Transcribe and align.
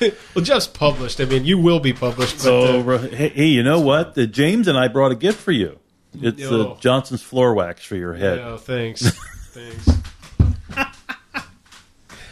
well, 0.34 0.44
Jeff's 0.44 0.66
published. 0.66 1.20
I 1.20 1.24
mean, 1.26 1.44
you 1.44 1.56
will 1.58 1.78
be 1.78 1.92
published. 1.92 2.36
But, 2.38 2.42
So, 2.42 2.90
uh, 2.90 2.98
hey, 3.08 3.28
hey, 3.28 3.46
you 3.46 3.62
know 3.62 3.80
what? 3.80 4.16
The 4.16 4.26
James 4.26 4.66
and 4.66 4.76
I 4.76 4.88
brought 4.88 5.12
a 5.12 5.16
gift 5.16 5.38
for 5.40 5.52
you. 5.52 5.78
It's 6.20 6.42
Oh. 6.44 6.72
uh, 6.72 6.80
Johnson's 6.80 7.22
floor 7.22 7.54
wax 7.54 7.84
for 7.84 7.94
your 7.94 8.14
head. 8.14 8.38
no, 8.38 8.56
thanks. 8.56 9.08
thanks. 9.52 9.88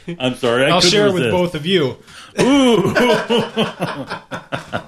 I'm 0.19 0.35
sorry, 0.37 0.65
I 0.65 0.69
I'll 0.71 0.81
share 0.81 1.07
it 1.09 1.13
with 1.15 1.31
both 1.31 1.55
of 1.55 1.67
you. 1.67 1.97
Ooh. 2.41 2.95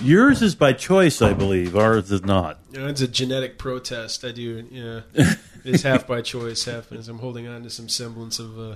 Yours 0.00 0.42
is 0.42 0.54
by 0.54 0.72
choice, 0.72 1.22
I 1.22 1.32
believe. 1.32 1.76
Ours 1.76 2.10
is 2.10 2.24
not. 2.24 2.58
You 2.72 2.80
know, 2.80 2.88
it's 2.88 3.00
a 3.00 3.08
genetic 3.08 3.58
protest. 3.58 4.24
I 4.24 4.32
do. 4.32 4.66
Yeah, 4.70 5.02
it's 5.64 5.82
half 5.82 6.06
by 6.06 6.20
choice, 6.20 6.64
half 6.64 6.90
as 6.92 7.08
I'm 7.08 7.18
holding 7.20 7.46
on 7.46 7.62
to 7.62 7.70
some 7.70 7.88
semblance 7.88 8.38
of, 8.40 8.58
uh, 8.58 8.74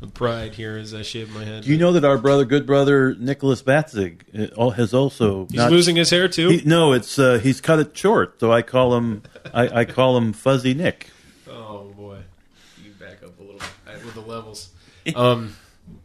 of 0.00 0.14
pride 0.14 0.54
here 0.54 0.76
as 0.76 0.94
I 0.94 1.02
shave 1.02 1.34
my 1.34 1.44
head. 1.44 1.64
Do 1.64 1.70
you 1.70 1.76
know 1.76 1.92
that 1.92 2.04
our 2.04 2.16
brother, 2.16 2.44
good 2.44 2.64
brother 2.64 3.14
Nicholas 3.16 3.60
Batzig, 3.60 4.20
uh, 4.56 4.70
has 4.70 4.94
also 4.94 5.46
He's 5.46 5.56
not- 5.58 5.72
losing 5.72 5.96
his 5.96 6.10
hair 6.10 6.28
too. 6.28 6.48
He, 6.48 6.62
no, 6.64 6.92
it's 6.92 7.18
uh, 7.18 7.38
he's 7.42 7.60
cut 7.60 7.80
it 7.80 7.96
short, 7.96 8.38
so 8.40 8.52
I 8.52 8.62
call 8.62 8.96
him 8.96 9.22
I, 9.52 9.80
I 9.80 9.84
call 9.84 10.16
him 10.16 10.32
Fuzzy 10.32 10.74
Nick. 10.74 11.10
Oh 11.50 11.92
boy, 11.96 12.18
you 12.82 12.92
back 12.92 13.22
up 13.24 13.38
a 13.38 13.42
little 13.42 13.60
levels. 14.26 14.70
Um, 15.14 15.54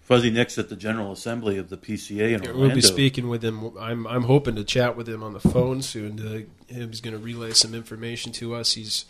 Fuzzy 0.02 0.30
Nick's 0.30 0.60
at 0.60 0.70
the 0.70 0.76
General 0.76 1.12
Assembly 1.12 1.58
of 1.58 1.70
the 1.70 1.78
PCA 1.78 2.36
in 2.36 2.42
Orlando. 2.42 2.54
we'll 2.56 2.76
be 2.76 2.82
speaking 2.82 3.30
with 3.30 3.44
him. 3.44 3.76
I'm 3.80 4.06
I'm 4.06 4.24
hoping 4.24 4.56
to 4.58 4.64
chat 4.64 4.96
with 4.96 5.10
him 5.10 5.24
on 5.24 5.34
the 5.34 5.40
phone 5.40 5.82
soon. 5.82 6.18
To, 6.18 6.46
he's 6.68 7.02
going 7.02 7.16
to 7.16 7.24
relay 7.24 7.54
some 7.54 7.74
information 7.74 8.32
to 8.34 8.54
us. 8.54 8.74
He's 8.74 9.06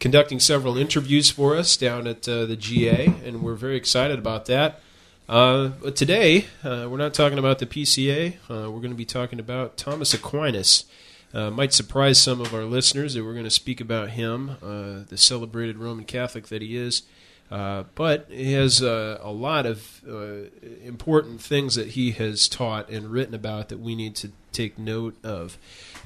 conducting 0.00 0.40
several 0.40 0.76
interviews 0.76 1.30
for 1.30 1.54
us 1.56 1.76
down 1.76 2.08
at 2.08 2.28
uh, 2.28 2.46
the 2.46 2.56
GA, 2.56 3.06
and 3.24 3.42
we're 3.42 3.54
very 3.54 3.76
excited 3.76 4.18
about 4.18 4.46
that. 4.46 4.80
Uh, 5.28 5.68
but 5.82 5.96
today, 5.96 6.46
uh, 6.64 6.86
we're 6.90 6.98
not 6.98 7.14
talking 7.14 7.38
about 7.38 7.58
the 7.58 7.66
PCA. 7.66 8.34
Uh, 8.50 8.70
we're 8.70 8.80
going 8.80 8.90
to 8.90 8.94
be 8.94 9.06
talking 9.06 9.38
about 9.38 9.76
Thomas 9.76 10.12
Aquinas. 10.12 10.84
Uh, 11.32 11.50
might 11.50 11.72
surprise 11.72 12.20
some 12.20 12.40
of 12.40 12.54
our 12.54 12.64
listeners 12.64 13.14
that 13.14 13.24
we're 13.24 13.32
going 13.32 13.44
to 13.44 13.50
speak 13.50 13.80
about 13.80 14.10
him, 14.10 14.50
uh, 14.62 15.04
the 15.08 15.16
celebrated 15.16 15.78
Roman 15.78 16.04
Catholic 16.04 16.48
that 16.48 16.62
he 16.62 16.76
is. 16.76 17.02
Uh, 17.50 17.84
but 17.94 18.26
he 18.30 18.52
has 18.52 18.82
uh, 18.82 19.18
a 19.22 19.30
lot 19.30 19.66
of 19.66 20.00
uh, 20.08 20.48
important 20.82 21.40
things 21.40 21.74
that 21.74 21.88
he 21.88 22.12
has 22.12 22.48
taught 22.48 22.88
and 22.88 23.10
written 23.10 23.34
about 23.34 23.68
that 23.68 23.78
we 23.78 23.94
need 23.94 24.14
to 24.16 24.32
take 24.52 24.78
note 24.78 25.14
of. 25.22 25.58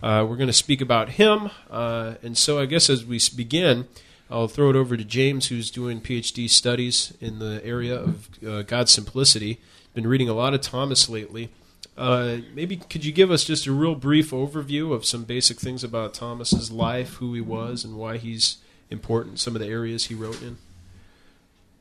Uh, 0.03 0.27
we're 0.29 0.37
going 0.37 0.49
to 0.49 0.53
speak 0.53 0.81
about 0.81 1.11
him, 1.11 1.51
uh, 1.71 2.15
and 2.23 2.37
so 2.37 2.59
I 2.59 2.67
guess 2.67 2.91
as 2.91 3.05
we 3.05 3.21
begin, 3.35 3.87
I'll 4.31 4.49
throw 4.49 4.69
it 4.71 4.77
over 4.77 4.97
to 4.97 5.05
James, 5.05 5.47
who's 5.47 5.71
doing 5.71 6.01
PhD 6.01 6.51
studies 6.51 7.15
in 7.21 7.39
the 7.39 7.65
area 7.65 7.97
of 7.97 8.29
God's 8.67 8.91
simplicity. 8.91 9.59
Been 9.95 10.07
reading 10.07 10.29
a 10.29 10.35
lot 10.35 10.53
of 10.55 10.61
Thomas 10.61 11.09
lately. 11.09 11.49
Maybe 11.97 12.77
could 12.77 13.07
you 13.07 13.13
give 13.13 13.31
us 13.31 13.45
just 13.45 13.67
a 13.67 13.73
real 13.73 13.95
brief 13.95 14.33
overview 14.33 14.93
of 14.93 15.07
some 15.07 15.25
basic 15.25 15.59
things 15.59 15.83
about 15.83 16.13
Thomas's 16.13 16.71
life, 16.71 17.15
who 17.15 17.33
he 17.33 17.41
was, 17.41 17.85
and 17.85 17.97
why 17.97 18.19
he's 18.19 18.59
important? 18.91 19.41
Some 19.41 19.57
of 19.57 19.63
the 19.63 19.69
areas 19.69 20.07
he 20.07 20.15
wrote 20.15 20.43
in. 20.43 20.59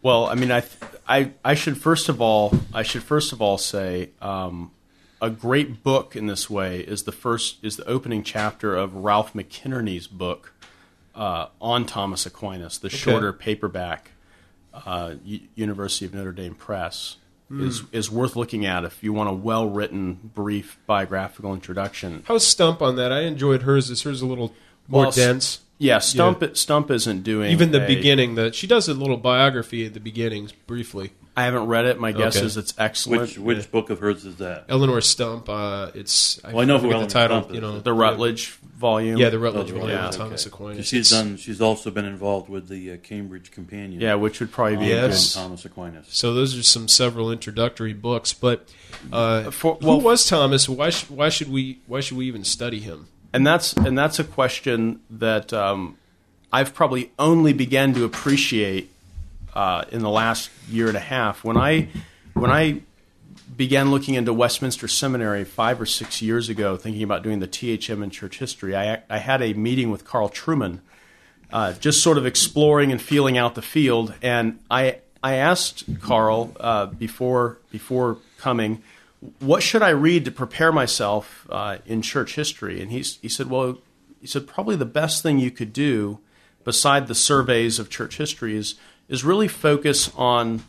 Well, 0.01 0.27
I 0.27 0.35
mean, 0.35 0.51
I, 0.51 0.63
I, 1.07 1.31
I 1.43 1.53
should 1.53 1.77
first 1.77 2.09
of 2.09 2.21
all, 2.21 2.53
I 2.73 2.83
should 2.83 3.03
first 3.03 3.33
of 3.33 3.41
all 3.41 3.57
say, 3.57 4.11
um, 4.21 4.71
a 5.21 5.29
great 5.29 5.83
book 5.83 6.15
in 6.15 6.27
this 6.27 6.49
way 6.49 6.79
is 6.81 7.03
the 7.03 7.11
first 7.11 7.57
is 7.63 7.77
the 7.77 7.85
opening 7.85 8.23
chapter 8.23 8.75
of 8.75 8.95
Ralph 8.95 9.33
McInerny's 9.33 10.07
book 10.07 10.53
uh, 11.15 11.47
on 11.59 11.85
Thomas 11.85 12.25
Aquinas, 12.25 12.77
the 12.77 12.89
shorter 12.89 13.33
paperback, 13.33 14.11
uh, 14.73 15.15
U- 15.25 15.39
University 15.55 16.05
of 16.05 16.13
Notre 16.13 16.31
Dame 16.31 16.55
Press. 16.55 17.17
Is, 17.49 17.83
is 17.93 18.11
worth 18.11 18.35
looking 18.35 18.65
at 18.65 18.83
if 18.83 19.01
you 19.01 19.13
want 19.13 19.29
a 19.29 19.33
well 19.33 19.69
written, 19.69 20.19
brief 20.35 20.77
biographical 20.85 21.53
introduction. 21.53 22.23
How's 22.27 22.45
Stump 22.45 22.81
on 22.81 22.97
that? 22.97 23.13
I 23.13 23.21
enjoyed 23.21 23.61
hers. 23.61 23.89
Is 23.89 24.01
hers 24.01 24.21
a 24.21 24.25
little 24.25 24.53
more 24.89 25.03
Well, 25.03 25.11
dense? 25.11 25.61
Yeah, 25.79 25.99
Stump 25.99 26.43
Stump 26.57 26.89
isn't 26.89 27.21
doing 27.23 27.51
Even 27.51 27.71
the 27.71 27.83
a- 27.83 27.88
beginning, 27.88 28.35
that 28.35 28.55
she 28.55 28.65
does 28.67 28.88
a 28.88 28.93
little 28.95 29.17
biography 29.17 29.85
at 29.85 29.93
the 29.93 29.99
beginnings 29.99 30.51
briefly. 30.51 31.11
I 31.35 31.43
haven't 31.43 31.67
read 31.67 31.85
it. 31.85 31.99
My 31.99 32.11
guess 32.13 32.35
Okay. 32.38 32.47
is 32.47 32.57
it's 32.57 32.73
excellent. 32.79 33.21
Which 33.21 33.38
which 33.38 33.71
book 33.71 33.91
of 33.91 33.99
hers 33.99 34.25
is 34.25 34.38
that? 34.38 34.65
Eleonore 34.69 35.01
Stump. 35.01 35.47
Uh, 35.47 35.91
it's 35.93 36.39
Well, 36.43 36.61
I 36.61 36.65
know 36.65 36.79
who 36.79 36.88
forget 36.89 37.07
the 37.07 37.13
title. 37.13 37.38
Stump 37.41 37.49
is. 37.51 37.55
You 37.55 37.61
know, 37.61 37.79
the 37.79 37.93
Routledge 37.93 38.53
volume. 38.75 39.17
Yeah, 39.19 39.29
the 39.29 39.38
Routledge 39.38 39.69
Oh, 39.69 39.75
volume 39.75 39.89
yeah, 39.99 40.07
of 40.07 40.15
Thomas 40.15 40.47
okay. 40.47 40.51
Aquinas. 40.55 40.88
She's 40.88 41.11
It's- 41.11 41.23
done. 41.23 41.38
She's 41.38 41.61
also 41.61 41.91
been 41.91 42.05
involved 42.05 42.49
with 42.49 42.69
the 42.69 42.94
uh, 42.94 42.97
Cambridge 42.97 43.51
Companion. 43.51 44.01
Yeah, 44.01 44.15
which 44.15 44.39
would 44.39 44.51
probably 44.51 44.77
be 44.77 44.91
a 44.94 45.01
Yes. 45.07 45.35
good. 45.35 45.41
Thomas 45.41 45.63
Aquinas. 45.63 46.07
So 46.09 46.33
those 46.33 46.57
are 46.57 46.63
some 46.63 46.88
several 46.88 47.31
introductory 47.31 47.94
books. 47.94 48.33
But 48.33 48.67
uh, 49.13 49.51
For- 49.51 49.75
who 49.79 49.97
was 49.97 50.25
Thomas? 50.25 50.67
Why 50.67 50.89
sh- 50.89 51.07
why 51.07 51.29
should 51.29 51.51
we 51.51 51.81
why 51.85 51.99
should 51.99 52.17
we 52.17 52.25
even 52.25 52.45
study 52.45 52.79
him? 52.79 53.09
And 53.37 53.45
that's 53.45 53.73
and 53.73 53.95
that's 53.95 54.17
a 54.17 54.23
question 54.23 54.99
that 55.11 55.53
um, 55.53 55.95
I've 56.51 56.73
probably 56.73 57.11
only 57.19 57.53
began 57.53 57.93
to 57.93 58.03
appreciate 58.03 58.89
uh, 59.53 59.85
in 59.91 60.01
the 60.01 60.09
last 60.09 60.49
year 60.67 60.87
and 60.87 60.97
a 60.97 61.01
half 61.01 61.43
when 61.43 61.55
I 61.55 61.89
when 62.33 62.49
I 62.49 62.81
began 63.55 63.91
looking 63.91 64.15
into 64.15 64.33
Westminster 64.33 64.87
Seminary 64.87 65.43
five 65.43 65.79
or 65.79 65.85
six 65.85 66.19
years 66.19 66.49
ago, 66.49 66.77
thinking 66.77 67.03
about 67.03 67.21
doing 67.21 67.37
the 67.37 67.47
THM 67.47 68.03
in 68.03 68.09
church 68.09 68.39
history. 68.39 68.75
I 68.75 69.03
I 69.07 69.19
had 69.19 69.43
a 69.43 69.53
meeting 69.53 69.91
with 69.91 70.03
Carl 70.03 70.29
Trueman, 70.29 70.79
uh, 71.53 71.73
just 71.73 72.01
sort 72.01 72.17
of 72.17 72.25
exploring 72.25 72.91
and 72.91 72.99
feeling 72.99 73.37
out 73.37 73.53
the 73.53 73.61
field, 73.61 74.15
and 74.23 74.57
I 74.71 74.97
I 75.21 75.35
asked 75.35 75.85
Carl 76.01 76.56
uh, 76.59 76.88
before 76.88 77.59
before 77.69 78.17
coming 78.39 78.81
what 79.39 79.63
should 79.63 79.81
I 79.81 79.89
read 79.89 80.25
to 80.25 80.31
prepare 80.31 80.71
myself 80.71 81.47
uh, 81.49 81.77
in 81.85 82.01
church 82.01 82.35
history? 82.35 82.81
And 82.81 82.91
he's, 82.91 83.17
he 83.17 83.29
said, 83.29 83.49
well, 83.49 83.79
he 84.21 84.27
said 84.27 84.47
probably 84.47 84.75
the 84.75 84.85
best 84.85 85.23
thing 85.23 85.39
you 85.39 85.51
could 85.51 85.73
do, 85.73 86.19
beside 86.63 87.07
the 87.07 87.15
surveys 87.15 87.79
of 87.79 87.89
church 87.89 88.17
history, 88.17 88.55
is 88.55 88.75
is 89.07 89.23
really 89.23 89.47
focus 89.47 90.11
on 90.15 90.63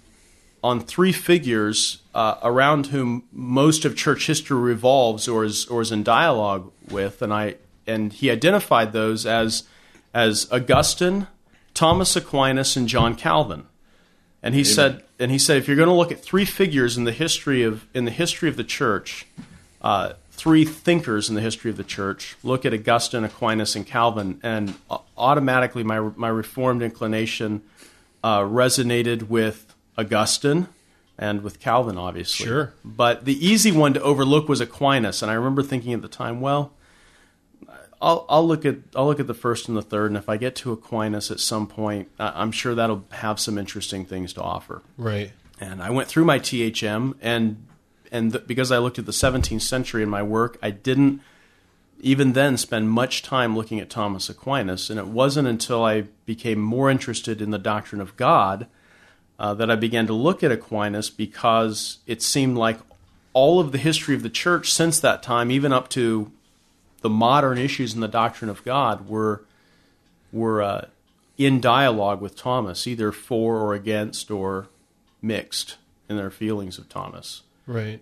on 0.62 0.80
three 0.80 1.12
figures 1.12 2.02
uh, 2.14 2.36
around 2.42 2.86
whom 2.86 3.24
most 3.32 3.84
of 3.84 3.96
church 3.96 4.26
history 4.26 4.58
revolves 4.58 5.28
or 5.28 5.44
is 5.44 5.66
or 5.66 5.80
is 5.80 5.92
in 5.92 6.02
dialogue 6.02 6.70
with, 6.90 7.22
and 7.22 7.32
I 7.32 7.56
and 7.86 8.12
he 8.12 8.30
identified 8.30 8.92
those 8.92 9.26
as 9.26 9.64
as 10.14 10.50
Augustine, 10.50 11.26
Thomas 11.74 12.16
Aquinas, 12.16 12.76
and 12.76 12.88
John 12.88 13.14
Calvin. 13.14 13.66
And 14.42 14.54
he 14.54 14.62
said, 14.62 15.02
and 15.18 15.30
he 15.30 15.38
said, 15.38 15.56
if 15.56 15.66
you're 15.66 15.76
going 15.76 15.88
to 15.88 15.94
look 15.94 16.12
at 16.12 16.20
three 16.20 16.44
figures 16.44 16.96
in 16.96 17.04
the 17.04 17.12
history 17.12 17.62
of 17.62 17.86
in 17.94 18.04
the 18.04 18.10
history 18.10 18.48
of 18.48 18.56
the 18.56 18.64
church, 18.64 19.26
uh, 19.82 20.12
three 20.30 20.64
thinkers 20.64 21.28
in 21.28 21.34
the 21.34 21.40
history 21.40 21.70
of 21.70 21.76
the 21.76 21.84
church, 21.84 22.36
look 22.42 22.64
at 22.64 22.72
Augustine, 22.72 23.24
Aquinas, 23.24 23.74
and 23.74 23.86
Calvin, 23.86 24.40
and 24.42 24.74
uh, 24.90 24.98
automatically 25.16 25.82
my 25.82 26.00
my 26.00 26.28
reformed 26.28 26.82
inclination 26.82 27.62
uh, 28.22 28.40
resonated 28.40 29.24
with 29.24 29.74
Augustine, 29.96 30.68
and 31.18 31.42
with 31.42 31.58
Calvin, 31.58 31.98
obviously. 31.98 32.46
Sure. 32.46 32.72
But 32.84 33.24
the 33.24 33.44
easy 33.44 33.72
one 33.72 33.94
to 33.94 34.02
overlook 34.02 34.48
was 34.48 34.60
Aquinas, 34.60 35.22
and 35.22 35.30
I 35.30 35.34
remember 35.34 35.62
thinking 35.62 35.92
at 35.92 36.02
the 36.02 36.08
time, 36.08 36.40
well, 36.40 36.72
I'll, 38.00 38.24
I'll 38.28 38.46
look 38.46 38.64
at 38.64 38.76
I'll 38.94 39.06
look 39.06 39.20
at 39.20 39.26
the 39.26 39.34
first 39.34 39.68
and 39.68 39.76
the 39.76 39.82
third, 39.82 40.10
and 40.10 40.16
if 40.16 40.28
I 40.28 40.36
get 40.36 40.54
to 40.56 40.72
Aquinas 40.72 41.30
at 41.30 41.40
some 41.40 41.66
point, 41.66 42.08
I- 42.18 42.32
I'm 42.36 42.52
sure 42.52 42.74
that'll 42.74 43.04
have 43.10 43.40
some 43.40 43.58
interesting 43.58 44.04
things 44.04 44.32
to 44.34 44.42
offer. 44.42 44.82
Right. 44.96 45.32
And 45.60 45.82
I 45.82 45.90
went 45.90 46.08
through 46.08 46.24
my 46.24 46.38
THM, 46.38 47.14
and 47.20 47.64
and 48.12 48.32
th- 48.32 48.46
because 48.46 48.70
I 48.70 48.78
looked 48.78 48.98
at 48.98 49.06
the 49.06 49.12
17th 49.12 49.62
century 49.62 50.02
in 50.02 50.08
my 50.08 50.22
work, 50.22 50.58
I 50.62 50.70
didn't 50.70 51.20
even 52.00 52.32
then 52.32 52.56
spend 52.56 52.88
much 52.90 53.22
time 53.22 53.56
looking 53.56 53.80
at 53.80 53.90
Thomas 53.90 54.28
Aquinas, 54.30 54.88
and 54.88 54.98
it 55.00 55.08
wasn't 55.08 55.48
until 55.48 55.84
I 55.84 56.02
became 56.26 56.60
more 56.60 56.88
interested 56.90 57.42
in 57.42 57.50
the 57.50 57.58
doctrine 57.58 58.00
of 58.00 58.16
God 58.16 58.68
uh, 59.40 59.52
that 59.54 59.68
I 59.70 59.74
began 59.74 60.06
to 60.06 60.12
look 60.12 60.44
at 60.44 60.52
Aquinas 60.52 61.10
because 61.10 61.98
it 62.06 62.22
seemed 62.22 62.56
like 62.56 62.78
all 63.32 63.58
of 63.58 63.72
the 63.72 63.78
history 63.78 64.14
of 64.14 64.22
the 64.22 64.30
church 64.30 64.72
since 64.72 65.00
that 65.00 65.22
time, 65.24 65.50
even 65.50 65.72
up 65.72 65.88
to 65.90 66.30
the 67.00 67.10
modern 67.10 67.58
issues 67.58 67.94
in 67.94 68.00
the 68.00 68.08
doctrine 68.08 68.50
of 68.50 68.64
God, 68.64 69.08
were 69.08 69.44
were 70.32 70.62
uh, 70.62 70.86
in 71.36 71.60
dialogue 71.60 72.20
with 72.20 72.36
Thomas, 72.36 72.86
either 72.86 73.12
for 73.12 73.56
or 73.56 73.74
against 73.74 74.30
or 74.30 74.68
mixed 75.22 75.76
in 76.08 76.16
their 76.16 76.30
feelings 76.30 76.78
of 76.78 76.88
Thomas. 76.88 77.42
Right. 77.66 78.00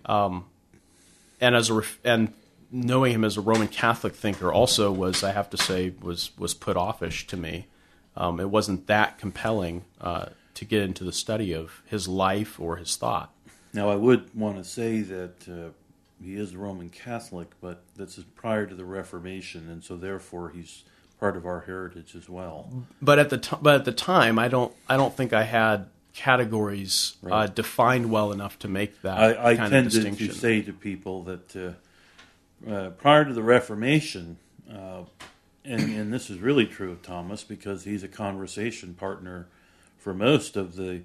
And 1.39 1.55
as 1.55 1.69
a 1.69 1.75
ref- 1.75 1.99
and 2.03 2.33
knowing 2.71 3.13
him 3.13 3.23
as 3.23 3.37
a 3.37 3.41
Roman 3.41 3.67
Catholic 3.67 4.15
thinker 4.15 4.51
also 4.51 4.91
was, 4.91 5.23
I 5.23 5.31
have 5.31 5.49
to 5.51 5.57
say, 5.57 5.93
was 6.01 6.31
was 6.37 6.53
put 6.53 6.75
offish 6.75 7.27
to 7.27 7.37
me. 7.37 7.67
Um, 8.15 8.39
it 8.39 8.49
wasn't 8.49 8.87
that 8.87 9.19
compelling 9.19 9.85
uh, 10.01 10.27
to 10.55 10.65
get 10.65 10.81
into 10.81 11.03
the 11.03 11.13
study 11.13 11.53
of 11.53 11.83
his 11.85 12.07
life 12.07 12.59
or 12.59 12.77
his 12.77 12.95
thought. 12.95 13.31
Now, 13.73 13.89
I 13.89 13.95
would 13.95 14.33
want 14.33 14.57
to 14.57 14.63
say 14.63 15.01
that 15.01 15.47
uh, 15.47 15.69
he 16.23 16.35
is 16.35 16.53
a 16.53 16.57
Roman 16.57 16.89
Catholic, 16.89 17.49
but 17.61 17.83
this 17.95 18.17
is 18.17 18.23
prior 18.23 18.65
to 18.65 18.75
the 18.75 18.85
Reformation, 18.85 19.69
and 19.69 19.83
so 19.83 19.95
therefore 19.95 20.49
he's 20.49 20.83
part 21.19 21.35
of 21.35 21.45
our 21.45 21.61
heritage 21.61 22.15
as 22.15 22.29
well. 22.29 22.85
But 23.01 23.19
at 23.19 23.29
the 23.29 23.37
t- 23.37 23.57
but 23.61 23.75
at 23.75 23.85
the 23.85 23.91
time, 23.91 24.39
I 24.39 24.47
don't 24.47 24.73
I 24.89 24.97
don't 24.97 25.15
think 25.15 25.33
I 25.33 25.43
had 25.43 25.87
categories 26.13 27.17
uh, 27.29 27.45
defined 27.45 28.09
well 28.09 28.31
enough 28.31 28.57
to 28.59 28.67
make 28.67 29.01
that 29.03 29.17
I, 29.17 29.51
I 29.51 29.55
kind 29.55 29.73
of 29.73 29.83
distinction. 29.85 30.27
to 30.27 30.33
say 30.33 30.61
to 30.63 30.73
people 30.73 31.23
that 31.23 31.55
uh, 31.55 32.69
uh, 32.69 32.89
prior 32.91 33.23
to 33.23 33.33
the 33.33 33.43
Reformation, 33.43 34.37
uh, 34.71 35.03
and, 35.63 35.81
and 35.81 36.13
this 36.13 36.29
is 36.29 36.39
really 36.39 36.65
true 36.65 36.91
of 36.91 37.03
Thomas 37.03 37.43
because 37.43 37.83
he's 37.83 38.03
a 38.03 38.07
conversation 38.07 38.95
partner 38.95 39.47
for 39.97 40.13
most 40.13 40.57
of 40.57 40.75
the 40.75 41.01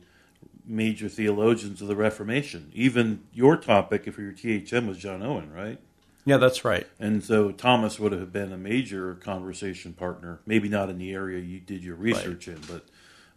major 0.64 1.09
theologians 1.09 1.82
of 1.82 1.88
the 1.88 1.97
Reformation. 1.97 2.70
Even 2.75 3.25
your 3.32 3.56
topic, 3.56 4.06
if 4.06 4.19
your 4.19 4.32
THM, 4.32 4.87
was 4.87 4.99
John 4.99 5.23
Owen, 5.23 5.53
right? 5.53 5.79
yeah, 6.25 6.37
that's 6.37 6.64
right. 6.64 6.87
And 7.00 7.23
so 7.25 7.50
Thomas 7.50 7.99
would 7.99 8.12
have 8.12 8.32
been 8.32 8.53
a 8.53 8.56
major 8.56 9.14
conversation 9.17 9.93
partner, 9.93 10.41
maybe 10.47 10.69
not 10.69 10.88
in 10.88 10.99
the 10.99 11.12
area 11.12 11.41
you 11.41 11.59
did 11.59 11.82
your 11.82 11.97
research 11.97 12.47
in, 12.47 12.61
but 12.69 12.87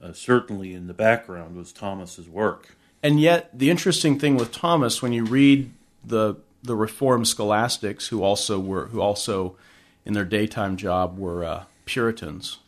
uh, 0.02 0.14
certainly 0.14 0.74
in 0.74 0.88
the 0.88 0.94
background 0.94 1.56
was 1.56 1.72
Thomas's 1.72 2.30
work. 2.30 2.76
And 3.02 3.20
yet, 3.20 3.58
the 3.58 3.70
interesting 3.70 4.20
thing 4.20 4.36
with 4.38 4.52
Thomas, 4.52 5.02
when 5.02 5.14
you 5.14 5.26
read 5.26 5.72
the 6.04 6.36
the 6.62 6.76
Reformed 6.76 7.28
scholastics, 7.28 8.08
who 8.08 8.24
also 8.24 8.60
were 8.60 8.88
who 8.88 9.02
also 9.02 9.56
in 10.06 10.14
their 10.14 10.26
daytime 10.26 10.78
job 10.78 11.18
were 11.18 11.44
uh, 11.44 11.64
Puritans, 11.86 12.60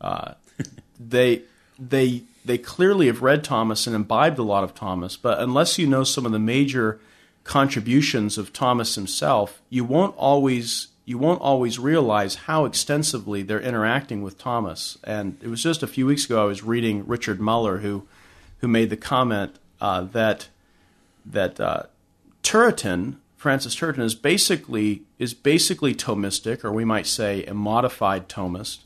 uh, 0.00 0.34
they 1.00 1.42
they 1.78 2.22
they 2.48 2.58
clearly 2.58 3.06
have 3.06 3.22
read 3.22 3.44
Thomas 3.44 3.86
and 3.86 3.94
imbibed 3.94 4.38
a 4.38 4.42
lot 4.42 4.64
of 4.64 4.74
Thomas. 4.74 5.16
But 5.16 5.38
unless 5.38 5.78
you 5.78 5.86
know 5.86 6.02
some 6.02 6.24
of 6.26 6.32
the 6.32 6.38
major 6.38 6.98
contributions 7.44 8.38
of 8.38 8.52
Thomas 8.52 8.94
himself, 8.94 9.60
you 9.70 9.84
won't 9.84 10.16
always 10.16 10.88
you 11.04 11.18
won't 11.18 11.40
always 11.40 11.78
realize 11.78 12.34
how 12.34 12.64
extensively 12.64 13.42
they're 13.42 13.60
interacting 13.60 14.22
with 14.22 14.36
Thomas. 14.36 14.98
And 15.04 15.38
it 15.42 15.48
was 15.48 15.62
just 15.62 15.82
a 15.82 15.86
few 15.86 16.04
weeks 16.04 16.26
ago 16.26 16.42
I 16.42 16.46
was 16.46 16.62
reading 16.62 17.06
Richard 17.06 17.38
Muller, 17.38 17.78
who 17.78 18.06
who 18.58 18.68
made 18.68 18.90
the 18.90 18.96
comment 18.96 19.56
uh, 19.80 20.02
that 20.12 20.48
that 21.26 21.60
uh, 21.60 21.82
Turretin, 22.42 23.16
Francis 23.36 23.76
Turretin, 23.76 24.02
is 24.02 24.14
basically 24.14 25.02
is 25.18 25.34
basically 25.34 25.94
Thomistic, 25.94 26.64
or 26.64 26.72
we 26.72 26.84
might 26.84 27.06
say 27.06 27.44
a 27.44 27.52
modified 27.52 28.28
Thomist 28.28 28.78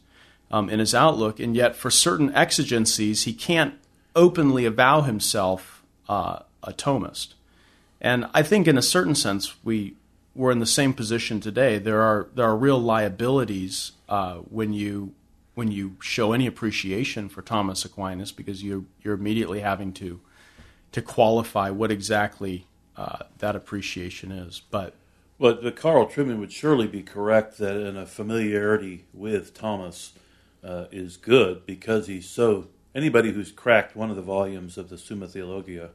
um, 0.53 0.69
in 0.69 0.79
his 0.79 0.95
outlook, 0.95 1.41
and 1.41 1.57
yet 1.57 1.75
for 1.75 1.91
certain 1.91 2.33
exigencies 2.35 3.25
he 3.25 3.33
can't 3.33 3.75
openly 4.15 4.67
avow 4.67 5.01
himself 5.01 5.83
uh, 6.09 6.41
a 6.63 6.73
Thomist. 6.73 7.35
And 8.01 8.27
I 8.35 8.43
think, 8.43 8.69
in 8.69 8.77
a 8.77 8.83
certain 8.83 9.15
sense, 9.15 9.55
we 9.65 9.95
we're 10.35 10.51
in 10.51 10.61
the 10.61 10.67
same 10.67 10.93
position 10.93 11.41
today. 11.41 11.79
There 11.79 12.03
are 12.03 12.29
there 12.35 12.47
are 12.47 12.57
real 12.57 12.79
liabilities 12.79 13.93
uh, 14.09 14.35
when 14.37 14.73
you 14.73 15.15
when 15.55 15.71
you 15.71 15.97
show 16.01 16.33
any 16.33 16.47
appreciation 16.47 17.29
for 17.29 17.43
Thomas 17.43 17.85
Aquinas 17.85 18.33
because 18.33 18.63
you 18.63 18.87
you're 19.03 19.15
immediately 19.15 19.61
having 19.61 19.93
to 19.95 20.21
to 20.93 21.01
qualify 21.01 21.71
what 21.71 21.91
exactly 21.91 22.67
uh, 22.97 23.25
that 23.39 23.57
appreciation 23.57 24.31
is. 24.31 24.63
But 24.71 24.95
But, 25.39 25.63
but 25.63 25.77
Carl 25.77 26.07
Trueman 26.07 26.39
would 26.39 26.53
surely 26.53 26.87
be 26.87 27.03
correct 27.03 27.59
that 27.59 27.77
in 27.77 27.97
a 27.97 28.07
familiarity 28.07 29.07
with 29.15 29.55
Thomas 29.55 30.13
uh, 30.65 30.87
is 30.93 31.17
good 31.17 31.67
because 31.67 32.07
he's 32.07 32.29
so. 32.29 32.69
Anybody 32.95 33.33
who's 33.33 33.51
cracked 33.51 33.97
one 33.97 34.11
of 34.11 34.17
the 34.17 34.23
volumes 34.23 34.77
of 34.77 34.89
the 34.91 34.99
Summa 34.99 35.27
Theologia 35.27 35.91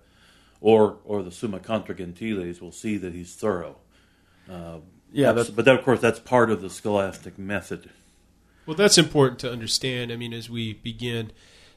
or 0.62 0.98
or 1.06 1.22
the 1.24 1.32
Summa 1.32 1.60
Contra 1.60 1.94
Gentiles 1.96 2.60
will 2.62 2.72
see 2.72 2.98
that 2.98 3.14
he's 3.14 3.36
thorough. 3.36 3.78
Uh, 4.50 4.80
Yeah, 5.12 5.28
that's- 5.28 5.48
that- 5.48 5.56
but 5.56 5.66
that, 5.66 5.78
of 5.80 5.86
course, 5.86 6.02
that's 6.02 6.20
part 6.20 6.50
of 6.50 6.62
the 6.62 6.70
scholastic 6.70 7.38
method. 7.38 7.90
Well, 8.66 8.76
that's 8.76 8.98
important 8.98 9.40
to 9.40 9.52
understand. 9.52 10.12
I 10.12 10.18
mean, 10.18 10.34
as 10.34 10.50
we 10.50 10.74
begin 10.74 11.32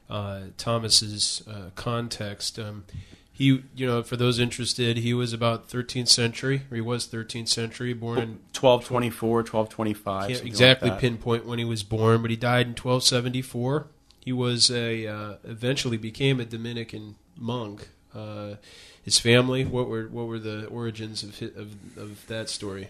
uh, 0.09 0.47
Thomas's 0.57 1.41
uh, 1.47 1.69
context, 1.75 2.59
um, 2.59 2.83
he, 3.33 3.63
you 3.75 3.87
know, 3.87 4.03
for 4.03 4.17
those 4.17 4.39
interested, 4.39 4.97
he 4.97 5.13
was 5.13 5.33
about 5.33 5.67
13th 5.69 6.09
century, 6.09 6.63
or 6.69 6.75
he 6.75 6.81
was 6.81 7.07
13th 7.07 7.47
century, 7.47 7.93
born 7.93 8.17
in 8.19 8.29
1224, 8.53 9.37
1225. 9.39 10.27
can't 10.29 10.45
exactly 10.45 10.89
like 10.89 10.99
pinpoint 10.99 11.45
when 11.45 11.57
he 11.57 11.65
was 11.65 11.81
born, 11.83 12.21
but 12.21 12.29
he 12.29 12.37
died 12.37 12.67
in 12.67 12.71
1274. 12.73 13.87
He 14.23 14.31
was 14.31 14.69
a 14.69 15.07
uh, 15.07 15.33
eventually 15.43 15.97
became 15.97 16.39
a 16.39 16.45
Dominican 16.45 17.15
monk. 17.37 17.89
Uh, 18.13 18.55
his 19.01 19.17
family, 19.17 19.65
what 19.65 19.87
were 19.87 20.07
what 20.09 20.27
were 20.27 20.37
the 20.37 20.65
origins 20.67 21.23
of 21.23 21.39
hi- 21.39 21.47
of, 21.59 21.73
of 21.97 22.27
that 22.27 22.47
story? 22.49 22.89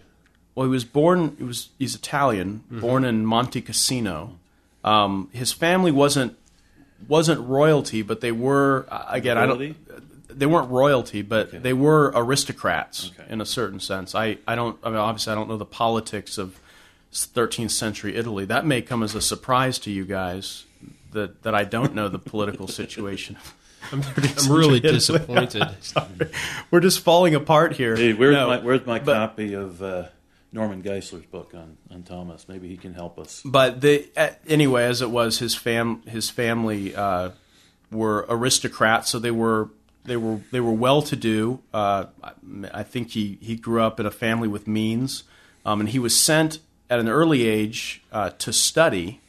Well, 0.55 0.65
he 0.65 0.71
was 0.71 0.83
born. 0.83 1.36
He 1.38 1.43
was 1.45 1.69
he's 1.79 1.95
Italian, 1.95 2.63
Mm-hmm. 2.65 2.81
born 2.81 3.05
in 3.05 3.25
Monte 3.25 3.62
Cassino. 3.62 4.38
Um, 4.83 5.29
his 5.31 5.53
family 5.53 5.91
wasn't 5.91 6.36
wasn't 7.07 7.39
royalty, 7.48 8.01
but 8.01 8.19
they 8.19 8.33
were 8.33 8.86
uh, 8.89 9.05
again. 9.07 9.38
I 9.38 9.45
don't. 9.45 9.77
They 10.33 10.45
weren't 10.45 10.69
royalty, 10.71 11.21
but 11.21 11.47
Okay. 11.50 11.57
they 11.59 11.73
were 11.73 12.11
aristocrats 12.15 13.11
Okay. 13.19 13.31
in 13.31 13.41
a 13.41 13.45
certain 13.45 13.79
sense. 13.79 14.15
I, 14.15 14.38
I 14.47 14.55
don't. 14.55 14.77
I 14.83 14.89
mean, 14.89 14.97
obviously, 14.97 15.31
I 15.31 15.35
don't 15.35 15.50
know 15.50 15.57
the 15.57 15.65
politics 15.65 16.38
of 16.38 16.59
13th 17.13 17.71
century 17.71 18.15
Italy. 18.15 18.45
That 18.45 18.65
may 18.65 18.81
come 18.81 19.03
as 19.03 19.15
a 19.15 19.21
surprise 19.21 19.77
to 19.79 19.91
you 19.91 20.05
guys 20.05 20.65
that 21.11 21.43
that 21.43 21.53
I 21.53 21.63
don't 21.65 21.93
know 21.93 22.07
the 22.07 22.19
political 22.19 22.67
situation. 22.81 23.38
I'm, 23.91 24.01
I'm 24.17 24.51
really 24.51 24.79
disappointed. 24.97 25.63
We're 26.69 26.79
just 26.79 27.00
falling 27.01 27.35
apart 27.35 27.73
here. 27.73 27.95
Hey, 27.95 28.13
where's 28.13 28.33
No, 28.33 28.47
my 28.47 28.59
where's 28.59 28.85
my 28.85 29.00
but- 29.00 29.13
copy 29.15 29.53
of 29.53 29.81
uh, 29.83 30.05
Norman 30.53 30.81
Geisler's 30.81 31.25
book 31.25 31.53
on, 31.55 31.77
on 31.89 32.03
Thomas? 32.03 32.47
Maybe 32.47 32.67
he 32.69 32.77
can 32.77 32.93
help 32.93 33.17
us. 33.19 33.41
But 33.43 33.81
the 33.81 34.07
anyway, 34.47 34.83
as 34.83 35.01
it 35.01 35.09
was, 35.09 35.39
his 35.39 35.55
fam 35.55 36.03
his 36.03 36.29
family 36.29 36.95
uh, 36.95 37.31
were 37.91 38.25
aristocrats, 38.29 39.09
so 39.09 39.19
they 39.19 39.31
were 39.31 39.69
they 40.05 40.17
were 40.17 40.39
they 40.51 40.60
were 40.60 40.72
well 40.74 41.01
to 41.03 41.15
do. 41.15 41.60
Uh, 41.74 42.05
I- 42.24 42.31
I 42.74 42.84
think 42.84 43.12
he 43.12 43.38
he 43.41 43.55
grew 43.55 43.81
up 43.81 44.00
in 44.00 44.05
a 44.05 44.12
family 44.12 44.48
with 44.48 44.67
means, 44.67 45.24
um, 45.65 45.79
and 45.79 45.89
he 45.89 46.00
was 46.00 46.15
sent 46.15 46.60
at 46.89 47.00
an 47.00 47.08
early 47.08 47.48
age 47.48 48.01
uh, 48.12 48.31
to 48.31 48.51
study 48.51 49.22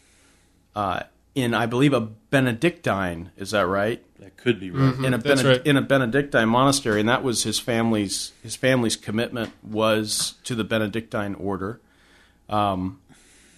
uh, 0.75 1.03
in 1.35 1.55
I 1.55 1.67
believe 1.67 1.93
a 1.93 2.01
Benedictine. 2.01 3.31
Is 3.37 3.53
that 3.53 3.67
right? 3.67 4.03
That 4.19 4.37
could 4.37 4.59
be 4.61 4.71
right. 4.71 4.95
in 5.05 5.15
a 5.15 5.19
that's 5.19 5.43
Bened- 5.43 5.49
right. 5.49 5.67
in 5.67 5.77
a 5.77 5.83
Benedictine 5.83 6.49
monastery, 6.49 7.01
and 7.01 7.09
that 7.09 7.23
was 7.23 7.43
his 7.45 7.59
family's 7.59 8.33
his 8.43 8.57
family's 8.57 8.97
commitment 8.97 9.53
was 9.63 10.35
to 10.45 10.55
the 10.55 10.65
Benedictine 10.65 11.35
order, 11.37 11.81
um, 12.49 13.01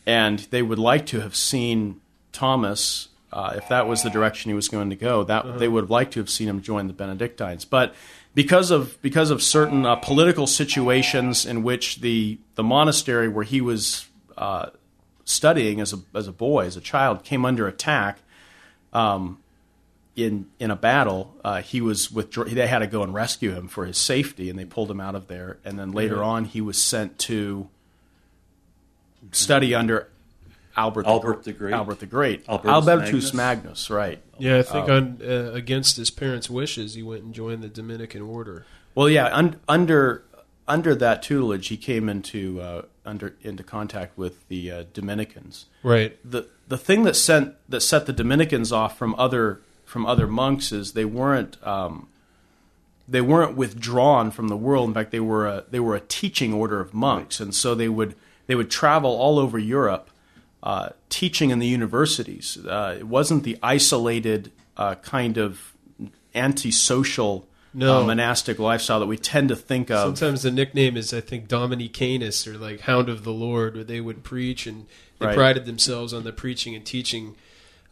and 0.07 0.41
they 0.51 0.63
would 0.63 0.79
like 0.79 1.07
to 1.07 1.21
have 1.21 1.35
seen 1.37 2.01
Thomas. 2.33 3.09
Uh, 3.35 3.55
if 3.57 3.69
that 3.69 3.89
was 3.89 4.05
the 4.05 4.11
direction 4.11 4.49
he 4.49 4.55
was 4.55 4.69
going 4.69 4.91
to 4.91 4.97
go, 4.97 5.25
that 5.25 5.59
they 5.59 5.67
would 5.67 5.83
have 5.83 5.91
liked 5.91 6.13
to 6.13 6.21
have 6.21 6.31
seen 6.31 6.49
him 6.49 6.63
join 6.63 6.87
the 6.87 6.93
Benedictines. 6.93 7.65
But 7.65 7.93
because 8.33 8.71
of 8.71 9.01
because 9.03 9.31
of 9.31 9.43
certain 9.43 9.85
uh, 9.85 9.97
political 9.97 10.47
situations 10.47 11.45
in 11.45 11.65
which 11.65 12.01
the 12.01 12.39
the 12.55 12.63
monastery 12.63 13.29
where 13.29 13.45
he 13.45 13.61
was 13.61 14.07
uh, 14.37 14.71
studying 15.25 15.81
as 15.81 15.93
a 15.93 15.99
as 16.15 16.29
a 16.29 16.33
boy 16.33 16.67
as 16.67 16.77
a 16.77 16.81
child 16.81 17.25
came 17.25 17.45
under 17.45 17.67
attack, 17.67 18.21
in 20.17 20.47
in 20.61 20.71
a 20.71 20.77
battle, 20.77 21.35
uh, 21.45 21.61
he 21.61 21.81
was 21.81 22.13
with. 22.13 22.33
They 22.33 22.67
had 22.69 22.79
to 22.79 22.87
go 22.87 23.03
and 23.03 23.13
rescue 23.13 23.53
him 23.53 23.67
for 23.69 23.85
his 23.85 23.99
safety, 23.99 24.49
and 24.49 24.59
they 24.59 24.65
pulled 24.65 24.91
him 24.91 25.01
out 25.01 25.15
of 25.15 25.27
there. 25.27 25.59
And 25.65 25.79
then 25.79 25.93
later 25.93 26.23
on, 26.23 26.45
he 26.45 26.61
was 26.61 26.81
sent 26.81 27.19
to 27.21 27.69
study 29.33 29.75
under 29.75 30.09
Albert 30.77 31.07
Albert 31.07 31.45
the, 31.45 31.53
the 31.53 31.59
Great. 31.59 31.73
Albert 31.75 32.01
the 32.01 32.07
Great. 32.07 32.45
Albertus 32.49 32.71
Albertus 32.89 33.13
Magnus. 33.13 33.35
Magnus, 33.35 33.91
right? 33.91 34.21
Yeah, 34.39 34.59
I 34.59 34.63
think 34.63 34.89
Oh. 34.89 34.97
on 34.97 35.19
uh, 35.23 35.53
against 35.53 35.97
his 35.97 36.11
parents' 36.11 36.51
wishes, 36.51 36.95
he 36.95 37.03
went 37.03 37.23
and 37.23 37.33
joined 37.35 37.63
the 37.63 37.69
Dominican 37.69 38.23
order. 38.23 38.67
Well, 38.95 39.09
yeah, 39.09 39.27
un- 39.37 39.61
under 39.69 40.25
under 40.67 40.95
that 40.95 41.23
tutelage, 41.23 41.69
he 41.69 41.77
came 41.77 42.09
into 42.09 42.61
uh, 42.61 42.83
under 43.05 43.35
into 43.43 43.63
contact 43.63 44.17
with 44.19 44.49
the 44.49 44.71
uh, 44.71 44.85
Dominicans. 44.93 45.67
Right. 45.83 46.17
the 46.25 46.47
the 46.67 46.79
thing 46.79 47.03
that 47.05 47.15
sent 47.17 47.55
that 47.69 47.81
set 47.83 48.07
the 48.07 48.13
Dominicans 48.13 48.73
off 48.73 48.97
from 48.99 49.15
other 49.19 49.61
from 49.85 50.07
other 50.07 50.27
monks 50.27 50.73
is 50.73 50.93
they 50.95 51.05
weren't 51.05 51.57
um, 51.67 52.09
they 53.07 53.21
weren't 53.21 53.57
withdrawn 53.57 54.31
from 54.31 54.49
the 54.49 54.57
world. 54.57 54.89
In 54.89 54.95
fact, 54.95 55.11
they 55.11 55.21
were 55.21 55.47
a, 55.47 55.65
they 55.71 55.79
were 55.81 55.95
a 55.95 56.01
teaching 56.01 56.55
order 56.55 56.81
of 56.81 56.95
monks, 56.95 57.39
and 57.39 57.55
so 57.55 57.75
they 57.75 57.89
would 57.89 58.15
they 58.47 58.55
would 58.55 58.71
travel 58.71 59.11
all 59.11 59.39
over 59.39 59.59
Europe, 59.59 60.09
uh, 60.65 60.89
teaching 61.11 61.51
in 61.51 61.59
the 61.61 61.67
universities. 61.69 62.59
Uh, 62.67 62.97
it 62.99 63.07
wasn't 63.07 63.45
the 63.45 63.57
isolated 63.63 64.51
uh, 64.77 64.95
kind 64.97 65.37
of 65.39 65.73
antisocial 66.35 67.47
No. 67.73 68.01
uh, 68.01 68.05
monastic 68.07 68.59
lifestyle 68.59 69.01
that 69.01 69.07
we 69.07 69.17
tend 69.17 69.49
to 69.51 69.57
think 69.57 69.91
of. 69.91 70.17
Sometimes 70.19 70.43
the 70.43 70.51
nickname 70.51 70.97
is, 70.97 71.13
I 71.15 71.21
think, 71.21 71.49
Domini 71.49 71.89
canes 71.89 72.47
or 72.47 72.57
like 72.59 72.81
Hound 72.81 73.09
of 73.09 73.25
the 73.25 73.33
Lord, 73.33 73.75
where 73.75 73.85
they 73.85 74.01
would 74.01 74.23
preach 74.25 74.67
and 74.67 74.87
they 75.19 75.27
Right. 75.27 75.37
prided 75.37 75.65
themselves 75.67 76.13
on 76.13 76.25
the 76.25 76.33
preaching 76.33 76.75
and 76.75 76.85
teaching 76.85 77.37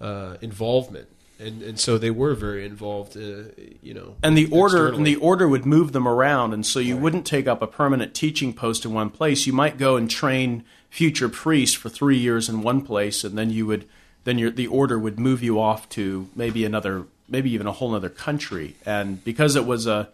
uh, 0.00 0.37
involvement, 0.41 1.07
and 1.39 1.62
and 1.62 1.79
so 1.79 1.99
they 1.99 2.11
were 2.11 2.35
very 2.35 2.65
involved. 2.65 3.17
Uh, 3.17 3.45
you 3.83 3.95
know, 3.95 4.17
and 4.23 4.37
the 4.37 4.49
order 4.51 4.89
and 4.89 5.07
the 5.07 5.17
order 5.17 5.49
would 5.49 5.67
move 5.67 5.93
them 5.93 6.07
around 6.07 6.53
and 6.53 6.65
so 6.65 6.79
you 6.79 6.97
wouldn't 6.97 7.27
take 7.27 7.47
up 7.47 7.62
a 7.62 7.67
permanent 7.67 8.15
teaching 8.15 8.53
post 8.53 8.85
in 8.85 8.93
one 8.93 9.11
place. 9.11 9.47
You 9.47 9.53
might 9.53 9.79
go 9.79 9.97
and 9.97 10.11
train 10.11 10.65
future 10.91 11.29
priests 11.29 11.75
for 11.75 11.89
three 11.89 12.19
years 12.19 12.49
in 12.49 12.62
one 12.62 12.83
place 12.83 13.25
and 13.25 13.37
then 13.37 13.51
you 13.51 13.67
would 13.67 13.89
then 14.25 14.39
your 14.39 14.51
the 14.51 14.67
order 14.67 14.99
would 14.99 15.19
move 15.19 15.43
you 15.43 15.61
off 15.61 15.89
to 15.91 16.29
maybe 16.37 16.65
another 16.65 17.07
maybe 17.29 17.51
even 17.51 17.67
a 17.67 17.73
whole 17.73 17.95
other 17.95 18.09
country. 18.09 18.77
And 18.85 19.25
because 19.25 19.57
it 19.57 19.67
was 19.67 19.87
a 19.87 20.09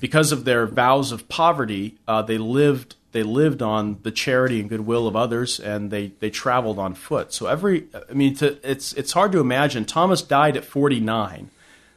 because 0.00 0.32
of 0.32 0.44
their 0.44 0.66
vows 0.66 1.12
of 1.12 1.28
poverty 1.28 1.96
uh, 2.08 2.22
they 2.22 2.38
lived 2.38 2.96
they 3.12 3.22
lived 3.24 3.60
on 3.60 3.98
the 4.02 4.12
charity 4.12 4.60
and 4.60 4.68
goodwill 4.68 5.08
of 5.08 5.16
others 5.16 5.58
and 5.58 5.90
they, 5.90 6.12
they 6.20 6.30
traveled 6.30 6.78
on 6.78 6.94
foot. 6.94 7.32
So 7.32 7.46
every 7.46 7.86
i 8.08 8.12
mean 8.12 8.34
to, 8.36 8.58
it's 8.68 8.92
it's 8.94 9.12
hard 9.12 9.32
to 9.32 9.40
imagine. 9.40 9.84
Thomas 9.84 10.22
died 10.22 10.56
at 10.56 10.64
49 10.64 11.50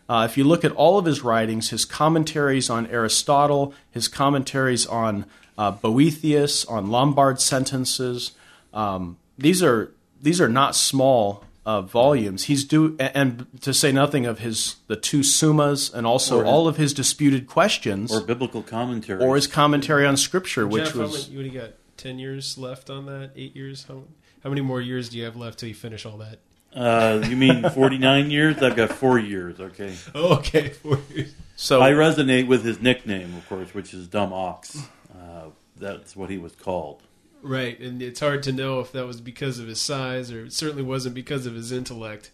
uh, 0.10 0.28
if 0.30 0.38
you 0.38 0.44
look 0.44 0.66
at 0.66 0.72
all 0.74 1.00
of 1.00 1.06
his 1.06 1.22
writings, 1.22 1.70
his 1.70 1.86
commentaries 1.86 2.70
on 2.70 2.88
Aristotle, 2.88 3.74
his 3.92 4.08
commentaries 4.08 4.86
on 4.86 5.26
uh, 5.58 5.72
Boethius, 5.72 6.66
on 6.66 6.90
Lombard 6.90 7.40
sentences, 7.40 8.34
um, 8.74 9.18
these 9.38 9.64
are 9.64 9.92
these 10.22 10.42
are 10.42 10.50
not 10.50 10.76
small 10.76 11.44
uh, 11.66 11.82
volumes. 11.82 12.46
He's 12.46 12.64
do 12.66 12.96
and, 13.00 13.12
and 13.16 13.62
to 13.62 13.74
say 13.74 13.92
nothing 13.92 14.26
of 14.26 14.40
his 14.40 14.78
the 14.88 14.96
two 14.96 15.20
summas 15.22 15.94
and 15.94 16.06
also 16.06 16.40
Or 16.40 16.44
his- 16.44 16.52
all 16.52 16.68
of 16.68 16.78
his 16.78 16.94
disputed 16.94 17.48
questions 17.48 18.12
or 18.12 18.20
or, 18.20 18.22
biblical 18.22 18.62
commentary. 18.62 19.24
Or 19.24 19.36
his 19.36 19.48
commentary 19.48 20.06
on 20.06 20.18
Scripture, 20.18 20.68
which 20.68 20.86
Jeff, 20.86 20.94
how 20.94 21.00
was 21.02 21.28
many, 21.30 21.38
what 21.38 21.50
do 21.50 21.56
you 21.56 21.62
got? 21.62 21.72
Ten 21.98 22.20
years 22.20 22.58
left 22.58 22.90
on 22.90 23.06
that? 23.06 23.32
Eight 23.36 23.56
years? 23.56 23.86
How 23.88 24.04
how 24.44 24.50
many 24.50 24.62
more 24.62 24.82
years 24.82 25.10
do 25.10 25.18
you 25.18 25.24
have 25.26 25.38
left 25.38 25.60
till 25.60 25.70
you 25.70 25.76
finish 25.76 26.06
all 26.06 26.18
that? 26.18 26.40
uh, 26.76 27.22
you 27.30 27.38
mean 27.38 27.70
49 27.70 28.32
years? 28.32 28.58
I've 28.62 28.76
got 28.76 28.90
four 28.92 29.20
years, 29.20 29.60
okay. 29.60 29.94
Oh, 30.16 30.38
okay, 30.38 30.70
four 30.70 31.00
years. 31.14 31.34
so 31.56 31.82
I 31.82 31.92
resonate 31.92 32.48
with 32.48 32.66
his 32.66 32.82
nickname, 32.82 33.36
of 33.36 33.48
course, 33.48 33.74
which 33.76 33.94
is 33.94 34.08
Dumb 34.08 34.34
Ox. 34.34 34.82
Uh, 35.16 35.50
that's 35.78 36.16
what 36.16 36.30
he 36.32 36.38
was 36.40 36.54
called. 36.56 37.02
Right, 37.44 37.78
and 37.78 38.02
it's 38.02 38.22
hard 38.22 38.42
to 38.44 38.54
know 38.54 38.80
if 38.80 38.94
that 38.94 39.06
was 39.06 39.20
because 39.20 39.60
of 39.60 39.68
his 39.68 39.82
size 39.82 40.32
or 40.32 40.46
it 40.46 40.54
certainly 40.54 40.82
wasn't 40.84 41.14
because 41.14 41.46
of 41.46 41.54
his 41.54 41.74
intellect. 41.74 42.32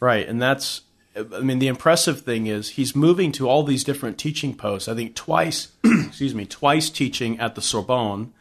Right, 0.00 0.28
and 0.28 0.40
that's 0.40 0.82
I 1.16 1.40
mean 1.40 1.58
the 1.58 1.66
impressive 1.66 2.20
thing 2.20 2.46
is 2.46 2.70
he's 2.70 2.94
moving 2.94 3.32
to 3.32 3.48
all 3.48 3.62
these 3.62 3.84
different 3.84 4.18
teaching 4.18 4.54
posts. 4.54 4.86
I 4.86 4.94
think 4.94 5.14
twice, 5.14 5.72
excuse 5.84 6.34
me, 6.34 6.44
twice 6.44 6.90
teaching 6.90 7.40
at 7.40 7.54
the 7.54 7.62
Sorbonne, 7.62 8.32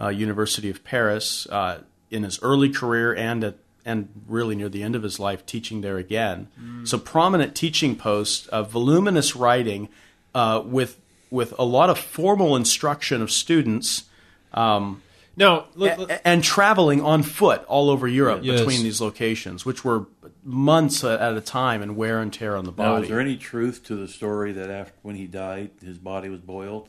uh, 0.00 0.08
University 0.08 0.68
of 0.68 0.82
Paris, 0.82 1.46
uh, 1.46 1.82
in 2.10 2.24
his 2.24 2.42
early 2.42 2.68
career 2.68 3.14
and 3.14 3.44
at 3.44 3.54
and 3.84 4.08
really 4.26 4.54
near 4.54 4.68
the 4.68 4.82
end 4.82 4.94
of 4.94 5.02
his 5.02 5.18
life, 5.18 5.46
teaching 5.46 5.80
there 5.80 5.96
again. 5.96 6.48
So 6.84 6.98
prominent 6.98 7.54
teaching 7.54 7.96
posts, 7.96 8.46
uh, 8.48 8.62
voluminous 8.62 9.34
writing, 9.34 9.88
uh, 10.34 10.62
with 10.64 11.00
with 11.30 11.54
a 11.58 11.64
lot 11.64 11.88
of 11.88 11.98
formal 11.98 12.56
instruction 12.56 13.22
of 13.22 13.30
students. 13.30 14.04
Um, 14.52 15.02
Now, 15.38 15.66
look, 15.74 16.10
a- 16.10 16.26
and 16.26 16.42
traveling 16.42 17.00
on 17.00 17.22
foot 17.22 17.64
all 17.66 17.88
over 17.90 18.06
Europe 18.08 18.40
Yes. 18.42 18.58
between 18.60 18.82
these 18.82 19.00
locations, 19.00 19.64
which 19.64 19.84
were 19.84 20.06
months 20.42 21.04
at 21.04 21.36
a 21.36 21.40
time 21.40 21.80
and 21.80 21.96
wear 21.96 22.20
and 22.20 22.32
tear 22.32 22.56
on 22.56 22.64
the 22.64 22.70
Now, 22.72 22.76
body. 22.76 23.02
is 23.04 23.08
there 23.08 23.20
any 23.20 23.36
truth 23.36 23.84
to 23.84 23.94
the 23.96 24.08
story 24.08 24.52
that 24.52 24.68
after 24.68 24.94
when 25.02 25.14
he 25.16 25.26
died, 25.26 25.70
his 25.82 25.96
body 25.98 26.28
was 26.28 26.40
boiled, 26.40 26.88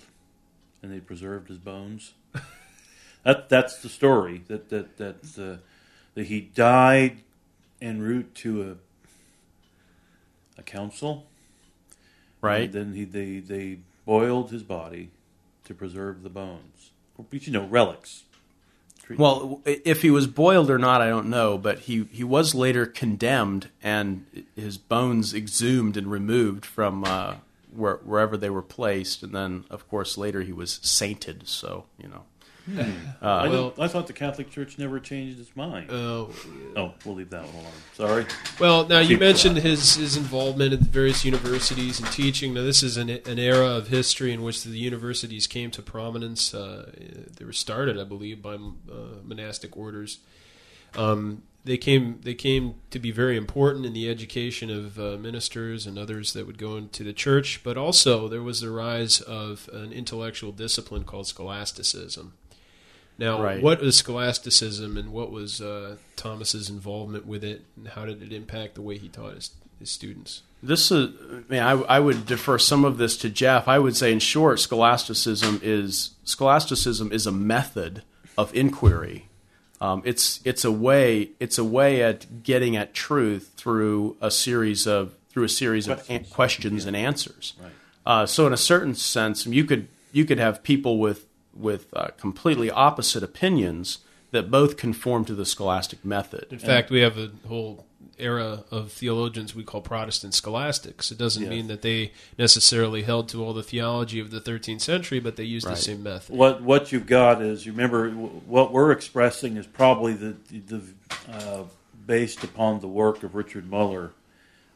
and 0.81 0.91
they 0.91 0.99
preserved 0.99 1.47
his 1.49 1.59
bones? 1.59 2.13
that 3.23 3.49
that's 3.49 3.81
the 3.81 3.89
story. 3.89 4.43
That 4.47 4.69
that 4.69 4.97
that 4.97 5.17
uh, 5.37 5.57
that 6.15 6.25
he 6.27 6.41
died 6.41 7.19
en 7.81 8.01
route 8.01 8.33
to 8.35 8.63
a 8.71 8.75
a 10.59 10.63
council. 10.63 11.27
right? 12.41 12.63
And 12.63 12.73
then 12.73 12.93
he 12.93 13.03
they 13.05 13.39
they 13.39 13.79
boiled 14.05 14.51
his 14.51 14.63
body 14.63 15.11
to 15.65 15.73
preserve 15.73 16.23
the 16.23 16.29
bones. 16.29 16.91
But 17.29 17.45
you 17.45 17.53
know 17.53 17.65
relics. 17.67 18.23
Well, 19.17 19.61
if 19.65 20.01
he 20.01 20.11
was 20.11 20.27
boiled 20.27 20.69
or 20.69 20.77
not, 20.77 21.01
I 21.01 21.09
don't 21.09 21.29
know, 21.29 21.57
but 21.57 21.79
he, 21.79 22.03
he 22.11 22.23
was 22.23 22.53
later 22.53 22.85
condemned 22.85 23.69
and 23.81 24.25
his 24.55 24.77
bones 24.77 25.33
exhumed 25.33 25.97
and 25.97 26.11
removed 26.11 26.65
from 26.65 27.03
uh, 27.03 27.35
where, 27.75 27.95
wherever 27.97 28.37
they 28.37 28.49
were 28.49 28.61
placed. 28.61 29.23
And 29.23 29.33
then, 29.33 29.65
of 29.69 29.87
course, 29.89 30.17
later 30.17 30.41
he 30.41 30.53
was 30.53 30.79
sainted. 30.83 31.47
So, 31.47 31.85
you 31.97 32.07
know. 32.07 32.23
I, 33.21 33.47
well- 33.47 33.51
don't- 33.51 33.79
I 33.79 33.87
thought 33.87 34.07
the 34.07 34.13
Catholic 34.13 34.49
Church 34.51 34.77
never 34.77 34.99
changed 34.99 35.39
its 35.39 35.55
mind. 35.55 35.89
uh, 35.89 35.93
oh, 36.75 36.93
we'll 37.05 37.15
leave 37.15 37.29
that 37.31 37.45
one 37.45 37.55
alone. 37.55 37.71
Sorry. 37.95 38.25
well, 38.59 38.87
now 38.87 38.99
you 38.99 39.17
mentioned 39.17 39.57
his 39.57 39.95
his 39.95 40.17
involvement 40.17 40.73
at 40.73 40.79
the 40.79 40.85
various 40.89 41.25
universities 41.25 41.99
and 41.99 42.11
teaching. 42.11 42.53
Now, 42.53 42.61
this 42.63 42.83
is 42.83 42.97
an, 42.97 43.09
an 43.09 43.39
era 43.39 43.67
of 43.67 43.87
history 43.87 44.31
in 44.33 44.43
which 44.43 44.63
the 44.63 44.77
universities 44.77 45.47
came 45.47 45.71
to 45.71 45.81
prominence. 45.81 46.53
Uh, 46.53 46.91
they 47.37 47.45
were 47.45 47.53
started, 47.53 47.99
I 47.99 48.03
believe, 48.03 48.41
by 48.41 48.53
uh, 48.55 48.59
monastic 49.23 49.75
orders. 49.75 50.19
Um, 50.95 51.43
they 51.65 51.77
came 51.77 52.19
they 52.23 52.33
came 52.35 52.75
to 52.89 52.99
be 52.99 53.11
very 53.11 53.35
important 53.35 53.85
in 53.85 53.93
the 53.93 54.09
education 54.09 54.69
of 54.69 54.97
uh, 54.99 55.17
ministers 55.17 55.85
and 55.85 55.97
others 55.99 56.33
that 56.33 56.47
would 56.47 56.57
go 56.57 56.77
into 56.77 57.03
the 57.03 57.13
church. 57.13 57.61
But 57.63 57.77
also, 57.77 58.27
there 58.27 58.41
was 58.41 58.61
the 58.61 58.69
rise 58.71 59.19
of 59.21 59.69
an 59.73 59.91
intellectual 59.91 60.51
discipline 60.51 61.03
called 61.03 61.27
scholasticism. 61.27 62.33
Now, 63.19 63.41
Right. 63.41 63.61
was 63.61 63.97
scholasticism, 63.97 64.97
and 64.97 65.11
what 65.11 65.31
was 65.31 65.61
uh, 65.61 65.97
Thomas's 66.15 66.69
involvement 66.69 67.25
with 67.27 67.43
it, 67.43 67.65
and 67.75 67.89
how 67.89 68.05
did 68.05 68.23
it 68.23 68.31
impact 68.33 68.75
the 68.75 68.81
way 68.81 68.97
he 68.97 69.09
taught 69.09 69.35
his, 69.35 69.51
his 69.79 69.91
students? 69.91 70.41
This 70.63 70.91
is, 70.91 71.09
I 71.31 71.51
mean, 71.51 71.61
I, 71.61 71.71
I 71.71 71.99
would 71.99 72.25
defer 72.25 72.57
some 72.57 72.83
of 72.85 72.97
this 72.97 73.15
to 73.17 73.29
Jeff. 73.29 73.67
I 73.67 73.77
would 73.79 73.95
say, 73.95 74.11
in 74.11 74.19
short, 74.19 74.59
scholasticism 74.59 75.59
is 75.63 76.11
scholasticism 76.25 77.11
is 77.11 77.25
a 77.27 77.31
method 77.31 78.03
of 78.37 78.53
inquiry. 78.55 79.27
Um, 79.81 80.01
it's 80.03 80.41
it's 80.43 80.65
a 80.65 80.71
way 80.71 81.29
it's 81.39 81.57
a 81.57 81.63
way 81.63 82.03
at 82.03 82.43
getting 82.43 82.75
at 82.75 82.93
truth 82.93 83.53
through 83.55 84.17
a 84.19 84.29
series 84.29 84.85
of 84.85 85.13
through 85.29 85.45
a 85.45 85.49
series 85.49 85.87
of 85.87 85.97
Questions. 85.99 86.27
an- 86.27 86.33
questions 86.33 86.85
and 86.85 86.95
answers. 86.97 87.53
Right. 87.61 87.71
Uh, 88.05 88.25
so, 88.25 88.45
in 88.47 88.51
a 88.51 88.57
certain 88.57 88.95
sense, 88.95 89.45
you 89.45 89.63
could 89.63 89.87
you 90.11 90.25
could 90.25 90.39
have 90.39 90.61
people 90.63 90.99
with 90.99 91.25
with 91.59 91.87
uh, 91.93 92.07
completely 92.17 92.71
opposite 92.71 93.21
opinions 93.23 93.99
that 94.31 94.49
both 94.49 94.77
conform 94.77 95.25
to 95.25 95.35
the 95.35 95.45
scholastic 95.45 96.03
method. 96.05 96.47
In 96.51 96.59
fact, 96.59 96.89
we 96.89 97.01
have 97.01 97.17
a 97.17 97.31
whole 97.47 97.85
era 98.17 98.63
of 98.69 98.91
theologians 98.91 99.55
we 99.55 99.63
call 99.63 99.81
Protestant 99.81 100.33
scholastics. 100.33 101.11
It 101.11 101.17
doesn't 101.17 101.43
Yes. 101.43 101.49
mean 101.49 101.67
that 101.67 101.81
they 101.81 102.11
necessarily 102.37 103.03
held 103.03 103.29
to 103.29 103.43
all 103.43 103.53
the 103.53 103.63
theology 103.63 104.19
of 104.19 104.29
the 104.29 104.41
13th 104.41 104.81
century, 104.81 105.19
but 105.19 105.35
they 105.35 105.45
used 105.45 105.65
Right. 105.65 105.75
the 105.75 105.81
same 105.81 106.03
method. 106.03 106.35
What 106.35 106.61
what 106.61 106.91
you've 106.91 107.07
got 107.07 107.41
is 107.41 107.65
you 107.65 107.71
remember 107.71 108.09
what 108.11 108.71
we're 108.71 108.91
expressing 108.91 109.57
is 109.57 109.65
probably 109.67 110.13
the 110.13 110.35
the 110.49 110.81
uh, 111.31 111.63
based 112.05 112.43
upon 112.43 112.81
the 112.81 112.87
work 112.87 113.23
of 113.23 113.35
Richard 113.35 113.69
Muller 113.69 114.11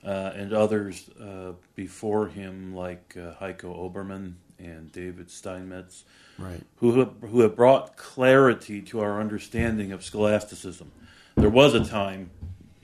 uh, 0.05 0.31
and 0.35 0.53
others 0.53 1.09
uh, 1.21 1.51
before 1.75 2.27
him, 2.27 2.73
like 2.75 3.15
uh, 3.17 3.33
Heiko 3.43 3.75
Oberman 3.75 4.33
and 4.59 4.91
David 4.91 5.29
Steinmetz, 5.29 6.03
Right. 6.37 6.63
who 6.77 6.99
have, 6.99 7.13
who 7.29 7.41
have 7.41 7.55
brought 7.55 7.95
clarity 7.95 8.81
to 8.81 8.99
our 8.99 9.19
understanding 9.19 9.91
of 9.91 10.03
scholasticism. 10.03 10.91
There 11.35 11.49
was 11.49 11.73
a 11.73 11.85
time, 11.85 12.31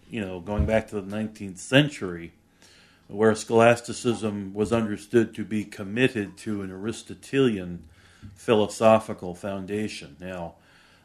you 0.09 0.21
know, 0.21 0.39
going 0.39 0.65
back 0.65 0.87
to 0.89 1.01
the 1.01 1.15
19th 1.15 1.57
century, 1.57 2.33
where 3.07 3.33
scholasticism 3.33 4.53
was 4.53 4.71
understood 4.71 5.33
to 5.35 5.43
be 5.43 5.65
committed 5.65 6.37
to 6.37 6.61
an 6.61 6.71
Aristotelian 6.71 7.83
philosophical 8.35 9.33
foundation. 9.33 10.15
Now, 10.19 10.55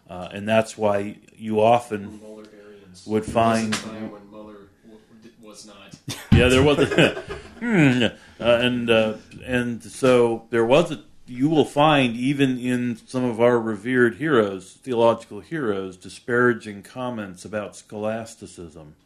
uh, 0.09 0.29
and 0.33 0.47
that's 0.47 0.77
why 0.77 1.17
you 1.37 1.61
often 1.61 2.21
would 3.07 3.25
find. 3.25 3.75
when 3.75 4.31
Muller 4.31 4.69
was 5.43 5.67
not. 5.67 5.97
Yeah, 6.33 6.49
there 6.49 6.63
was. 6.63 6.79
A, 6.79 7.11
hmm, 7.61 8.03
uh, 8.03 8.45
and 8.45 8.91
uh, 8.91 9.15
and 9.45 9.83
so 9.83 10.47
there 10.51 10.65
was 10.65 10.93
a. 10.93 11.03
You 11.27 11.49
will 11.49 11.65
find 11.65 12.17
even 12.17 12.59
in 12.59 12.97
some 13.07 13.25
of 13.25 13.41
our 13.41 13.59
revered 13.59 14.17
heroes, 14.17 14.75
theological 14.75 15.41
heroes, 15.41 15.97
disparaging 15.97 16.83
comments 16.83 17.45
about 17.47 17.77
scholasticism, 17.77 18.97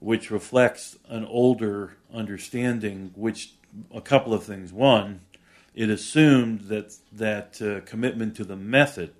which 0.00 0.30
reflects 0.30 0.96
an 1.08 1.24
older 1.24 1.96
understanding. 2.12 3.12
Which 3.14 3.52
a 3.94 4.00
couple 4.00 4.34
of 4.34 4.42
things. 4.42 4.72
One, 4.72 5.20
it 5.74 5.88
assumed 5.88 6.62
that 6.62 6.96
that 7.12 7.62
uh, 7.62 7.80
commitment 7.88 8.34
to 8.36 8.44
the 8.44 8.56
method, 8.56 9.12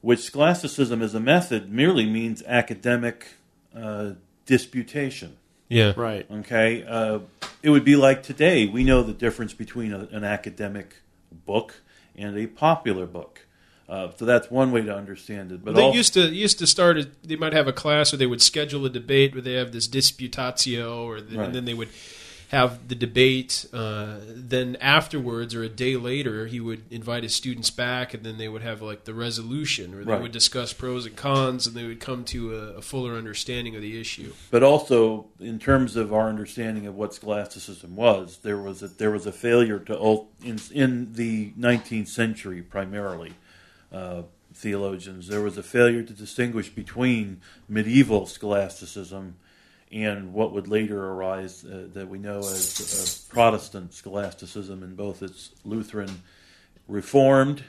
which 0.00 0.20
scholasticism 0.20 1.02
as 1.02 1.14
a 1.14 1.20
method 1.20 1.72
merely 1.72 2.06
means 2.06 2.42
academic 2.46 3.36
uh, 3.74 4.12
disputation. 4.46 5.36
Yeah. 5.70 5.92
Right. 5.96 6.26
Okay, 6.30 6.84
uh, 6.84 7.20
it 7.62 7.70
would 7.70 7.84
be 7.84 7.96
like 7.96 8.22
today. 8.22 8.66
We 8.66 8.84
know 8.84 9.02
the 9.02 9.14
difference 9.14 9.54
between 9.54 9.94
a, 9.94 10.00
an 10.12 10.24
academic 10.24 10.96
book 11.46 11.80
and 12.16 12.36
a 12.36 12.46
popular 12.46 13.06
book. 13.06 13.46
Uh, 13.88 14.10
so 14.16 14.24
that's 14.24 14.50
one 14.50 14.70
way 14.72 14.82
to 14.82 14.94
understand 14.94 15.50
it. 15.50 15.64
But 15.64 15.74
they 15.74 15.82
also, 15.82 15.96
used 15.96 16.14
to 16.14 16.28
used 16.28 16.58
to 16.58 16.66
start. 16.66 16.98
A, 16.98 17.08
they 17.24 17.36
might 17.36 17.52
have 17.52 17.66
a 17.66 17.72
class, 17.72 18.12
or 18.12 18.18
they 18.18 18.26
would 18.26 18.42
schedule 18.42 18.84
a 18.84 18.90
debate 18.90 19.32
where 19.32 19.42
they 19.42 19.54
have 19.54 19.72
this 19.72 19.88
disputatio, 19.88 21.04
or 21.04 21.20
the, 21.20 21.36
Right. 21.36 21.46
and 21.46 21.54
then 21.54 21.64
they 21.64 21.74
would 21.74 21.88
have 22.50 22.88
the 22.88 22.96
debate. 22.96 23.64
Uh, 23.72 24.16
then 24.26 24.76
afterwards, 24.80 25.54
or 25.54 25.62
a 25.62 25.68
day 25.68 25.96
later, 25.96 26.46
he 26.46 26.58
would 26.58 26.82
invite 26.90 27.22
his 27.22 27.32
students 27.32 27.70
back, 27.70 28.12
and 28.12 28.24
then 28.24 28.38
they 28.38 28.48
would 28.48 28.62
have 28.62 28.82
like 28.82 29.04
the 29.04 29.14
resolution, 29.14 29.94
or 29.94 30.04
they 30.04 30.10
Right. 30.12 30.20
would 30.20 30.32
discuss 30.32 30.72
pros 30.72 31.06
and 31.06 31.14
cons, 31.14 31.68
and 31.68 31.76
they 31.76 31.86
would 31.86 32.00
come 32.00 32.24
to 32.24 32.56
a, 32.56 32.58
a 32.78 32.82
fuller 32.82 33.14
understanding 33.14 33.76
of 33.76 33.82
the 33.82 34.00
issue. 34.00 34.32
but 34.50 34.64
also 34.64 35.26
in 35.38 35.60
terms 35.60 35.94
of 35.94 36.12
our 36.12 36.28
understanding 36.28 36.88
of 36.88 36.96
what 36.96 37.14
scholasticism 37.14 37.94
was, 37.94 38.38
there 38.42 38.58
was 38.58 38.82
a, 38.82 38.88
there 38.88 39.12
was 39.12 39.26
a 39.26 39.32
failure 39.32 39.78
to 39.78 40.26
in 40.42 40.58
in 40.72 41.12
the 41.12 41.52
19th 41.58 42.08
century 42.08 42.62
primarily. 42.62 43.34
Uh, 43.92 44.22
theologians, 44.52 45.28
there 45.28 45.40
was 45.40 45.56
a 45.56 45.62
failure 45.62 46.02
to 46.02 46.12
distinguish 46.12 46.68
between 46.68 47.40
medieval 47.68 48.26
scholasticism 48.26 49.36
and 49.92 50.32
what 50.32 50.52
would 50.52 50.68
later 50.68 51.04
arise 51.04 51.64
uh, 51.64 51.86
that 51.94 52.08
we 52.08 52.18
know 52.18 52.38
as 52.38 53.26
uh, 53.28 53.32
Protestant 53.32 53.92
scholasticism 53.92 54.82
in 54.82 54.94
both 54.94 55.22
its 55.22 55.50
Lutheran, 55.64 56.22
Reformed, 56.86 57.64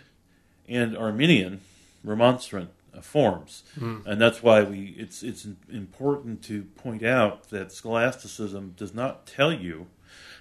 and 0.67 0.95
Arminian 0.95 1.61
remonstrant 2.03 2.69
uh, 2.95 3.01
forms, 3.01 3.63
and 4.05 4.19
that's 4.21 4.43
why 4.43 4.63
we 4.63 4.95
it's 4.97 5.23
it's 5.23 5.47
important 5.71 6.43
to 6.43 6.63
point 6.63 7.03
out 7.03 7.49
that 7.49 7.71
scholasticism 7.71 8.73
does 8.77 8.93
not 8.93 9.25
tell 9.25 9.51
you 9.51 9.87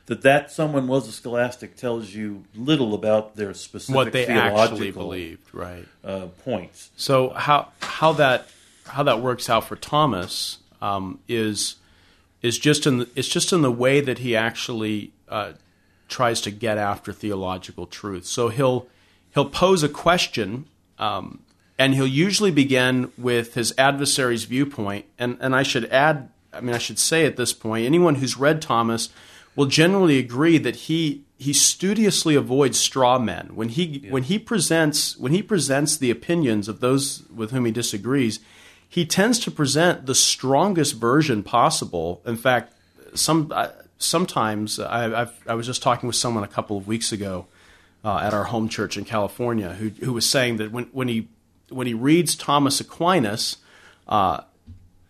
that 0.07 0.23
that 0.23 0.51
someone 0.51 0.89
was 0.89 1.07
a 1.07 1.13
scholastic 1.13 1.77
tells 1.77 2.13
you 2.15 2.45
little 2.55 2.95
about 2.95 3.37
their 3.37 3.55
specific 3.55 3.95
What 3.95 4.13
they 4.13 4.27
actually 4.27 4.91
believed. 4.91 5.55
Right. 5.55 5.87
uh, 6.05 6.27
points. 6.45 6.91
So 6.97 7.31
how 7.31 7.69
how 7.81 8.13
that 8.15 8.49
how 8.87 9.05
that 9.05 9.21
works 9.21 9.49
out 9.49 9.65
for 9.69 9.77
Thomas 9.77 10.59
um, 10.81 11.21
is 11.29 11.77
is 12.43 12.59
just 12.59 12.87
in 12.87 12.99
the, 12.99 13.09
it's 13.15 13.29
just 13.29 13.53
in 13.53 13.63
the 13.63 13.71
way 13.73 14.01
that 14.01 14.19
he 14.19 14.35
actually 14.35 15.13
uh, 15.29 15.53
tries 16.09 16.41
to 16.41 16.51
get 16.51 16.79
after 16.79 17.13
theological 17.13 17.87
truth. 17.87 18.27
So 18.27 18.49
he'll 18.49 18.89
he'll 19.35 19.49
pose 19.51 19.83
a 19.83 19.89
question, 19.89 20.67
um, 20.99 21.41
and 21.79 21.95
he'll 21.95 22.07
usually 22.07 22.51
begin 22.51 23.13
with 23.19 23.55
his 23.55 23.75
adversary's 23.79 24.45
viewpoint. 24.45 25.07
And 25.19 25.37
and 25.41 25.55
I 25.55 25.63
should 25.63 25.87
add, 25.87 26.31
I 26.53 26.61
mean, 26.61 26.75
I 26.75 26.79
should 26.79 26.99
say 26.99 27.27
at 27.27 27.37
this 27.37 27.53
point, 27.53 27.87
anyone 27.87 28.17
who's 28.17 28.37
read 28.37 28.63
Thomas 28.63 29.11
will 29.57 29.67
generally 29.67 30.19
agree 30.19 30.59
that 30.59 30.77
he 30.77 31.25
he 31.39 31.53
studiously 31.53 32.35
avoids 32.35 32.79
straw 32.79 33.19
men 33.19 33.51
when 33.55 33.71
he 33.71 34.07
when 34.11 34.25
he 34.25 34.39
presents 34.39 35.17
when 35.17 35.33
he 35.33 35.43
presents 35.43 35.97
the 35.97 36.11
opinions 36.11 36.69
of 36.69 36.81
those 36.81 37.23
with 37.35 37.51
whom 37.51 37.65
he 37.65 37.73
disagrees. 37.73 38.41
He 38.91 39.07
tends 39.07 39.39
to 39.41 39.51
present 39.53 40.07
the 40.07 40.15
strongest 40.17 40.97
version 40.97 41.43
possible. 41.45 42.21
In 42.27 42.37
fact, 42.37 42.75
some 43.15 43.53
sometimes 43.99 44.79
I, 44.81 45.23
I've, 45.23 45.33
I 45.47 45.55
was 45.55 45.65
just 45.67 45.81
talking 45.83 46.07
with 46.09 46.17
someone 46.17 46.43
a 46.45 46.49
couple 46.49 46.77
of 46.77 46.89
weeks 46.89 47.13
ago 47.13 47.47
uh, 48.05 48.19
at 48.19 48.35
our 48.35 48.45
home 48.45 48.69
church 48.69 48.97
in 48.97 49.05
California 49.05 49.75
who 49.75 49.91
who 50.05 50.13
was 50.13 50.27
saying 50.29 50.57
that 50.57 50.73
when 50.73 50.85
when 50.93 51.07
he 51.09 51.29
when 51.69 51.87
he 51.87 51.95
reads 51.95 52.35
Thomas 52.35 52.81
Aquinas. 52.81 53.57
Uh, 54.09 54.41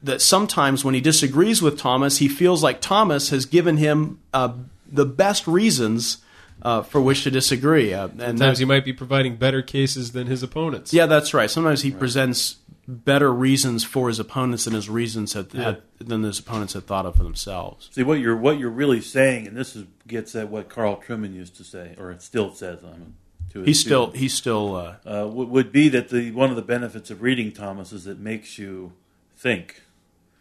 that 0.02 0.22
sometimes 0.22 0.82
when 0.82 0.94
he 0.94 1.00
disagrees 1.02 1.60
with 1.60 1.78
Thomas, 1.78 2.18
he 2.18 2.28
feels 2.28 2.62
like 2.62 2.80
Thomas 2.80 3.28
has 3.30 3.44
given 3.44 3.76
him 3.76 4.18
uh, 4.32 4.50
the 4.90 5.04
best 5.04 5.46
reasons 5.46 6.18
uh, 6.62 6.80
for 6.82 7.02
which 7.02 7.24
to 7.24 7.30
disagree. 7.30 7.92
Uh, 7.92 8.08
and 8.08 8.18
Sometimes 8.18 8.38
that- 8.38 8.58
he 8.60 8.64
might 8.64 8.84
be 8.84 8.94
providing 8.94 9.36
better 9.36 9.60
cases 9.60 10.12
than 10.12 10.26
his 10.26 10.42
opponents. 10.42 10.94
yeah, 10.94 11.04
that's 11.04 11.34
right. 11.34 11.50
Sometimes 11.50 11.82
he 11.82 11.90
presents 11.90 12.56
better 12.90 13.32
reasons 13.32 13.84
for 13.84 14.08
his 14.08 14.18
opponents 14.18 14.64
than 14.64 14.74
his 14.74 14.88
reasons 14.88 15.32
had, 15.32 15.52
had, 15.52 15.82
than 15.98 16.22
his 16.22 16.38
opponents 16.38 16.74
had 16.74 16.86
thought 16.86 17.06
of 17.06 17.16
for 17.16 17.22
themselves. 17.22 17.88
See 17.92 18.02
what 18.02 18.20
you're 18.20 18.36
what 18.36 18.58
you're 18.58 18.70
really 18.70 19.00
saying, 19.00 19.46
and 19.46 19.56
this 19.56 19.76
is 19.76 19.86
gets 20.06 20.34
at 20.34 20.48
what 20.48 20.68
Carl 20.68 21.02
Trueman 21.04 21.34
used 21.34 21.56
to 21.56 21.64
say, 21.64 21.94
or 21.98 22.14
still 22.18 22.52
says 22.52 22.82
on 22.82 23.14
to 23.50 23.60
his 23.60 23.66
He's 23.66 23.80
still 23.80 24.10
he's 24.10 24.34
still 24.34 24.74
uh, 24.74 24.96
uh, 25.06 25.26
would, 25.28 25.48
would 25.48 25.72
be 25.72 25.88
that 25.88 26.08
the 26.08 26.30
one 26.32 26.50
of 26.50 26.56
the 26.56 26.62
benefits 26.62 27.10
of 27.10 27.22
reading 27.22 27.52
Thomas 27.52 27.92
is 27.92 28.06
it 28.06 28.18
makes 28.18 28.58
you 28.58 28.92
think 29.36 29.82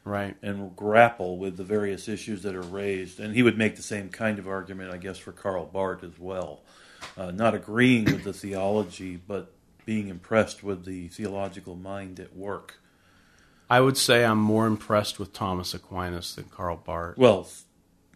right. 0.10 0.36
and 0.42 0.76
grapple 0.76 1.38
with 1.38 1.58
the 1.58 1.64
various 1.64 2.08
issues 2.08 2.44
that 2.44 2.56
are 2.56 2.62
raised. 2.62 3.20
And 3.20 3.36
he 3.36 3.44
would 3.44 3.58
make 3.58 3.76
the 3.76 3.82
same 3.82 4.10
kind 4.10 4.40
of 4.40 4.48
argument, 4.48 4.94
I 4.94 4.98
guess, 4.98 5.18
for 5.18 5.32
Karl 5.32 5.66
Barth 5.66 6.04
as 6.04 6.18
well. 6.20 6.62
Uh, 7.18 7.32
not 7.32 7.56
agreeing 7.56 8.06
with 8.06 8.24
the 8.24 8.34
theology, 8.34 9.20
but 9.26 9.52
being 9.90 10.08
impressed 10.08 10.64
with 10.64 10.86
the 10.86 11.08
theological 11.08 11.76
mind 11.76 12.20
at 12.20 12.36
work. 12.38 12.80
I 13.72 13.82
would 13.82 13.98
say 13.98 14.24
I'm 14.24 14.38
more 14.38 14.68
impressed 14.68 15.18
with 15.18 15.34
Thomas 15.34 15.74
Aquinas 15.74 16.36
than 16.36 16.44
Karl 16.46 16.78
Barth. 16.78 17.18
Well, 17.18 17.48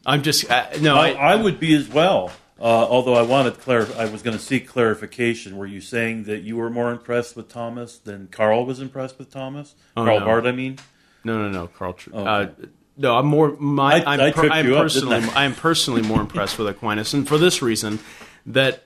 I'm 0.05 0.21
just 0.21 0.51
uh, 0.51 0.67
no. 0.81 0.95
I, 0.95 1.13
I, 1.13 1.31
I 1.33 1.35
would 1.35 1.59
be 1.59 1.73
as 1.73 1.89
well. 1.89 2.31
Uh, 2.59 2.65
although 2.65 3.15
I 3.15 3.23
wanted 3.23 3.59
clar- 3.59 3.87
I 3.97 4.05
was 4.05 4.21
going 4.21 4.37
to 4.37 4.43
seek 4.43 4.67
clarification. 4.67 5.57
Were 5.57 5.65
you 5.65 5.81
saying 5.81 6.25
that 6.25 6.43
you 6.43 6.57
were 6.57 6.69
more 6.69 6.91
impressed 6.91 7.35
with 7.35 7.49
Thomas 7.49 7.97
than 7.97 8.27
Carl 8.27 8.67
was 8.67 8.79
impressed 8.79 9.17
with 9.17 9.31
Thomas? 9.31 9.73
Oh, 9.97 10.05
Karl 10.05 10.19
no. 10.19 10.25
Barth, 10.27 10.45
I 10.45 10.51
mean. 10.51 10.77
No, 11.23 11.41
no, 11.41 11.49
no, 11.49 11.65
Carl. 11.65 11.93
Tr- 11.93 12.11
Okay. 12.13 12.29
uh, 12.61 12.65
no, 12.97 13.17
I'm 13.17 13.25
more. 13.25 13.55
My, 13.57 13.95
I- 13.95 14.13
I'm, 14.13 14.19
I 14.21 14.31
per- 14.31 14.47
I'm 14.47 14.67
you 14.67 14.75
up, 14.75 14.83
personally. 14.83 15.15
I? 15.33 15.45
I'm 15.45 15.55
personally 15.55 16.03
more 16.03 16.21
impressed 16.21 16.59
with 16.59 16.67
Aquinas, 16.67 17.15
and 17.15 17.27
for 17.27 17.39
this 17.39 17.63
reason, 17.63 17.97
that 18.45 18.83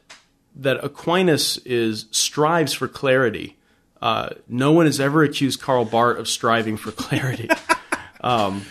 that 0.57 0.83
Aquinas 0.83 1.57
is 1.59 2.05
strives 2.11 2.73
for 2.73 2.87
clarity. 2.87 3.57
Uh, 4.01 4.29
no 4.47 4.71
one 4.71 4.85
has 4.85 4.99
ever 4.99 5.23
accused 5.23 5.61
Karl 5.61 5.85
Barth 5.85 6.17
of 6.19 6.27
striving 6.27 6.77
for 6.77 6.91
clarity. 7.03 7.49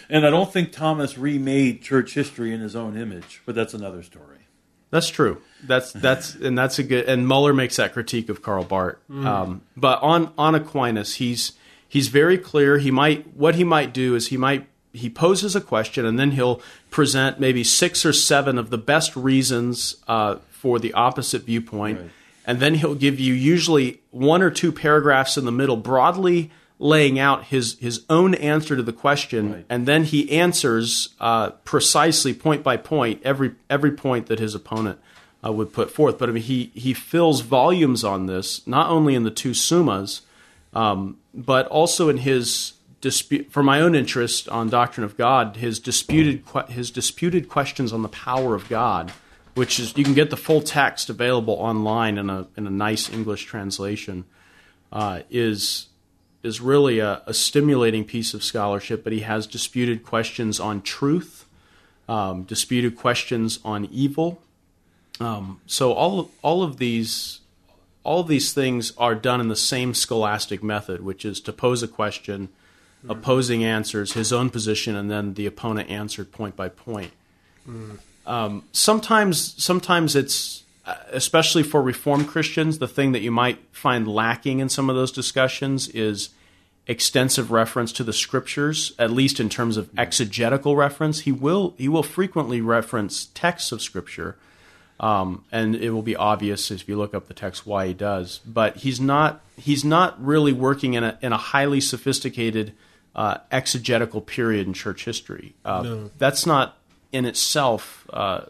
And 0.08 0.26
I 0.26 0.30
don't 0.30 0.52
think 0.52 0.72
Thomas 0.72 1.16
remade 1.16 1.82
church 1.82 2.14
history 2.14 2.52
in 2.52 2.60
his 2.60 2.76
own 2.76 2.96
image, 2.96 3.42
but 3.46 3.54
that's 3.54 3.74
another 3.74 4.02
story. 4.02 4.38
That's 4.90 5.08
true. 5.08 5.42
That's 5.64 5.92
that's 5.92 6.34
and 6.34 6.56
that's 6.56 6.78
a 6.78 6.82
good. 6.84 7.06
And 7.06 7.26
Muller 7.26 7.52
makes 7.52 7.76
that 7.76 7.92
critique 7.92 8.28
of 8.28 8.40
Karl 8.40 8.64
Barth. 8.64 8.98
Um, 9.26 9.62
but 9.76 10.00
on 10.02 10.32
on 10.38 10.54
Aquinas, 10.54 11.16
he's 11.16 11.52
he's 11.88 12.08
very 12.08 12.38
clear. 12.38 12.78
He 12.78 12.90
might 12.90 13.36
what 13.36 13.56
he 13.56 13.64
might 13.64 13.92
do 13.92 14.14
is 14.14 14.28
he 14.28 14.36
might 14.36 14.68
he 14.92 15.10
poses 15.10 15.54
a 15.54 15.60
question 15.60 16.06
and 16.06 16.18
then 16.18 16.32
he'll 16.32 16.60
present 16.90 17.38
maybe 17.38 17.62
six 17.62 18.06
or 18.06 18.12
seven 18.12 18.58
of 18.58 18.70
the 18.70 18.78
best 18.78 19.14
reasons 19.14 19.96
uh, 20.08 20.36
for 20.56 20.78
the 20.78 20.92
opposite 20.94 21.42
viewpoint, 21.44 22.00
Right. 22.00 22.10
and 22.46 22.60
then 22.60 22.74
he'll 22.74 22.94
give 22.94 23.20
you 23.20 23.34
usually 23.34 24.00
one 24.10 24.42
or 24.42 24.50
two 24.50 24.72
paragraphs 24.72 25.36
in 25.36 25.44
the 25.44 25.52
middle, 25.52 25.76
broadly 25.76 26.50
laying 26.78 27.18
out 27.18 27.44
his 27.44 27.76
his 27.80 28.02
own 28.10 28.34
answer 28.34 28.76
to 28.76 28.82
the 28.82 28.92
question, 28.92 29.52
Right. 29.52 29.64
and 29.70 29.86
then 29.86 30.04
he 30.04 30.30
answers 30.30 31.10
uh, 31.20 31.50
precisely 31.64 32.34
point 32.34 32.62
by 32.62 32.76
point 32.76 33.20
every 33.24 33.52
every 33.70 33.92
point 33.92 34.26
that 34.26 34.38
his 34.38 34.54
opponent 34.54 34.98
uh, 35.44 35.52
would 35.52 35.72
put 35.72 35.90
forth. 35.90 36.18
But 36.18 36.28
I 36.28 36.32
mean, 36.32 36.42
he 36.42 36.70
he 36.74 36.92
fills 36.92 37.40
volumes 37.40 38.04
on 38.04 38.26
this, 38.26 38.66
not 38.66 38.90
only 38.90 39.14
in 39.14 39.22
the 39.24 39.30
two 39.30 39.52
summas, 39.54 40.20
um, 40.74 41.16
but 41.34 41.66
also 41.68 42.08
in 42.10 42.18
his 42.18 42.74
dispute. 43.00 43.50
For 43.50 43.62
my 43.62 43.80
own 43.80 43.94
interest 43.94 44.48
on 44.50 44.68
doctrine 44.68 45.04
of 45.04 45.16
God, 45.16 45.56
his 45.56 45.78
disputed 45.78 46.42
his 46.68 46.90
disputed 46.90 47.48
questions 47.48 47.90
on 47.92 48.02
the 48.02 48.08
power 48.08 48.54
of 48.54 48.68
God, 48.68 49.12
which 49.56 49.80
is 49.80 49.96
you 49.96 50.04
can 50.04 50.12
get 50.12 50.28
the 50.28 50.36
full 50.36 50.60
text 50.60 51.08
available 51.08 51.54
online 51.54 52.18
in 52.18 52.28
a 52.28 52.46
in 52.58 52.66
a 52.66 52.70
nice 52.70 53.10
English 53.10 53.46
translation, 53.46 54.26
uh, 54.92 55.22
is 55.30 55.86
is 56.42 56.60
really 56.60 56.98
a, 56.98 57.22
a 57.26 57.32
stimulating 57.32 58.04
piece 58.04 58.34
of 58.34 58.44
scholarship. 58.44 59.02
But 59.02 59.14
he 59.14 59.20
has 59.20 59.46
disputed 59.46 60.04
questions 60.04 60.60
on 60.60 60.82
truth, 60.82 61.46
um, 62.06 62.42
disputed 62.42 62.96
questions 62.96 63.58
on 63.64 63.86
evil. 63.86 64.42
Um, 65.20 65.62
so 65.66 65.92
all 65.94 66.30
all 66.42 66.62
of 66.62 66.76
these 66.76 67.40
all 68.04 68.20
of 68.20 68.28
these 68.28 68.52
things 68.52 68.92
are 68.98 69.14
done 69.14 69.40
in 69.40 69.48
the 69.48 69.56
same 69.56 69.94
scholastic 69.94 70.62
method, 70.62 71.00
which 71.00 71.24
is 71.24 71.40
to 71.40 71.52
pose 71.52 71.82
a 71.82 71.88
question, 71.88 72.50
opposing 73.08 73.64
answers, 73.64 74.12
his 74.12 74.34
own 74.34 74.50
position, 74.50 74.94
and 74.94 75.10
then 75.10 75.32
the 75.32 75.46
opponent 75.46 75.88
answered 75.88 76.30
point 76.30 76.56
by 76.56 76.68
point. 76.68 77.12
Um, 78.26 78.64
sometimes, 78.72 79.62
sometimes 79.62 80.16
it's 80.16 80.64
uh, 80.84 80.94
especially 81.12 81.62
for 81.62 81.82
Reformed 81.82 82.28
Christians, 82.28 82.78
the 82.78 82.88
thing 82.88 83.12
that 83.12 83.20
you 83.20 83.32
might 83.32 83.58
find 83.72 84.06
lacking 84.06 84.60
in 84.60 84.68
some 84.68 84.88
of 84.88 84.94
those 84.94 85.10
discussions 85.10 85.88
is 85.88 86.30
extensive 86.86 87.50
reference 87.50 87.90
to 87.92 88.04
the 88.04 88.12
scriptures, 88.12 88.92
at 88.96 89.10
least 89.10 89.40
in 89.40 89.48
terms 89.48 89.76
of 89.76 89.90
exegetical 89.98 90.76
reference. 90.76 91.20
He 91.20 91.32
will 91.32 91.74
he 91.76 91.88
will 91.88 92.04
frequently 92.04 92.60
reference 92.60 93.26
texts 93.34 93.72
of 93.72 93.82
scripture, 93.82 94.36
um, 95.00 95.44
and 95.50 95.74
it 95.74 95.90
will 95.90 96.02
be 96.02 96.14
obvious 96.14 96.70
if 96.70 96.88
you 96.88 96.96
look 96.96 97.14
up 97.14 97.26
the 97.26 97.34
text 97.34 97.66
why 97.66 97.88
he 97.88 97.94
does. 97.94 98.40
But 98.46 98.76
he's 98.76 99.00
not 99.00 99.40
he's 99.56 99.84
not 99.84 100.24
really 100.24 100.52
working 100.52 100.94
in 100.94 101.02
a 101.02 101.18
in 101.20 101.32
a 101.32 101.36
highly 101.38 101.80
sophisticated 101.80 102.72
uh, 103.16 103.38
exegetical 103.50 104.20
period 104.20 104.68
in 104.68 104.72
church 104.72 105.04
history. 105.04 105.54
Uh, 105.64 105.82
No. 105.82 106.10
That's 106.18 106.46
not 106.46 106.76
in 107.12 107.24
itself 107.24 108.06
uh, 108.12 108.42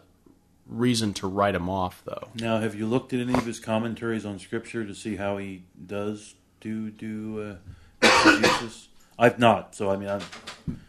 reason 0.67 1.13
to 1.15 1.27
write 1.27 1.55
him 1.55 1.69
off, 1.69 2.01
though. 2.05 2.27
Now, 2.35 2.59
have 2.59 2.75
you 2.75 2.85
looked 2.87 3.13
at 3.13 3.19
any 3.19 3.33
of 3.33 3.45
his 3.45 3.59
commentaries 3.59 4.25
on 4.25 4.39
Scripture 4.39 4.85
to 4.85 4.93
see 4.95 5.15
how 5.15 5.37
he 5.37 5.63
does 5.85 6.35
do 6.61 6.89
do 6.91 7.57
uh, 8.01 8.05
exegesis? 8.25 8.87
I've 9.19 9.39
not, 9.39 9.73
so 9.75 9.89
I 9.89 9.97
mean, 9.97 10.09
I'm, 10.09 10.21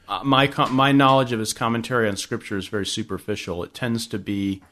Uh, 0.06 0.20
my 0.24 0.46
com- 0.46 0.74
my 0.74 0.92
knowledge 0.92 1.32
of 1.32 1.38
his 1.40 1.52
commentary 1.54 2.08
on 2.08 2.16
scripture 2.16 2.56
is 2.58 2.68
very 2.68 2.84
superficial. 2.86 3.62
It 3.64 3.72
tends 3.72 4.06
to 4.08 4.18
be 4.18 4.62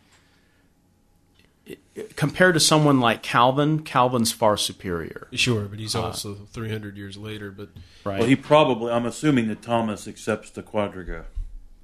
it- 1.67 1.79
it- 1.95 2.17
compared 2.17 2.53
to 2.55 2.61
someone 2.61 3.01
like 3.01 3.23
Calvin. 3.23 3.83
Calvin's 3.83 4.31
far 4.33 4.57
superior, 4.59 5.29
Sure, 5.33 5.65
but 5.65 5.79
he's 5.79 5.95
also 5.95 6.35
300 6.53 6.97
years 6.99 7.17
later. 7.17 7.51
But 7.51 7.71
right? 8.05 8.19
well, 8.21 8.29
he 8.29 8.37
probably. 8.37 8.93
I'm 8.93 9.07
assuming 9.07 9.49
that 9.49 9.63
Thomas 9.63 10.07
accepts 10.07 10.51
the 10.51 10.63
quadriga, 10.63 11.25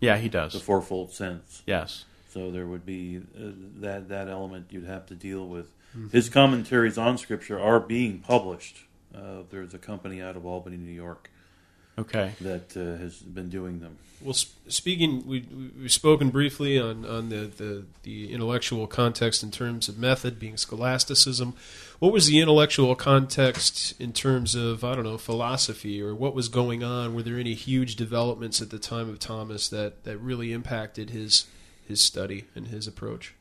yeah, 0.02 0.18
he 0.18 0.28
does. 0.28 0.52
the 0.52 0.58
fourfold 0.60 1.12
sense. 1.12 1.62
Yes, 1.66 2.04
So 2.28 2.50
there 2.50 2.66
would 2.66 2.84
be 2.84 3.18
uh, 3.18 3.52
that 3.80 4.08
that 4.10 4.28
element 4.28 4.66
you'd 4.70 4.84
have 4.84 5.06
to 5.06 5.14
deal 5.14 5.46
with. 5.48 5.72
His 6.10 6.28
commentaries 6.30 6.96
on 6.98 7.16
Scripture 7.18 7.60
are 7.60 7.78
being 7.78 8.18
published. 8.20 8.84
Uh, 9.14 9.42
there's 9.50 9.74
a 9.74 9.78
company 9.78 10.22
out 10.22 10.36
of 10.36 10.44
Albany, 10.46 10.78
New 10.78 10.90
York, 10.92 11.30
okay. 11.98 12.32
that 12.40 12.76
uh, 12.76 12.98
has 13.02 13.18
been 13.18 13.48
doing 13.50 13.80
them. 13.80 13.98
Well, 14.20 14.34
sp- 14.38 14.54
speaking, 14.68 15.26
we, 15.26 15.40
we- 15.50 15.70
we've 15.82 15.92
spoken 15.92 16.30
briefly 16.30 16.78
on, 16.78 17.04
on 17.04 17.28
the, 17.28 17.46
the, 17.46 17.84
the 18.04 18.32
intellectual 18.32 18.86
context 18.86 19.42
in 19.42 19.50
terms 19.50 19.88
of 19.88 19.98
method 19.98 20.38
being 20.38 20.56
scholasticism. 20.56 21.54
What 21.98 22.12
was 22.12 22.26
the 22.26 22.40
intellectual 22.40 22.94
context 22.94 24.00
in 24.00 24.12
terms 24.12 24.54
of, 24.54 24.84
I 24.84 24.94
don't 24.94 25.04
know, 25.04 25.18
philosophy 25.18 26.00
or 26.00 26.14
what 26.14 26.34
was 26.34 26.48
going 26.48 26.84
on? 26.84 27.14
Were 27.14 27.22
there 27.22 27.38
any 27.38 27.54
huge 27.54 27.96
developments 27.96 28.62
at 28.62 28.70
the 28.70 28.78
time 28.78 29.08
of 29.08 29.18
Thomas 29.18 29.68
that, 29.68 30.04
that 30.04 30.18
really 30.18 30.52
impacted 30.52 31.10
his, 31.10 31.46
his 31.86 32.00
study 32.00 32.44
and 32.54 32.68
his 32.68 32.86
approach? 32.86 33.34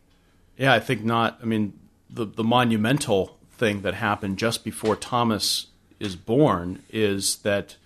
Yeah, 0.58 0.74
I 0.74 0.80
think 0.80 1.04
not. 1.04 1.40
I 1.42 1.46
mean, 1.46 1.74
the 2.08 2.26
the 2.26 2.44
monumental 2.44 3.38
thing 3.58 3.82
that 3.82 3.94
happened 3.96 4.38
just 4.38 4.64
before 4.64 4.96
Thomas 4.96 5.68
is 6.00 6.16
born 6.16 6.84
is 6.92 7.38
that 7.38 7.78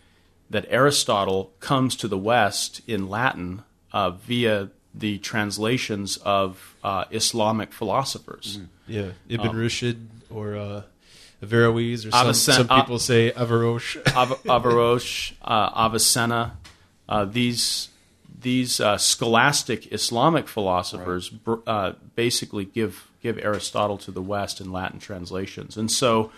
that 0.49 0.65
Aristotle 0.69 1.51
comes 1.59 1.95
to 1.97 2.07
the 2.07 2.17
West 2.17 2.81
in 2.87 3.09
Latin 3.09 3.63
uh, 3.91 4.11
via 4.11 4.69
the 4.93 5.17
translations 5.17 6.17
of 6.17 6.75
uh, 6.83 7.05
Islamic 7.11 7.73
philosophers. 7.73 8.59
Yeah, 8.87 9.11
Ibn 9.27 9.47
Rushd 9.51 9.97
or 10.29 10.55
uh, 10.55 10.81
Averroes 11.43 12.05
or 12.05 12.11
some, 12.11 12.27
Avicen- 12.27 12.55
some 12.55 12.67
people 12.67 12.99
say 12.99 13.31
Averroes. 13.31 13.97
Av- 14.15 14.41
Averroes, 14.43 15.33
uh, 15.41 15.69
Avicenna, 15.75 16.57
uh, 17.09 17.25
these 17.25 17.89
these 18.41 18.79
uh, 18.79 18.97
scholastic 18.97 19.91
Islamic 19.91 20.47
philosophers 20.47 21.29
br- 21.29 21.55
uh, 21.65 21.93
basically 22.15 22.65
give 22.65 23.07
give 23.23 23.37
Aristotle 23.39 23.97
to 23.97 24.11
the 24.11 24.21
West 24.21 24.61
in 24.61 24.71
Latin 24.71 24.99
translations, 24.99 25.77
and 25.77 25.91
so 25.91 26.31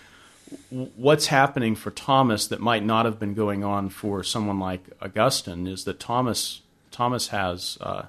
what's 0.70 1.28
happening 1.28 1.76
for 1.76 1.92
Thomas 1.92 2.48
that 2.48 2.60
might 2.60 2.84
not 2.84 3.06
have 3.06 3.20
been 3.20 3.34
going 3.34 3.64
on 3.64 3.90
for 3.90 4.24
someone 4.24 4.60
like 4.60 4.82
Augustine 5.02 5.68
is 5.68 5.84
that 5.86 6.00
Thomas 6.00 6.62
Thomas 6.92 7.28
has 7.30 7.78
uh, 7.82 8.04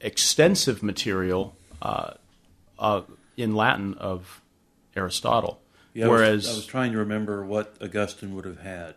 extensive 0.00 0.82
material 0.82 1.54
uh, 1.80 2.12
uh, 2.78 3.02
in 3.36 3.54
Latin 3.54 3.94
of 3.94 4.40
Aristotle, 4.94 5.60
Yeah, 5.94 6.06
I 6.06 6.08
was- 6.08 6.20
whereas 6.20 6.48
I 6.48 6.54
was, 6.54 6.66
trying 6.66 6.92
to 6.92 6.98
remember 6.98 7.44
what 7.44 7.74
Augustine 7.80 8.34
would 8.34 8.44
have 8.44 8.60
had. 8.60 8.94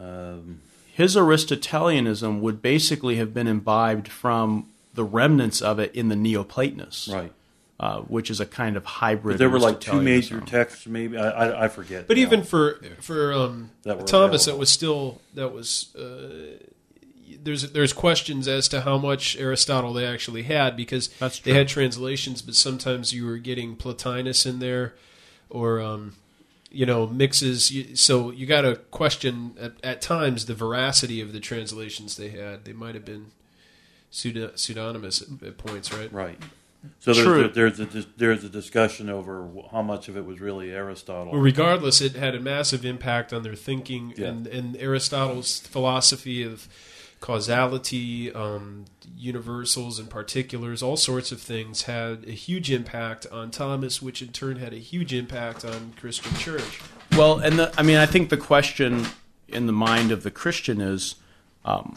Um, 0.00 0.60
his 0.92 1.16
Aristotelianism 1.16 2.40
would 2.40 2.62
basically 2.62 3.16
have 3.16 3.34
been 3.34 3.46
imbibed 3.46 4.08
from 4.08 4.68
the 4.94 5.04
remnants 5.04 5.60
of 5.60 5.78
it 5.78 5.94
in 5.94 6.08
the 6.08 6.16
Neoplatonists, 6.16 7.08
right. 7.08 7.32
Uh, 7.80 8.02
which 8.02 8.30
is 8.30 8.40
a 8.40 8.46
kind 8.46 8.76
of 8.76 8.84
hybrid. 8.84 9.34
But 9.34 9.38
there 9.38 9.48
were 9.48 9.58
like 9.58 9.80
two 9.80 10.02
major 10.02 10.34
Aristotelianism. 10.34 10.46
texts, 10.46 10.86
maybe. 10.86 11.16
I, 11.16 11.30
I, 11.30 11.64
I 11.64 11.68
forget. 11.68 12.06
But 12.06 12.18
now. 12.18 12.22
even 12.24 12.42
for 12.42 12.78
for 13.00 13.32
um, 13.32 13.70
That 13.84 13.98
were 13.98 14.04
Thomas, 14.04 14.44
that 14.44 14.50
available. 14.50 14.60
was 14.60 14.68
still 14.68 15.20
that 15.32 15.48
was 15.54 15.96
uh, 15.96 16.58
there's 17.42 17.72
there's 17.72 17.94
questions 17.94 18.46
as 18.46 18.68
to 18.68 18.82
how 18.82 18.98
much 18.98 19.34
Aristotle 19.38 19.94
they 19.94 20.04
actually 20.04 20.42
had 20.42 20.76
because 20.76 21.08
That's 21.18 21.38
they 21.40 21.54
had 21.54 21.68
translations, 21.68 22.42
but 22.42 22.54
sometimes 22.54 23.14
you 23.14 23.24
were 23.24 23.38
getting 23.38 23.76
Plotinus 23.76 24.44
in 24.44 24.58
there, 24.58 24.94
or 25.48 25.80
um, 25.80 26.16
you 26.70 26.84
know 26.84 27.06
mixes. 27.06 27.70
You, 27.70 27.96
so 27.96 28.30
you 28.30 28.44
got 28.44 28.60
to 28.60 28.76
question 28.90 29.54
at, 29.58 29.72
at 29.82 30.02
times 30.02 30.44
the 30.44 30.54
veracity 30.54 31.22
of 31.22 31.32
the 31.32 31.40
translations 31.40 32.18
they 32.18 32.28
had. 32.28 32.66
They 32.66 32.74
might 32.74 32.94
have 32.94 33.06
been 33.06 33.30
pseudonymous 34.10 35.22
at, 35.22 35.48
at 35.48 35.56
points, 35.56 35.94
right? 35.94 36.12
right. 36.12 36.38
So 36.98 37.12
there's 37.12 37.26
True. 37.26 37.44
a, 37.44 37.48
there's 37.48 37.80
a 37.80 37.86
there's 38.16 38.42
a 38.44 38.48
discussion 38.48 39.10
over 39.10 39.48
how 39.70 39.82
much 39.82 40.08
of 40.08 40.16
it 40.16 40.24
was 40.24 40.40
really 40.40 40.70
Aristotle. 40.72 41.32
Well, 41.32 41.40
regardless, 41.42 42.00
it 42.00 42.16
had 42.16 42.34
a 42.34 42.40
massive 42.40 42.84
impact 42.84 43.32
on 43.32 43.42
their 43.42 43.54
thinking 43.54 44.14
Yeah. 44.16 44.28
and, 44.28 44.46
and 44.46 44.76
Aristotle's 44.76 45.60
philosophy 45.60 46.42
of 46.42 46.68
causality, 47.20 48.32
um, 48.32 48.86
universals 49.16 49.98
and 49.98 50.08
particulars, 50.08 50.82
all 50.82 50.96
sorts 50.96 51.30
of 51.32 51.40
things 51.40 51.82
had 51.82 52.24
a 52.26 52.32
huge 52.32 52.70
impact 52.70 53.26
on 53.30 53.50
Thomas, 53.50 54.00
which 54.00 54.22
in 54.22 54.28
turn 54.28 54.56
had 54.56 54.72
a 54.72 54.78
huge 54.78 55.12
impact 55.12 55.64
on 55.64 55.92
Christian 56.00 56.34
Church. 56.36 56.80
Well, 57.16 57.38
and 57.38 57.58
the, 57.58 57.72
I 57.76 57.82
mean, 57.82 57.98
I 57.98 58.06
think 58.06 58.30
the 58.30 58.36
question 58.38 59.06
in 59.48 59.66
the 59.66 59.72
mind 59.72 60.12
of 60.12 60.22
the 60.22 60.30
Christian 60.30 60.80
is, 60.80 61.16
um, 61.64 61.96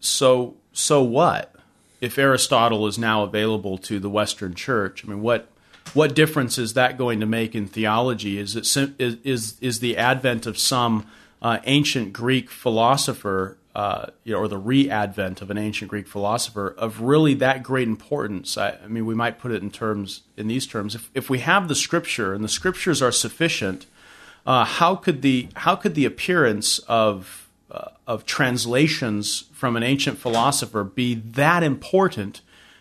so 0.00 0.56
so 0.72 1.02
what 1.02 1.54
if 2.00 2.18
Aristotle 2.18 2.86
is 2.86 2.98
now 2.98 3.22
available 3.22 3.78
to 3.78 3.98
the 3.98 4.10
Western 4.10 4.54
Church? 4.54 5.04
I 5.04 5.08
mean, 5.08 5.22
what 5.22 5.48
what 5.94 6.14
difference 6.14 6.58
is 6.58 6.74
that 6.74 6.98
going 6.98 7.20
to 7.20 7.26
make 7.26 7.54
in 7.54 7.66
theology? 7.66 8.38
Is 8.38 8.56
it 8.56 8.66
is 8.98 9.16
is, 9.24 9.56
is 9.60 9.80
the 9.80 9.96
advent 9.96 10.46
of 10.46 10.58
some 10.58 11.06
uh, 11.40 11.58
ancient 11.64 12.12
Greek 12.12 12.50
philosopher, 12.50 13.56
uh, 13.74 14.06
you 14.24 14.32
know, 14.32 14.40
or 14.40 14.48
the 14.48 14.58
re-advent 14.58 15.40
of 15.40 15.50
an 15.50 15.58
ancient 15.58 15.90
Greek 15.90 16.06
philosopher, 16.06 16.74
of 16.78 17.00
really 17.00 17.34
that 17.34 17.62
great 17.62 17.88
importance? 17.88 18.58
I, 18.58 18.78
I 18.84 18.88
mean, 18.88 19.06
we 19.06 19.14
might 19.14 19.38
put 19.38 19.50
it 19.50 19.62
in 19.62 19.70
terms 19.70 20.22
in 20.36 20.48
these 20.48 20.66
terms. 20.66 20.94
If 20.94 21.10
if 21.14 21.30
we 21.30 21.40
have 21.40 21.68
the 21.68 21.74
Scripture 21.74 22.34
and 22.34 22.44
the 22.44 22.48
Scriptures 22.48 23.00
are 23.02 23.12
sufficient, 23.12 23.86
uh, 24.46 24.64
how 24.64 24.94
could 24.94 25.22
the 25.22 25.48
how 25.56 25.74
could 25.74 25.94
the 25.94 26.04
appearance 26.04 26.78
of 26.80 27.47
uh, 27.70 27.88
of 28.06 28.24
translations 28.24 29.44
from 29.52 29.76
an 29.76 29.82
ancient 29.82 30.18
philosopher 30.18 30.84
be 30.84 31.14
that 31.14 31.62
important 31.62 32.40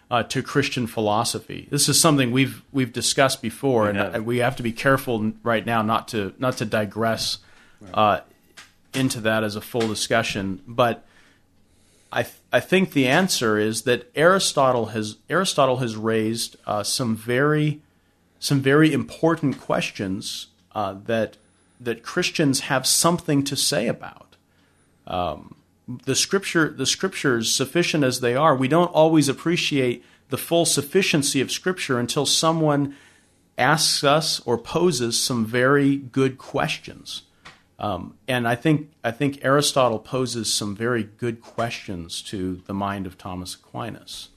uh, 0.10 0.24
to 0.24 0.42
Christian 0.42 0.88
philosophy? 0.88 1.68
This 1.70 1.90
is 1.90 2.00
something 2.00 2.32
we've 2.32 2.64
we've 2.72 2.94
discussed 2.94 3.42
before, 3.42 3.84
We 3.84 3.90
and 3.90 3.98
have. 3.98 4.16
uh, 4.16 4.24
we 4.24 4.38
have 4.38 4.56
to 4.56 4.64
be 4.64 4.72
careful 4.72 5.34
right 5.44 5.66
now 5.66 5.82
not 5.82 6.08
to 6.10 6.34
not 6.40 6.58
to 6.58 6.66
digress 6.66 7.40
uh, 7.94 8.22
into 8.94 9.20
that 9.22 9.44
as 9.44 9.56
a 9.56 9.62
full 9.62 9.88
discussion. 9.88 10.62
But 10.66 11.04
I 12.12 12.24
th- 12.24 12.36
I 12.54 12.62
think 12.62 12.94
the 12.94 13.08
answer 13.08 13.58
is 13.58 13.82
that 13.82 14.10
Aristotle 14.16 14.88
has 14.88 15.18
Aristotle 15.30 15.78
has 15.78 15.98
raised 15.98 16.56
uh, 16.66 16.84
some 16.84 17.16
very 17.16 17.82
some 18.40 18.62
very 18.62 18.94
important 18.94 19.60
questions 19.60 20.48
uh, 20.74 20.96
that 21.06 21.36
that 21.80 22.02
Christians 22.02 22.62
have 22.62 22.88
something 22.88 23.44
to 23.44 23.56
say 23.56 23.88
about. 23.88 24.27
Um, 25.08 25.56
the 26.06 26.16
scripture, 26.16 26.70
the 26.70 26.86
scriptures, 26.86 27.50
sufficient 27.50 28.04
as 28.04 28.20
they 28.20 28.36
are, 28.36 28.56
we 28.56 28.68
don't 28.68 28.92
always 28.92 29.30
appreciate 29.30 30.04
the 30.30 30.38
full 30.38 30.66
sufficiency 30.66 31.42
of 31.42 31.52
Scripture 31.52 32.00
until 32.00 32.26
someone 32.26 32.96
asks 33.58 34.04
us 34.04 34.40
or 34.42 34.58
poses 34.58 35.22
some 35.22 35.46
very 35.46 35.96
good 35.96 36.38
questions. 36.38 37.24
Um, 37.80 38.18
and 38.28 38.48
I 38.48 38.56
think 38.56 38.90
I 39.04 39.12
think 39.12 39.44
Aristotle 39.44 40.00
poses 40.00 40.52
some 40.52 40.76
very 40.76 41.04
good 41.04 41.42
questions 41.42 42.22
to 42.24 42.62
the 42.66 42.74
mind 42.74 43.06
of 43.06 43.18
Thomas 43.18 43.54
Aquinas. 43.56 44.30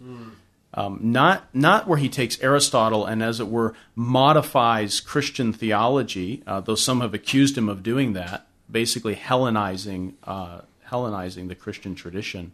Um, 0.72 1.00
not 1.02 1.52
not 1.54 1.88
where 1.88 1.98
he 1.98 2.08
takes 2.08 2.40
Aristotle 2.40 3.06
and, 3.06 3.22
as 3.22 3.40
it 3.40 3.48
were, 3.48 3.74
modifies 3.96 5.00
Christian 5.00 5.52
theology, 5.52 6.42
uh, 6.46 6.60
though 6.60 6.74
some 6.74 7.00
have 7.00 7.14
accused 7.14 7.56
him 7.56 7.68
of 7.68 7.82
doing 7.82 8.12
that, 8.12 8.46
basically 8.70 9.16
Hellenizing 9.16 10.14
uh, 10.24 10.60
Hellenizing 10.88 11.48
the 11.48 11.54
Christian 11.54 11.94
tradition. 11.94 12.52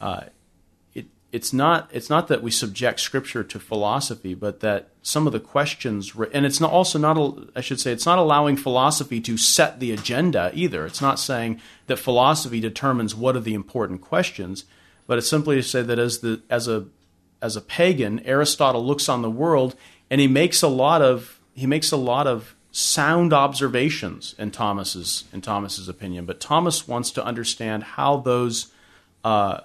Uh, 0.00 0.24
it, 0.94 1.06
it's 1.32 1.52
not 1.52 1.88
it's 1.92 2.10
not 2.10 2.28
that 2.28 2.42
we 2.42 2.50
subject 2.50 3.00
Scripture 3.00 3.44
to 3.44 3.58
philosophy, 3.58 4.34
but 4.34 4.60
that 4.60 4.88
some 5.02 5.26
of 5.26 5.32
the 5.32 5.40
questions, 5.40 6.12
and 6.32 6.44
it's 6.44 6.60
not 6.60 6.72
also 6.72 6.98
not 6.98 7.16
I 7.54 7.60
should 7.60 7.80
say 7.80 7.92
it's 7.92 8.06
not 8.06 8.18
allowing 8.18 8.56
philosophy 8.56 9.20
to 9.20 9.36
set 9.36 9.80
the 9.80 9.92
agenda 9.92 10.50
either. 10.54 10.84
It's 10.86 11.00
not 11.00 11.18
saying 11.18 11.60
that 11.86 11.98
philosophy 11.98 12.60
determines 12.60 13.14
what 13.14 13.36
are 13.36 13.40
the 13.40 13.54
important 13.54 14.00
questions, 14.00 14.64
but 15.06 15.18
it's 15.18 15.28
simply 15.28 15.56
to 15.56 15.62
say 15.62 15.82
that 15.82 15.98
as 15.98 16.20
the 16.20 16.42
as 16.50 16.66
a 16.66 16.86
as 17.42 17.56
a 17.56 17.60
pagan, 17.60 18.20
Aristotle 18.20 18.84
looks 18.84 19.08
on 19.08 19.22
the 19.22 19.30
world 19.30 19.74
and 20.10 20.20
he 20.20 20.26
makes 20.26 20.62
a 20.62 20.68
lot 20.68 21.02
of 21.02 21.40
he 21.54 21.66
makes 21.66 21.92
a 21.92 21.96
lot 21.96 22.26
of 22.26 22.54
sound 22.72 23.32
observations 23.32 24.34
in 24.38 24.50
Thomas's 24.50 25.24
in 25.32 25.40
Thomas's 25.40 25.88
opinion. 25.88 26.24
But 26.26 26.40
Thomas 26.40 26.86
wants 26.86 27.10
to 27.12 27.24
understand 27.24 27.82
how 27.82 28.18
those 28.18 28.72
uh, 29.24 29.60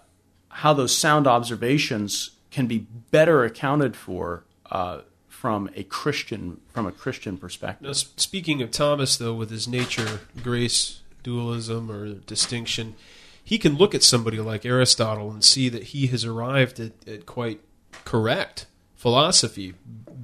how 0.49 0.73
those 0.73 0.95
sound 0.95 1.27
observations 1.27 2.31
can 2.51 2.67
be 2.67 2.87
better 3.11 3.43
accounted 3.43 3.95
for 3.95 4.43
uh, 4.71 5.01
from 5.27 5.69
a 5.75 5.83
Christian 5.83 6.61
from 6.73 6.85
a 6.85 6.91
Christian 6.91 7.37
perspective. 7.37 7.87
Now, 7.87 7.93
speaking 7.93 8.61
of 8.61 8.71
Thomas, 8.71 9.17
though, 9.17 9.33
with 9.33 9.49
his 9.49 9.67
nature 9.67 10.21
grace 10.41 11.01
dualism 11.23 11.91
or 11.91 12.13
distinction, 12.13 12.95
he 13.43 13.57
can 13.57 13.75
look 13.75 13.93
at 13.93 14.03
somebody 14.03 14.39
like 14.39 14.65
Aristotle 14.65 15.31
and 15.31 15.43
see 15.43 15.69
that 15.69 15.83
he 15.85 16.07
has 16.07 16.25
arrived 16.25 16.79
at, 16.79 16.93
at 17.07 17.25
quite 17.25 17.61
correct 18.03 18.65
philosophy 18.95 19.75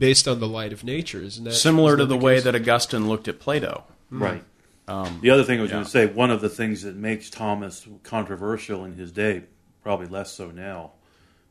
based 0.01 0.27
on 0.27 0.39
the 0.39 0.47
light 0.47 0.73
of 0.73 0.83
nature. 0.83 1.21
Isn't 1.21 1.43
that 1.43 1.53
similar 1.53 1.89
isn't 1.89 1.99
to 1.99 2.05
that 2.07 2.19
the 2.19 2.25
way 2.25 2.35
case? 2.35 2.43
that 2.45 2.55
Augustine 2.55 3.07
looked 3.07 3.27
at 3.27 3.39
Plato? 3.39 3.83
Right. 4.09 4.43
Um, 4.87 5.19
The 5.21 5.29
other 5.29 5.43
thing 5.43 5.59
I 5.59 5.61
was 5.61 5.69
yeah. 5.69 5.75
going 5.75 5.85
to 5.85 5.91
say, 5.91 6.07
one 6.07 6.31
of 6.31 6.41
the 6.41 6.49
things 6.49 6.81
that 6.81 6.95
makes 6.95 7.29
Thomas 7.29 7.87
controversial 8.01 8.83
in 8.83 8.95
his 8.95 9.11
day, 9.11 9.43
probably 9.83 10.07
less 10.07 10.31
so 10.31 10.49
now, 10.49 10.93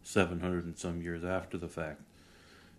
700 0.03 0.65
and 0.65 0.77
some 0.77 1.01
years 1.01 1.25
after 1.25 1.57
the 1.57 1.69
fact, 1.69 2.03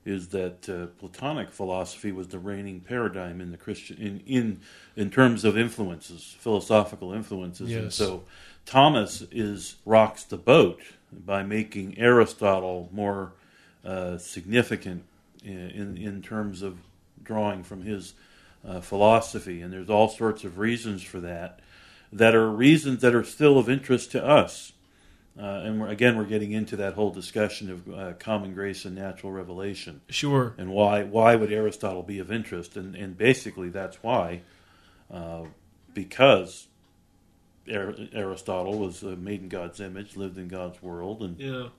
is 0.04 0.28
that 0.30 0.68
uh, 0.68 0.88
Platonic 1.00 1.52
philosophy 1.52 2.12
was 2.12 2.28
the 2.28 2.40
reigning 2.40 2.82
paradigm 2.82 3.40
in 3.40 3.52
the 3.52 3.58
Christian 3.58 3.98
in 3.98 4.20
in 4.26 4.60
in 4.96 5.10
terms 5.10 5.46
of 5.46 5.58
influences, 5.58 6.36
philosophical 6.40 7.14
influences, 7.14 7.72
and 7.72 7.94
so 7.94 8.24
Thomas 8.66 9.24
is 9.32 9.76
rocks 9.86 10.24
the 10.24 10.38
boat 10.38 10.82
by 11.14 11.44
making 11.44 12.00
Aristotle 12.00 12.90
more 12.92 13.34
uh, 13.86 14.18
significant 14.18 15.04
in, 15.44 15.98
in 15.98 16.22
terms 16.22 16.62
of 16.62 16.78
drawing 17.24 17.64
from 17.64 17.82
his 17.84 18.14
uh, 18.68 18.80
philosophy, 18.82 19.62
and 19.62 19.72
there's 19.74 19.90
all 19.90 20.08
sorts 20.10 20.44
of 20.44 20.58
reasons 20.58 21.02
for 21.04 21.20
that 21.20 21.60
that 22.14 22.36
are 22.36 22.50
reasons 22.50 23.02
that 23.02 23.16
are 23.16 23.24
still 23.24 23.58
of 23.58 23.70
interest 23.70 24.12
to 24.12 24.24
us. 24.26 24.74
Uh, 25.40 25.44
and 25.64 25.80
we're, 25.80 25.88
again, 25.88 26.18
we're 26.18 26.26
getting 26.26 26.52
into 26.52 26.76
that 26.76 26.94
whole 26.94 27.10
discussion 27.10 27.72
of 27.72 27.94
uh, 27.94 28.14
common 28.20 28.54
grace 28.54 28.84
and 28.84 28.94
natural 28.96 29.32
revelation, 29.32 30.02
Sure. 30.10 30.54
and 30.58 30.70
why 30.70 31.04
why 31.04 31.36
would 31.38 31.54
Aristotle 31.54 32.04
be 32.04 32.20
of 32.20 32.30
interest? 32.32 32.76
And 32.76 32.96
and 32.96 33.18
basically, 33.18 33.70
that's 33.70 34.04
why, 34.04 34.42
uh, 35.10 35.44
because 35.94 36.68
Ar- 37.74 37.96
Aristotle 38.14 38.78
was 38.80 39.04
uh, 39.04 39.16
made 39.18 39.42
in 39.42 39.48
God's 39.48 39.80
image, 39.80 40.18
lived 40.18 40.38
in 40.38 40.50
God's 40.50 40.84
world, 40.84 41.22
and 41.24 41.40
Yeah. 41.40 41.70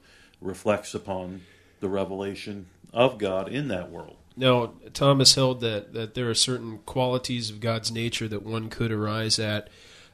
reflects 0.40 0.94
upon 0.94 1.42
the 1.80 1.88
revelation 1.90 2.66
of 2.92 3.18
God 3.18 3.48
in 3.48 3.68
that 3.68 3.90
world. 3.90 4.16
Now, 4.36 4.72
Thomas 4.94 5.34
held 5.34 5.60
that, 5.60 5.92
that 5.92 6.14
there 6.14 6.30
are 6.30 6.34
certain 6.34 6.78
qualities 6.78 7.50
of 7.50 7.60
God's 7.60 7.92
nature 7.92 8.28
that 8.28 8.42
one 8.42 8.70
could 8.70 8.90
arise 8.90 9.38
at 9.38 9.68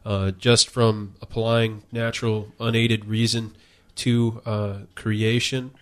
uh, 0.05 0.31
just 0.33 0.69
from 0.69 1.14
applying 1.21 1.83
natural, 1.93 2.53
unaided 2.59 3.05
reason 3.05 3.55
to 3.97 4.41
uh, 4.45 4.77
creation. 4.95 5.73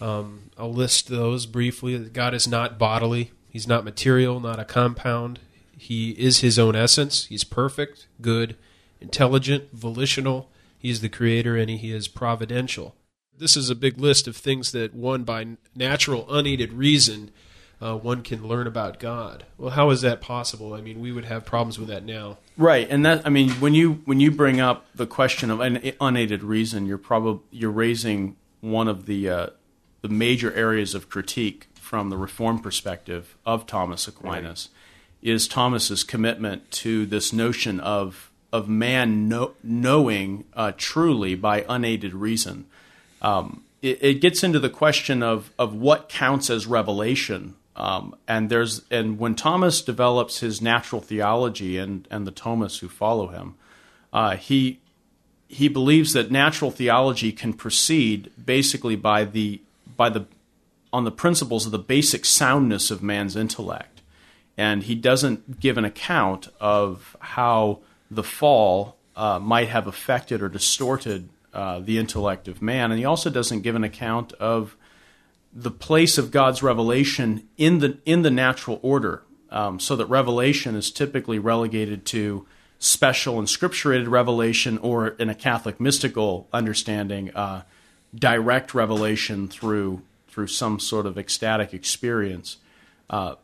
Um, 0.00 0.50
I'll 0.58 0.72
list 0.72 1.08
those 1.08 1.46
briefly. 1.46 1.98
God 1.98 2.34
is 2.34 2.46
not 2.46 2.78
bodily, 2.78 3.32
He's 3.48 3.66
not 3.66 3.84
material, 3.84 4.40
not 4.40 4.58
a 4.58 4.64
compound. 4.64 5.38
He 5.78 6.10
is 6.10 6.40
His 6.40 6.58
own 6.58 6.76
essence. 6.76 7.26
He's 7.26 7.44
perfect, 7.44 8.06
good, 8.20 8.56
intelligent, 9.00 9.72
volitional. 9.72 10.50
He 10.78 10.90
is 10.90 11.00
the 11.00 11.08
creator 11.08 11.56
and 11.56 11.70
He 11.70 11.92
is 11.92 12.08
providential. 12.08 12.94
This 13.38 13.56
is 13.56 13.70
a 13.70 13.74
big 13.74 13.98
list 13.98 14.26
of 14.26 14.36
things 14.36 14.72
that 14.72 14.94
one, 14.94 15.24
by 15.24 15.46
natural, 15.74 16.26
unaided 16.30 16.72
reason, 16.72 17.30
uh, 17.80 17.96
one 17.96 18.22
can 18.22 18.46
learn 18.46 18.66
about 18.66 18.98
God. 18.98 19.44
Well, 19.58 19.70
how 19.70 19.90
is 19.90 20.00
that 20.00 20.20
possible? 20.20 20.72
I 20.72 20.80
mean, 20.80 21.00
we 21.00 21.12
would 21.12 21.26
have 21.26 21.44
problems 21.44 21.78
with 21.78 21.88
that 21.88 22.04
now. 22.04 22.38
Right, 22.56 22.88
and 22.88 23.04
that 23.04 23.26
I 23.26 23.30
mean, 23.30 23.50
when 23.52 23.74
you 23.74 24.02
when 24.06 24.20
you 24.20 24.30
bring 24.30 24.60
up 24.60 24.86
the 24.94 25.06
question 25.06 25.50
of 25.50 25.60
an 25.60 25.92
unaided 26.00 26.42
reason, 26.42 26.86
you're 26.86 26.96
probably 26.96 27.42
you're 27.50 27.70
raising 27.70 28.36
one 28.60 28.88
of 28.88 29.06
the 29.06 29.28
uh, 29.28 29.46
the 30.00 30.08
major 30.08 30.52
areas 30.54 30.94
of 30.94 31.10
critique 31.10 31.68
from 31.74 32.08
the 32.10 32.16
Reform 32.16 32.58
perspective 32.58 33.36
of 33.44 33.66
Thomas 33.66 34.08
Aquinas 34.08 34.70
is 35.22 35.48
Thomas's 35.48 36.04
commitment 36.04 36.70
to 36.70 37.04
this 37.04 37.32
notion 37.32 37.80
of 37.80 38.30
of 38.52 38.68
man 38.68 39.28
know, 39.28 39.52
knowing 39.62 40.44
uh, 40.54 40.72
truly 40.76 41.34
by 41.34 41.64
unaided 41.68 42.14
reason. 42.14 42.66
Um, 43.26 43.64
it, 43.82 44.02
it 44.02 44.14
gets 44.20 44.44
into 44.44 44.60
the 44.60 44.70
question 44.70 45.22
of 45.22 45.50
of 45.58 45.74
what 45.74 46.08
counts 46.08 46.48
as 46.48 46.66
revelation. 46.66 47.56
Um, 47.74 48.14
and 48.26 48.48
there's 48.48 48.82
and 48.90 49.18
when 49.18 49.34
Thomas 49.34 49.82
develops 49.82 50.40
his 50.40 50.62
natural 50.62 51.00
theology 51.00 51.76
and 51.76 52.06
and 52.10 52.26
the 52.26 52.32
Thomists 52.32 52.78
who 52.78 52.88
follow 52.88 53.28
him, 53.28 53.56
uh, 54.12 54.36
he 54.36 54.80
he 55.48 55.68
believes 55.68 56.12
that 56.12 56.30
natural 56.30 56.70
theology 56.70 57.32
can 57.32 57.52
proceed 57.52 58.30
basically 58.42 58.96
by 58.96 59.24
the 59.24 59.60
by 59.96 60.08
the 60.08 60.26
on 60.92 61.04
the 61.04 61.10
principles 61.10 61.66
of 61.66 61.72
the 61.72 61.78
basic 61.78 62.24
soundness 62.24 62.90
of 62.90 63.02
man's 63.02 63.36
intellect, 63.36 64.00
and 64.56 64.84
he 64.84 64.94
doesn't 64.94 65.60
give 65.60 65.76
an 65.76 65.84
account 65.84 66.48
of 66.60 67.16
how 67.20 67.80
the 68.10 68.22
fall 68.22 68.96
uh, 69.16 69.38
might 69.40 69.68
have 69.68 69.86
affected 69.86 70.40
or 70.40 70.48
distorted 70.48 71.28
uh, 71.56 71.80
the 71.80 71.96
intellect 71.96 72.48
of 72.48 72.60
man, 72.60 72.92
and 72.92 72.98
he 72.98 73.06
also 73.06 73.30
doesn't 73.30 73.62
give 73.62 73.74
an 73.74 73.82
account 73.82 74.34
of 74.34 74.76
the 75.50 75.70
place 75.70 76.18
of 76.18 76.30
God's 76.30 76.62
revelation 76.62 77.48
in 77.56 77.78
the 77.78 77.96
in 78.04 78.20
the 78.20 78.30
natural 78.30 78.78
order, 78.82 79.22
um, 79.50 79.80
so 79.80 79.96
that 79.96 80.04
revelation 80.04 80.76
is 80.76 80.90
typically 80.90 81.38
relegated 81.38 82.04
to 82.04 82.46
special 82.78 83.38
and 83.38 83.48
scripturated 83.48 84.06
revelation, 84.06 84.76
or 84.76 85.08
in 85.08 85.30
a 85.30 85.34
Catholic 85.34 85.80
mystical 85.80 86.46
understanding, 86.52 87.34
uh, 87.34 87.62
direct 88.14 88.74
revelation 88.74 89.48
through 89.48 90.02
through 90.28 90.48
some 90.48 90.78
sort 90.78 91.06
of 91.06 91.16
ecstatic 91.16 91.72
experience. 91.72 92.58
Uh, 93.08 93.36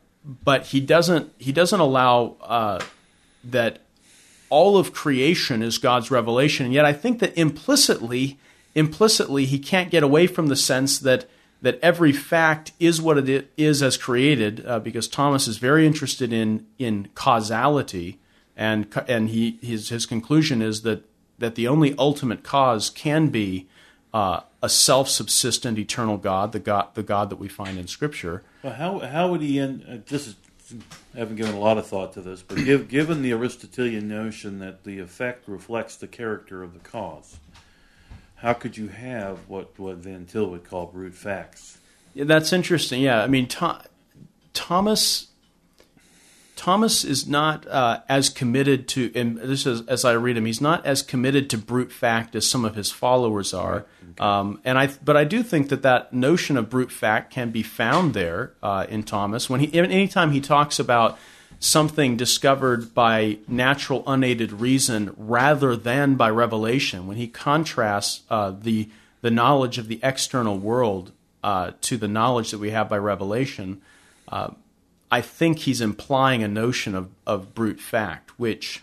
but 0.44 0.66
he 0.66 0.80
doesn't 0.80 1.32
he 1.38 1.50
doesn't 1.50 1.80
allow 1.80 2.36
uh, 2.42 2.78
that 3.42 3.80
all 4.52 4.76
of 4.76 4.92
creation 4.92 5.62
is 5.62 5.78
God's 5.78 6.10
revelation. 6.10 6.66
And 6.66 6.74
yet 6.74 6.84
I 6.84 6.92
think 6.92 7.20
that 7.20 7.36
implicitly 7.38 8.38
implicitly 8.74 9.46
he 9.46 9.58
can't 9.58 9.90
get 9.90 10.02
away 10.02 10.26
from 10.26 10.48
the 10.48 10.56
sense 10.56 10.98
that 10.98 11.24
that 11.62 11.78
every 11.80 12.12
fact 12.12 12.72
is 12.78 13.00
what 13.00 13.16
it 13.16 13.50
is 13.56 13.82
as 13.82 13.96
created, 13.96 14.66
uh, 14.66 14.80
because 14.80 15.08
Thomas 15.08 15.48
is 15.48 15.56
very 15.56 15.86
interested 15.86 16.32
in 16.32 16.66
in 16.78 17.08
causality, 17.14 18.18
and 18.54 18.86
and 19.08 19.30
he 19.30 19.58
his 19.62 19.88
his 19.88 20.04
conclusion 20.04 20.60
is 20.60 20.82
that 20.82 21.08
that 21.38 21.54
the 21.54 21.66
only 21.66 21.94
ultimate 21.98 22.42
cause 22.42 22.90
can 22.90 23.28
be 23.28 23.66
uh, 24.12 24.40
a 24.62 24.68
self-subsistent 24.68 25.78
eternal 25.78 26.18
God, 26.18 26.52
the 26.52 26.60
God 26.60 26.88
the 26.94 27.02
God 27.02 27.30
that 27.30 27.38
we 27.38 27.48
find 27.48 27.78
in 27.78 27.86
Scripture. 27.86 28.42
Well, 28.62 28.74
how 28.74 28.98
how 28.98 29.30
would 29.30 29.40
he 29.40 29.58
end? 29.58 29.84
Uh, 29.88 29.96
this 30.06 30.26
is 30.26 30.36
haven't 31.16 31.36
given 31.36 31.54
a 31.54 31.58
lot 31.58 31.78
of 31.78 31.86
thought 31.86 32.12
to 32.14 32.20
this, 32.20 32.42
but 32.42 32.56
give, 32.58 32.88
given 32.88 33.22
the 33.22 33.32
Aristotelian 33.32 34.08
notion 34.08 34.58
that 34.60 34.84
the 34.84 34.98
effect 34.98 35.48
reflects 35.48 35.96
the 35.96 36.06
character 36.06 36.62
of 36.62 36.74
the 36.74 36.80
cause, 36.80 37.38
how 38.36 38.52
could 38.52 38.76
you 38.76 38.88
have 38.88 39.38
what 39.48 39.78
what 39.78 39.96
Van 39.96 40.26
Til 40.26 40.50
would 40.50 40.64
call 40.64 40.86
brute 40.86 41.14
facts? 41.14 41.78
Yeah, 42.14 42.24
that's 42.24 42.52
interesting. 42.52 43.00
Yeah, 43.00 43.22
I 43.22 43.26
mean, 43.26 43.46
Tho- 43.48 43.80
Thomas 44.52 45.28
Thomas 46.56 47.04
is 47.04 47.26
not 47.26 47.66
uh, 47.66 48.02
as 48.08 48.28
committed 48.28 48.86
to, 48.88 49.10
and 49.14 49.36
this 49.38 49.66
is 49.66 49.86
as 49.88 50.04
I 50.04 50.12
read 50.12 50.36
him, 50.36 50.46
he's 50.46 50.60
not 50.60 50.86
as 50.86 51.02
committed 51.02 51.50
to 51.50 51.58
brute 51.58 51.90
fact 51.90 52.36
as 52.36 52.46
some 52.46 52.64
of 52.64 52.76
his 52.76 52.90
followers 52.90 53.52
are. 53.52 53.84
Um, 54.18 54.60
and 54.64 54.78
I, 54.78 54.88
but 55.04 55.16
I 55.16 55.24
do 55.24 55.42
think 55.42 55.68
that 55.68 55.82
that 55.82 56.12
notion 56.12 56.56
of 56.56 56.68
brute 56.68 56.92
fact 56.92 57.32
can 57.32 57.50
be 57.50 57.62
found 57.62 58.14
there 58.14 58.52
uh, 58.62 58.86
in 58.88 59.02
Thomas 59.02 59.48
when 59.48 59.60
he, 59.60 59.72
anytime 59.74 60.32
he 60.32 60.40
talks 60.40 60.78
about 60.78 61.18
something 61.58 62.16
discovered 62.16 62.92
by 62.92 63.38
natural 63.46 64.02
unaided 64.06 64.52
reason 64.52 65.14
rather 65.16 65.76
than 65.76 66.16
by 66.16 66.28
revelation. 66.28 67.06
When 67.06 67.16
he 67.16 67.28
contrasts 67.28 68.22
uh, 68.28 68.50
the 68.50 68.88
the 69.20 69.30
knowledge 69.30 69.78
of 69.78 69.86
the 69.86 70.00
external 70.02 70.58
world 70.58 71.12
uh, 71.44 71.70
to 71.82 71.96
the 71.96 72.08
knowledge 72.08 72.50
that 72.50 72.58
we 72.58 72.70
have 72.70 72.88
by 72.88 72.98
revelation, 72.98 73.80
uh, 74.28 74.50
I 75.12 75.20
think 75.20 75.60
he's 75.60 75.80
implying 75.80 76.42
a 76.42 76.48
notion 76.48 76.94
of, 76.94 77.10
of 77.26 77.54
brute 77.54 77.80
fact, 77.80 78.38
which, 78.38 78.82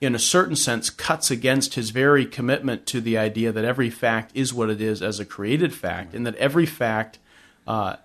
in 0.00 0.14
a 0.14 0.18
certain 0.18 0.56
sense, 0.56 0.90
cuts 0.90 1.30
against 1.30 1.74
his 1.74 1.90
very 1.90 2.26
commitment 2.26 2.86
to 2.86 3.00
the 3.00 3.16
idea 3.16 3.52
that 3.52 3.64
every 3.64 3.90
fact 3.90 4.32
is 4.34 4.52
what 4.52 4.70
it 4.70 4.80
is 4.80 5.02
as 5.02 5.20
a 5.20 5.24
created 5.24 5.72
fact, 5.72 6.14
and 6.14 6.26
that 6.26 6.36
every 6.36 6.66
fact, 6.66 7.18
uh, 7.66 7.96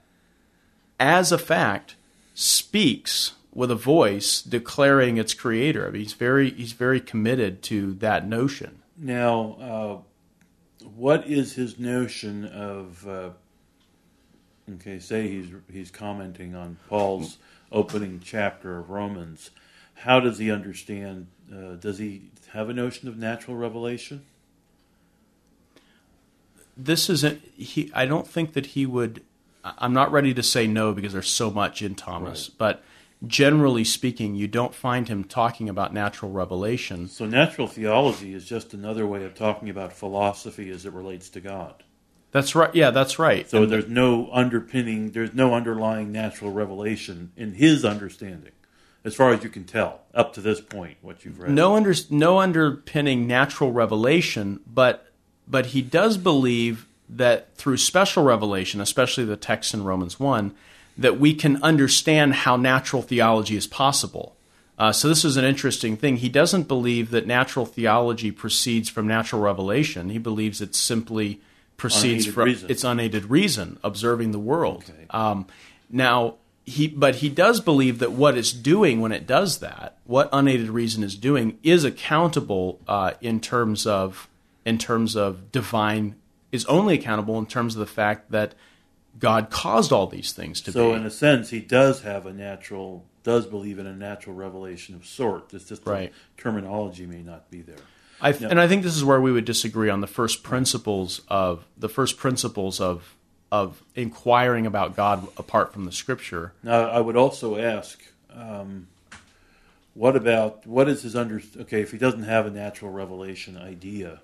as 1.00 1.32
a 1.32 1.38
fact, 1.38 1.96
speaks 2.34 3.34
with 3.54 3.72
a 3.72 3.76
voice 3.76 4.42
declaring 4.42 5.18
its 5.18 5.34
creator. 5.34 5.88
I 5.88 5.92
mean, 5.92 6.02
he's 6.02 6.14
very 6.14 6.52
he's 6.52 6.74
very 6.74 7.02
committed 7.02 7.62
to 7.64 7.94
that 7.96 8.28
notion. 8.28 8.80
Now, 8.98 9.58
uh, 9.60 10.86
what 10.96 11.28
is 11.28 11.54
his 11.54 11.80
notion 11.80 12.46
of? 12.46 13.08
Uh, 13.08 13.30
okay, 14.76 15.00
say 15.00 15.28
he's 15.28 15.48
he's 15.72 15.92
commenting 15.92 16.56
on 16.56 16.78
Paul's 16.88 17.38
opening 17.72 18.22
chapter 18.24 18.78
of 18.78 18.90
Romans. 18.90 19.52
How 19.96 20.20
does 20.20 20.38
he 20.38 20.50
understand? 20.50 21.28
Uh, 21.52 21.76
does 21.76 21.98
he 21.98 22.24
have 22.52 22.70
a 22.70 22.74
notion 22.74 23.08
of 23.08 23.18
natural 23.18 23.58
revelation? 23.58 24.24
This 26.78 27.10
isn't 27.10 27.42
he. 27.58 27.92
I 27.94 28.06
don't 28.06 28.28
think 28.28 28.54
that 28.54 28.68
he 28.68 28.86
would. 28.86 29.24
I'm 29.64 29.94
not 29.94 30.12
ready 30.12 30.34
to 30.34 30.44
say 30.44 30.68
no 30.68 30.94
because 30.94 31.14
there's 31.14 31.30
so 31.30 31.52
much 31.52 31.82
in 31.82 31.96
Thomas, 31.96 32.50
Right. 32.50 32.58
but 32.58 32.84
generally 33.28 33.84
speaking, 33.84 34.36
you 34.36 34.48
don't 34.48 34.74
find 34.74 35.10
him 35.10 35.26
talking 35.26 35.68
about 35.68 35.94
natural 35.94 36.32
revelation. 36.32 37.10
So, 37.10 37.26
natural 37.26 37.68
theology 37.68 38.34
is 38.34 38.46
just 38.46 38.74
another 38.74 39.06
way 39.06 39.26
of 39.26 39.36
talking 39.36 39.70
about 39.70 39.92
philosophy 39.92 40.70
as 40.70 40.86
it 40.86 40.94
relates 40.94 41.28
to 41.32 41.42
God. 41.42 41.84
That's 42.32 42.56
right. 42.56 42.74
Yeah, 42.74 42.92
that's 42.92 43.20
right. 43.20 43.50
So 43.50 43.64
And- 43.64 43.72
there's 43.72 43.90
no 43.90 44.30
underpinning, 44.32 45.12
there's 45.12 45.34
no 45.34 45.54
underlying 45.54 46.12
natural 46.14 46.52
revelation 46.52 47.32
in 47.36 47.56
his 47.56 47.84
understanding, 47.84 48.52
as 49.04 49.16
far 49.16 49.34
as 49.34 49.44
you 49.44 49.50
can 49.50 49.64
tell, 49.64 50.02
up 50.14 50.34
to 50.34 50.42
this 50.42 50.60
point, 50.62 50.98
what 51.02 51.24
you've 51.24 51.40
read. 51.40 51.52
no 51.52 51.76
under, 51.76 51.94
no 52.10 52.40
underpinning 52.40 53.28
natural 53.28 53.72
revelation, 53.72 54.60
but 54.68 55.06
but 55.48 55.68
he 55.68 55.82
does 55.82 56.18
believe 56.18 56.86
that 57.10 57.56
through 57.56 57.78
special 57.78 58.24
revelation, 58.24 58.82
especially 58.82 59.26
the 59.26 59.38
text 59.38 59.74
in 59.74 59.84
Romans 59.84 60.20
one, 60.20 60.54
that 60.98 61.20
we 61.20 61.34
can 61.34 61.62
understand 61.64 62.34
how 62.34 62.56
natural 62.56 63.02
theology 63.02 63.56
is 63.56 63.66
possible. 63.66 64.36
Uh, 64.78 64.92
so 64.92 65.08
this 65.10 65.26
is 65.26 65.36
an 65.36 65.44
interesting 65.44 65.98
thing. 65.98 66.18
He 66.18 66.30
doesn't 66.30 66.68
believe 66.68 67.10
that 67.10 67.28
natural 67.28 67.66
theology 67.66 68.32
proceeds 68.32 68.90
from 68.90 69.08
natural 69.08 69.42
revelation. 69.42 70.10
He 70.10 70.20
believes 70.20 70.62
it 70.62 70.76
simply 70.76 71.42
proceeds 71.76 72.26
Unaided 72.26 72.34
from 72.34 72.44
reason. 72.46 72.72
its 72.72 72.84
unaided 72.84 73.26
reason, 73.26 73.80
observing 73.84 74.32
the 74.32 74.40
world. 74.40 74.84
Okay. 74.88 75.06
Um, 75.10 75.48
now 75.90 76.36
he, 76.70 76.88
but 76.88 77.16
he 77.16 77.30
does 77.30 77.60
believe 77.60 78.00
that 78.00 78.12
what 78.12 78.38
it's 78.38 78.52
doing 78.54 79.02
when 79.02 79.12
it 79.12 79.26
does 79.26 79.60
that, 79.60 79.98
what 80.06 80.30
unaided 80.32 80.70
reason 80.70 81.04
is 81.04 81.16
doing, 81.16 81.58
is 81.64 81.84
accountable 81.84 82.80
uh, 82.88 83.12
in 83.22 83.40
terms 83.40 83.88
of 83.88 84.28
in 84.66 84.78
terms 84.78 85.16
of 85.16 85.52
divine 85.52 86.16
is 86.52 86.66
only 86.66 86.96
accountable 86.96 87.38
in 87.40 87.46
terms 87.46 87.76
of 87.76 87.80
the 87.80 87.86
fact 87.86 88.32
that 88.32 88.54
God 89.18 89.50
caused 89.50 89.92
all 89.92 90.08
these 90.08 90.32
things 90.32 90.62
to 90.62 90.72
So, 90.72 90.90
be. 90.90 90.92
So 90.92 90.96
in 90.96 91.06
a 91.06 91.10
sense, 91.12 91.50
he 91.50 91.60
does 91.60 92.02
have 92.02 92.26
a 92.26 92.34
natural, 92.34 93.06
does 93.24 93.46
believe 93.46 93.80
in 93.80 93.86
a 93.88 93.96
natural 93.96 94.36
revelation 94.36 94.96
of 94.96 95.06
sort. 95.06 95.54
It's 95.54 95.66
just 95.66 95.86
the 95.86 95.92
Right. 95.92 96.14
terminology 96.38 97.06
may 97.06 97.22
not 97.22 97.50
be 97.52 97.62
there. 97.62 97.84
I, 98.22 98.32
And 98.32 98.60
I 98.60 98.68
think 98.68 98.84
this 98.84 98.96
is 98.96 99.04
where 99.04 99.22
we 99.22 99.32
would 99.32 99.46
disagree 99.46 99.90
on 99.90 100.02
the 100.02 100.08
first 100.08 100.44
principles 100.44 101.22
of 101.30 101.66
the 101.78 101.90
first 101.90 102.18
principles 102.18 102.82
of 102.82 103.16
of 103.52 103.84
inquiring 103.96 104.66
about 104.66 104.96
God 104.96 105.28
apart 105.38 105.74
from 105.74 105.86
the 105.86 105.92
Scripture. 105.92 106.54
Now, 106.64 106.90
I 106.90 107.00
would 107.00 107.16
also 107.16 107.58
ask, 107.58 108.00
um, 108.34 108.88
what 109.94 110.16
about 110.16 110.66
what 110.68 110.88
is 110.88 111.02
his 111.02 111.16
under? 111.16 111.42
Okay, 111.62 111.82
if 111.82 111.92
he 111.92 111.98
doesn't 111.98 112.24
have 112.24 112.46
a 112.46 112.52
natural 112.52 112.92
revelation 112.92 113.58
idea, 113.58 114.22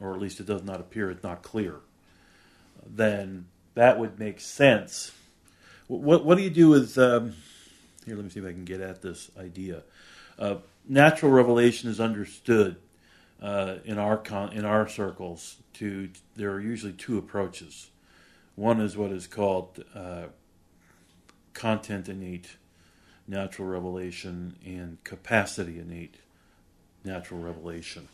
or 0.00 0.14
at 0.14 0.20
least 0.20 0.40
it 0.40 0.46
does 0.46 0.62
not 0.62 0.80
appear, 0.80 1.10
it's 1.10 1.24
not 1.24 1.42
clear, 1.42 1.76
then 2.86 3.46
that 3.74 3.98
would 3.98 4.18
make 4.18 4.40
sense. 4.40 5.12
What 5.88 6.24
what 6.24 6.36
do 6.36 6.44
you 6.44 6.50
do 6.50 6.68
with? 6.68 6.98
Um, 6.98 7.34
here, 8.04 8.14
let 8.14 8.24
me 8.24 8.30
see 8.30 8.40
if 8.40 8.46
I 8.46 8.52
can 8.52 8.64
get 8.64 8.80
at 8.80 9.02
this 9.02 9.30
idea. 9.38 9.82
Uh, 10.38 10.56
natural 10.88 11.32
revelation 11.32 11.90
is 11.90 11.98
understood 11.98 12.76
uh, 13.42 13.76
in 13.84 13.98
our 13.98 14.16
con- 14.16 14.52
in 14.52 14.64
our 14.64 14.88
circles. 14.88 15.56
To 15.74 16.08
there 16.36 16.52
are 16.52 16.60
usually 16.60 16.92
two 16.92 17.18
approaches. 17.18 17.90
One 18.56 18.80
is 18.80 18.96
what 18.96 19.12
is 19.12 19.26
called 19.26 19.84
uh, 19.94 20.24
content 21.52 22.08
innate 22.08 22.56
natural 23.28 23.68
revelation 23.68 24.56
and 24.64 25.02
capacity 25.04 25.78
innate 25.78 26.16
natural 27.04 27.40
revelation. 27.40 28.08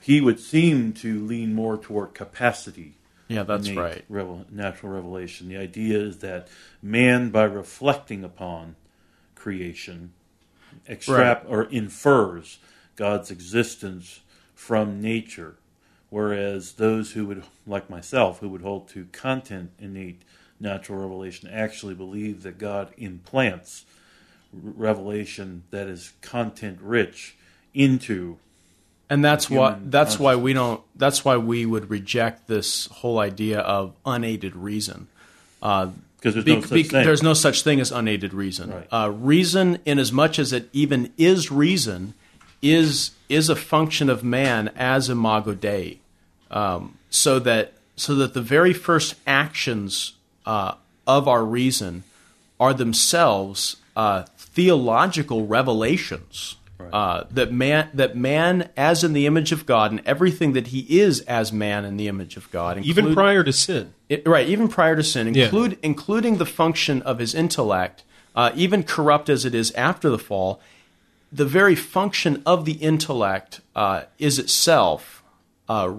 He 0.00 0.20
would 0.20 0.38
seem 0.38 0.92
to 0.94 1.24
lean 1.24 1.54
more 1.54 1.76
toward 1.76 2.14
capacity. 2.14 2.94
Yeah, 3.28 3.42
that's 3.42 3.66
innate 3.68 3.78
right. 3.78 4.04
revel- 4.08 4.46
natural 4.50 4.92
revelation. 4.92 5.48
The 5.48 5.56
idea 5.56 5.98
is 5.98 6.18
that 6.18 6.48
man, 6.82 7.30
by 7.30 7.44
reflecting 7.44 8.24
upon 8.24 8.76
creation, 9.34 10.12
extract 10.86 11.46
or 11.48 11.64
infers 11.64 12.58
God's 12.96 13.30
existence 13.30 14.20
from 14.54 15.00
nature, 15.00 15.56
whereas 16.10 16.72
those 16.72 17.12
who 17.12 17.26
would, 17.26 17.44
like 17.66 17.90
myself, 17.90 18.40
who 18.40 18.48
would 18.48 18.62
hold 18.62 18.88
to 18.90 19.06
content 19.12 19.70
innate 19.78 20.22
natural 20.60 21.00
revelation, 21.00 21.48
actually 21.52 21.94
believe 21.94 22.42
that 22.42 22.58
God 22.58 22.92
implants 22.96 23.84
revelation 24.52 25.62
that 25.70 25.86
is 25.86 26.12
content 26.22 26.78
rich 26.80 27.36
into 27.74 28.38
And 29.10 29.24
that's 29.24 29.48
why 29.50 29.78
that's 29.84 30.18
why 30.18 30.36
we 30.36 30.52
don't 30.52 30.82
that's 30.96 31.24
why 31.24 31.36
we 31.36 31.66
would 31.66 31.90
reject 31.90 32.46
this 32.46 32.86
whole 32.86 33.18
idea 33.18 33.60
of 33.60 33.94
unaided 34.04 34.56
reason. 34.56 35.08
Uh, 35.62 35.90
because 36.16 36.34
there's 36.34 36.44
be- 36.44 36.56
no 36.56 36.60
such 36.62 36.70
be- 36.70 36.82
thing. 36.82 37.04
there's 37.04 37.22
no 37.22 37.34
such 37.34 37.62
thing 37.62 37.80
as 37.80 37.92
unaided 37.92 38.34
reason. 38.34 38.70
Right. 38.70 38.88
Uh, 38.90 39.10
reason, 39.10 39.78
in 39.84 39.98
as 39.98 40.10
much 40.10 40.38
as 40.38 40.52
it 40.52 40.68
even 40.72 41.12
is 41.16 41.50
reason, 41.50 42.14
is 42.62 43.12
is 43.28 43.48
a 43.48 43.56
function 43.56 44.08
of 44.08 44.24
man 44.24 44.68
as 44.76 45.08
imago 45.08 45.54
Dei. 45.54 45.98
Um, 46.50 46.98
so 47.10 47.38
that 47.40 47.74
so 47.96 48.14
that 48.14 48.34
the 48.34 48.42
very 48.42 48.72
first 48.72 49.14
actions 49.26 50.14
uh, 50.46 50.74
of 51.06 51.28
our 51.28 51.44
reason 51.44 52.04
are 52.58 52.72
themselves 52.74 53.76
uh, 53.96 54.24
theological 54.36 55.46
revelations. 55.46 56.56
Uh, 56.92 57.24
that 57.32 57.52
man, 57.52 57.90
that 57.92 58.16
man, 58.16 58.70
as 58.76 59.02
in 59.02 59.12
the 59.12 59.26
image 59.26 59.50
of 59.50 59.66
God, 59.66 59.90
and 59.90 60.00
everything 60.06 60.52
that 60.52 60.68
he 60.68 60.86
is 61.00 61.20
as 61.22 61.52
man 61.52 61.84
in 61.84 61.96
the 61.96 62.06
image 62.06 62.36
of 62.36 62.48
God, 62.52 62.78
Even 62.84 63.12
prior 63.14 63.42
to 63.42 63.52
sin. 63.52 63.92
it, 64.08 64.26
right, 64.26 64.48
even 64.48 64.68
prior 64.68 64.94
to 64.94 65.02
sin, 65.02 65.34
Yeah. 65.34 65.44
include, 65.46 65.76
including 65.82 66.38
the 66.38 66.46
function 66.46 67.02
of 67.02 67.18
his 67.18 67.34
intellect, 67.34 68.04
uh, 68.36 68.52
even 68.54 68.84
corrupt 68.84 69.28
as 69.28 69.44
it 69.44 69.56
is 69.56 69.72
after 69.72 70.08
the 70.08 70.20
fall, 70.20 70.60
the 71.32 71.44
very 71.44 71.74
function 71.74 72.42
of 72.46 72.64
the 72.64 72.72
intellect 72.72 73.60
uh, 73.76 74.02
is 74.18 74.38
itself 74.38 75.22
uh, 75.68 75.94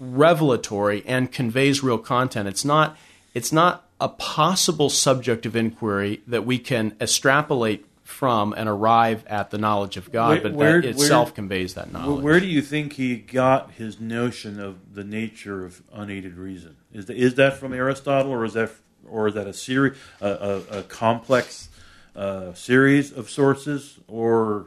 revelatory 0.00 1.04
and 1.06 1.30
conveys 1.30 1.82
real 1.82 1.98
content. 1.98 2.48
It's 2.48 2.64
not, 2.64 2.96
it's 3.34 3.52
not 3.52 3.86
a 4.00 4.08
possible 4.08 4.90
subject 4.90 5.46
of 5.46 5.56
inquiry 5.56 6.20
that 6.26 6.44
we 6.44 6.58
can 6.58 6.94
extrapolate 7.00 7.84
from 8.04 8.54
and 8.54 8.68
arrive 8.68 9.24
at 9.26 9.50
the 9.50 9.58
knowledge 9.58 9.96
of 9.96 10.10
God, 10.10 10.30
Where- 10.30 10.40
but 10.40 10.52
where- 10.52 10.80
that 10.80 10.88
itself 10.88 11.28
where- 11.28 11.34
conveys 11.34 11.74
that 11.74 11.92
knowledge. 11.92 12.24
where 12.24 12.40
do 12.40 12.46
you 12.46 12.62
think 12.62 12.94
he 12.94 13.16
got 13.16 13.72
his 13.72 14.00
notion 14.00 14.58
of 14.58 14.94
the 14.94 15.04
nature 15.04 15.64
of 15.64 15.82
unaided 15.92 16.36
reason? 16.36 16.76
Is 16.92 17.06
that, 17.06 17.16
is 17.16 17.34
that 17.34 17.58
from 17.58 17.72
Aristotle, 17.74 18.32
or 18.32 18.44
is 18.44 18.54
that 18.54 18.70
or 19.06 19.28
is 19.28 19.34
that 19.34 19.46
a 19.46 19.54
series, 19.54 19.96
a, 20.20 20.28
a, 20.70 20.78
a 20.78 20.82
complex 20.82 21.67
uh, 22.16 22.52
series 22.54 23.12
of 23.12 23.30
sources, 23.30 23.98
or 24.08 24.66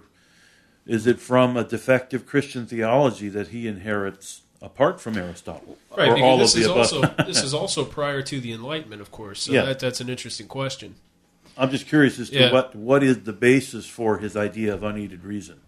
is 0.85 1.05
it 1.07 1.19
from 1.19 1.57
a 1.57 1.63
defective 1.63 2.25
Christian 2.25 2.65
theology 2.65 3.29
that 3.29 3.49
he 3.49 3.67
inherits 3.67 4.41
apart 4.61 5.01
from 5.01 5.17
Aristotle, 5.17 5.77
Right, 5.97 6.09
or 6.09 6.15
because 6.15 6.29
all 6.29 6.37
this 6.37 6.53
of 6.55 6.59
the 6.59 6.65
is 6.65 6.93
above? 6.93 7.09
also 7.17 7.23
this 7.25 7.43
is 7.43 7.53
also 7.53 7.83
prior 7.85 8.21
to 8.21 8.39
the 8.39 8.51
Enlightenment, 8.53 9.01
of 9.01 9.11
course. 9.11 9.41
So 9.43 9.53
Yeah. 9.53 9.63
that, 9.65 9.79
that's 9.79 10.01
an 10.01 10.09
interesting 10.09 10.47
question. 10.47 10.95
I'm 11.57 11.69
just 11.71 11.87
curious 11.87 12.19
as 12.19 12.29
to 12.29 12.39
Yeah. 12.39 12.51
what 12.53 12.75
what 12.75 13.03
is 13.03 13.23
the 13.23 13.33
basis 13.33 13.85
for 13.85 14.19
his 14.19 14.37
idea 14.37 14.73
of 14.73 14.83
unaided 14.83 15.23
reason. 15.25 15.59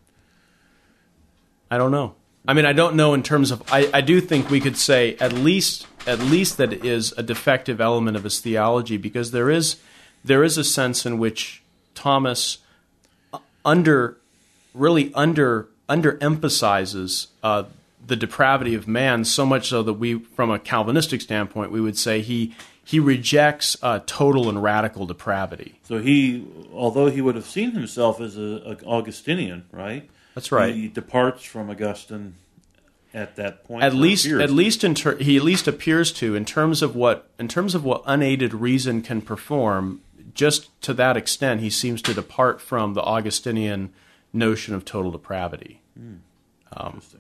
I 1.70 1.78
don't 1.78 1.92
know. 1.92 2.16
I 2.48 2.54
mean, 2.54 2.66
I 2.66 2.74
don't 2.74 2.96
know 2.96 3.14
in 3.14 3.24
terms 3.24 3.52
of. 3.52 3.64
I, 3.72 3.90
I 3.94 4.02
do 4.02 4.20
think 4.22 4.50
we 4.50 4.60
could 4.60 4.78
say 4.78 5.16
at 5.20 5.32
least 5.34 5.88
at 6.06 6.20
least 6.20 6.58
that 6.58 6.74
it 6.74 6.84
is 6.86 7.14
a 7.18 7.24
defective 7.24 7.80
element 7.82 8.18
of 8.18 8.26
his 8.26 8.40
theology 8.42 8.98
because 8.98 9.32
there 9.32 9.50
is 9.50 9.78
there 10.24 10.44
is 10.44 10.58
a 10.58 10.64
sense 10.64 11.06
in 11.06 11.18
which 11.18 11.63
Thomas 11.96 12.60
under 13.66 14.18
really 14.74 15.12
under 15.14 15.68
underemphasizes 15.90 17.28
uh, 17.44 17.64
the 18.06 18.16
depravity 18.16 18.76
of 18.76 18.88
man 18.88 19.24
so 19.26 19.46
much 19.46 19.70
so 19.70 19.84
that 19.84 19.94
we, 19.94 20.20
from 20.20 20.50
a 20.50 20.60
Calvinistic 20.60 21.22
standpoint, 21.22 21.72
we 21.72 21.82
would 21.82 21.98
say 21.98 22.22
he 22.22 22.56
he 22.86 23.00
rejects 23.00 23.78
uh, 23.82 24.00
total 24.06 24.50
and 24.50 24.62
radical 24.62 25.06
depravity. 25.06 25.80
So 25.84 26.00
he, 26.00 26.46
although 26.74 27.10
he 27.10 27.22
would 27.22 27.36
have 27.36 27.46
seen 27.46 27.72
himself 27.72 28.20
as 28.20 28.38
a, 28.38 28.78
a 28.82 28.86
Augustinian, 28.86 29.66
right? 29.72 30.10
That's 30.36 30.52
right. 30.52 30.76
He 30.76 30.90
departs 30.90 31.44
from 31.44 31.70
Augustine 31.70 32.36
at 33.14 33.36
that 33.38 33.64
point. 33.64 33.84
At 33.84 33.94
least, 33.94 34.26
at 34.26 34.50
least 34.50 34.84
in 34.84 34.96
ter- 34.96 35.18
he 35.18 35.38
at 35.38 35.44
least 35.44 35.68
appears 35.68 36.12
to 36.14 36.36
in 36.36 36.46
terms 36.46 36.82
of 36.82 36.96
what 36.96 37.30
in 37.40 37.48
terms 37.48 37.76
of 37.76 37.86
what 37.86 38.04
unaided 38.06 38.54
reason 38.54 39.02
can 39.02 39.22
perform. 39.22 40.02
Just 40.34 40.70
to 40.82 40.94
that 40.94 41.18
extent, 41.18 41.62
he 41.62 41.70
seems 41.70 42.02
to 42.04 42.14
depart 42.14 42.62
from 42.62 42.94
the 42.94 43.02
Augustinian 43.02 43.94
notion 44.32 44.74
of 44.74 44.86
total 44.86 45.12
depravity. 45.12 45.82
Interesting. 46.86 47.20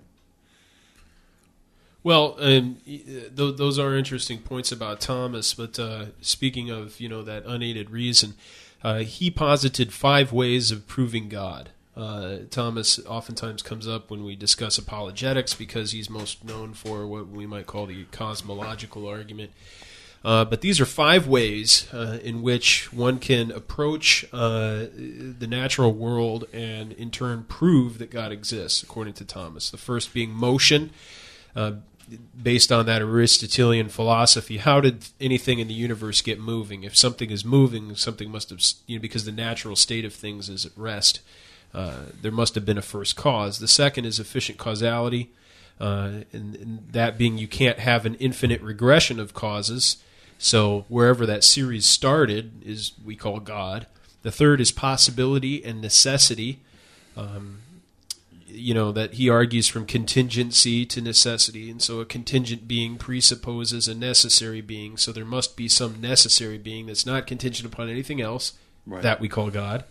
Well, 2.03 2.35
um, 2.39 2.77
th- 2.85 3.31
those 3.31 3.79
are 3.79 3.95
interesting 3.95 4.39
points 4.39 4.71
about 4.71 4.99
Thomas. 4.99 5.53
But 5.53 5.79
uh, 5.79 6.07
speaking 6.21 6.69
of 6.69 6.99
you 6.99 7.07
know 7.07 7.23
that 7.23 7.45
unaided 7.45 7.89
reason, 7.89 8.33
uh, 8.83 8.99
he 8.99 9.31
posited 9.31 9.93
five 9.93 10.33
ways 10.33 10.71
of 10.71 10.87
proving 10.87 11.29
God. 11.29 11.69
Uh, 11.95 12.37
Thomas 12.49 12.99
oftentimes 13.05 13.61
comes 13.61 13.87
up 13.87 14.09
when 14.09 14.23
we 14.23 14.35
discuss 14.35 14.77
apologetics 14.77 15.53
because 15.53 15.91
he's 15.91 16.09
most 16.09 16.43
known 16.43 16.73
for 16.73 17.05
what 17.05 17.29
we 17.29 17.45
might 17.45 17.67
call 17.67 17.85
the 17.85 18.05
cosmological 18.05 19.07
argument. 19.07 19.51
Uh, 20.23 20.45
but 20.45 20.61
these 20.61 20.79
are 20.79 20.85
five 20.85 21.27
ways 21.27 21.87
uh, 21.93 22.17
in 22.23 22.41
which 22.41 22.93
one 22.93 23.19
can 23.19 23.51
approach 23.51 24.25
uh, 24.31 24.85
the 24.95 25.47
natural 25.49 25.91
world 25.91 26.45
and, 26.53 26.93
in 26.93 27.11
turn, 27.11 27.43
prove 27.43 27.97
that 27.97 28.09
God 28.09 28.31
exists, 28.31 28.81
according 28.81 29.15
to 29.15 29.25
Thomas. 29.25 29.69
The 29.69 29.77
first 29.77 30.13
being 30.13 30.31
motion, 30.31 30.91
uh, 31.57 31.73
based 32.41 32.71
on 32.71 32.85
that 32.85 33.01
Aristotelian 33.01 33.89
philosophy. 33.89 34.57
How 34.57 34.79
did 34.79 35.07
anything 35.19 35.59
in 35.59 35.67
the 35.67 35.73
universe 35.73 36.21
get 36.21 36.39
moving? 36.39 36.83
If 36.83 36.95
something 36.95 37.29
is 37.29 37.43
moving, 37.43 37.93
something 37.95 38.31
must 38.31 38.49
have, 38.49 38.61
you 38.87 38.97
know, 38.97 39.01
because 39.01 39.25
the 39.25 39.31
natural 39.31 39.75
state 39.75 40.05
of 40.05 40.13
things 40.13 40.47
is 40.47 40.65
at 40.65 40.71
rest. 40.77 41.19
Uh, 41.73 42.03
there 42.21 42.31
must 42.31 42.55
have 42.55 42.65
been 42.65 42.77
a 42.77 42.83
first 42.83 43.17
cause. 43.17 43.59
The 43.59 43.67
second 43.67 44.05
is 44.05 44.19
efficient 44.19 44.57
causality, 44.57 45.31
and, 45.79 46.25
and 46.31 46.87
that 46.91 47.17
being 47.17 47.37
you 47.37 47.47
can't 47.47 47.79
have 47.79 48.05
an 48.05 48.15
infinite 48.15 48.61
regression 48.61 49.19
of 49.19 49.33
causes. 49.33 49.97
So 50.43 50.83
wherever 50.89 51.25
that 51.25 51.45
series 51.45 51.85
started 51.85 52.63
is 52.65 52.91
we 53.03 53.15
call 53.15 53.39
God. 53.39 53.87
The 54.23 54.31
third 54.31 54.59
is 54.59 54.73
possibility 54.73 55.63
and 55.63 55.79
necessity. 55.79 56.59
Um, 57.15 57.59
you 58.45 58.73
know 58.73 58.91
that 58.91 59.13
he 59.13 59.29
argues 59.29 59.69
from 59.69 59.85
contingency 59.85 60.85
to 60.87 60.99
necessity, 60.99 61.71
and 61.71 61.81
so 61.81 62.01
a 62.01 62.05
contingent 62.05 62.67
being 62.67 62.97
presupposes 62.97 63.87
a 63.87 63.95
necessary 63.95 64.59
being. 64.59 64.97
So 64.97 65.13
there 65.13 65.23
must 65.23 65.55
be 65.55 65.69
some 65.69 66.01
necessary 66.01 66.57
being 66.57 66.87
that's 66.87 67.05
not 67.05 67.25
contingent 67.25 67.71
upon 67.71 67.87
anything 67.87 68.19
else. 68.19 68.51
Right. 68.85 69.01
That 69.01 69.21
we 69.21 69.29
call 69.29 69.49
God. 69.49 69.85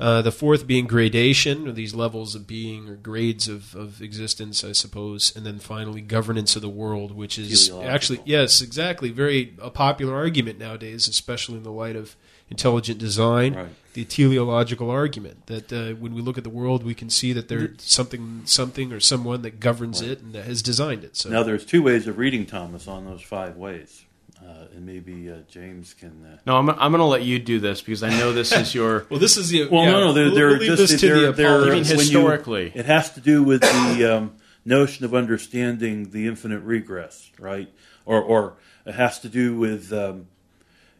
Uh, 0.00 0.22
the 0.22 0.32
fourth 0.32 0.66
being 0.66 0.86
gradation, 0.86 1.68
or 1.68 1.72
these 1.72 1.94
levels 1.94 2.34
of 2.34 2.46
being 2.46 2.88
or 2.88 2.96
grades 2.96 3.48
of, 3.48 3.74
of 3.74 4.00
existence, 4.00 4.64
I 4.64 4.72
suppose. 4.72 5.36
And 5.36 5.44
then 5.44 5.58
finally, 5.58 6.00
governance 6.00 6.56
of 6.56 6.62
the 6.62 6.70
world, 6.70 7.14
which 7.14 7.38
is 7.38 7.70
actually, 7.70 8.20
yes, 8.24 8.62
exactly, 8.62 9.10
very 9.10 9.54
a 9.60 9.70
popular 9.70 10.16
argument 10.16 10.58
nowadays, 10.58 11.06
especially 11.06 11.58
in 11.58 11.64
the 11.64 11.70
light 11.70 11.96
of 11.96 12.16
intelligent 12.48 12.98
design. 12.98 13.54
Right. 13.54 13.68
The 13.92 14.04
teleological 14.04 14.88
argument 14.88 15.46
that 15.46 15.72
uh, 15.72 15.94
when 15.96 16.14
we 16.14 16.22
look 16.22 16.38
at 16.38 16.44
the 16.44 16.50
world, 16.50 16.84
we 16.84 16.94
can 16.94 17.10
see 17.10 17.32
that 17.32 17.48
there's 17.48 17.82
something, 17.82 18.42
something 18.44 18.92
or 18.92 19.00
someone 19.00 19.42
that 19.42 19.58
governs 19.60 20.00
it 20.00 20.20
and 20.20 20.32
that 20.32 20.44
has 20.44 20.62
designed 20.62 21.02
it. 21.04 21.16
So 21.16 21.28
Now, 21.28 21.42
there's 21.42 21.64
two 21.66 21.82
ways 21.82 22.06
of 22.06 22.16
reading 22.16 22.46
Thomas 22.46 22.86
on 22.86 23.04
those 23.04 23.20
five 23.22 23.56
ways, 23.56 24.04
uh, 24.60 24.66
and 24.74 24.84
maybe 24.84 25.30
uh, 25.30 25.36
James 25.48 25.94
can. 25.94 26.24
Uh, 26.24 26.38
No, 26.46 26.56
I'm, 26.56 26.68
I'm 26.70 26.92
going 26.92 26.98
to 26.98 27.04
let 27.04 27.22
you 27.22 27.38
do 27.38 27.58
this 27.60 27.80
because 27.80 28.02
I 28.02 28.10
know 28.10 28.32
this 28.32 28.52
is 28.52 28.74
your. 28.74 29.06
well, 29.10 29.18
this 29.20 29.36
is 29.36 29.48
the 29.48 29.68
Well, 29.68 29.84
yeah, 29.84 29.90
no, 29.92 30.00
no, 30.06 30.12
they're, 30.12 30.30
they're 30.30 30.46
we'll 30.48 30.58
leave 30.58 30.76
just 30.76 30.92
this 30.92 31.00
to 31.00 31.06
they're, 31.06 31.20
the 31.26 31.32
they're, 31.32 31.48
You 31.50 31.72
mean 31.72 31.82
apologists. 31.82 31.96
when 31.96 32.06
you- 32.06 32.28
historically. 32.28 32.72
it 32.74 32.86
has 32.86 33.12
to 33.14 33.20
do 33.20 33.42
with 33.42 33.62
the 33.62 34.16
um, 34.16 34.34
notion 34.64 35.04
of 35.04 35.14
understanding 35.14 36.10
the 36.10 36.26
infinite 36.26 36.60
regress, 36.60 37.30
right? 37.38 37.72
Or, 38.04 38.20
or 38.20 38.56
it 38.84 38.94
has 38.94 39.18
to 39.20 39.28
do 39.28 39.56
with 39.56 39.92
um, 39.92 40.26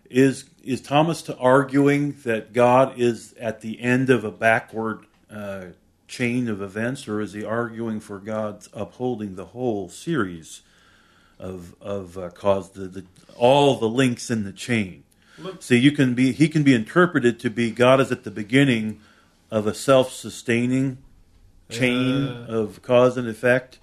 is 0.09 0.45
is 0.63 0.81
Thomas 0.81 1.23
to 1.23 1.37
arguing 1.39 2.13
that 2.25 2.53
God 2.53 2.99
is 2.99 3.33
at 3.41 3.61
the 3.61 3.81
end 3.81 4.11
of 4.11 4.25
a 4.25 4.31
backward 4.31 5.07
uh, 5.31 5.67
chain 6.09 6.49
of 6.49 6.61
events, 6.61 7.09
or 7.09 7.21
is 7.21 7.33
he 7.33 7.45
arguing 7.45 8.01
for 8.01 8.19
God's 8.19 8.69
upholding 8.75 9.37
the 9.37 9.47
whole 9.47 9.89
series 9.89 10.63
of 11.41 11.75
of 11.81 12.17
uh, 12.19 12.31
cause 12.31 12.71
the, 12.71 12.83
the 12.87 13.05
all 13.37 13.77
the 13.77 13.89
links 13.89 14.31
in 14.31 14.45
the 14.45 14.53
chain? 14.53 15.03
See, 15.59 15.79
you 15.79 15.91
can 15.93 16.15
be 16.15 16.33
he 16.33 16.49
can 16.49 16.63
be 16.63 16.75
interpreted 16.75 17.41
to 17.41 17.51
be 17.51 17.71
God 17.71 18.01
is 18.01 18.13
at 18.13 18.25
the 18.25 18.31
beginning 18.31 19.01
of 19.51 19.67
a 19.67 19.75
self-sustaining 19.75 20.99
chain 21.71 22.27
Uh. 22.27 22.47
of 22.49 22.83
cause 22.83 23.17
and 23.17 23.27
effect, 23.29 23.79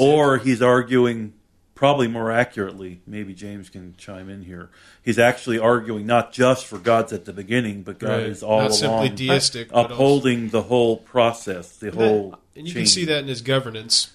or 0.00 0.38
he's 0.38 0.60
arguing 0.62 1.34
probably 1.74 2.08
more 2.08 2.32
accurately. 2.32 3.00
Maybe 3.06 3.32
James 3.34 3.70
can 3.70 3.94
chime 3.96 4.28
in 4.28 4.42
here. 4.42 4.68
He's 5.00 5.18
actually 5.18 5.60
arguing 5.60 6.06
not 6.06 6.32
just 6.32 6.66
for 6.66 6.76
God's 6.78 7.12
at 7.12 7.24
the 7.26 7.32
beginning, 7.32 7.82
but 7.82 8.00
God 8.00 8.08
Right. 8.22 8.22
is 8.24 8.42
all 8.42 8.62
Not 8.62 8.74
simply 8.74 9.06
along 9.06 9.14
deistic, 9.14 9.68
upholding 9.72 10.48
the 10.48 10.62
whole 10.62 10.96
process, 10.96 11.76
the 11.76 11.92
whole. 11.92 12.34
and 12.56 12.66
you 12.66 12.72
chain. 12.74 12.82
can 12.82 12.86
see 12.86 13.04
that 13.04 13.18
in 13.20 13.28
his 13.28 13.42
governance 13.42 14.08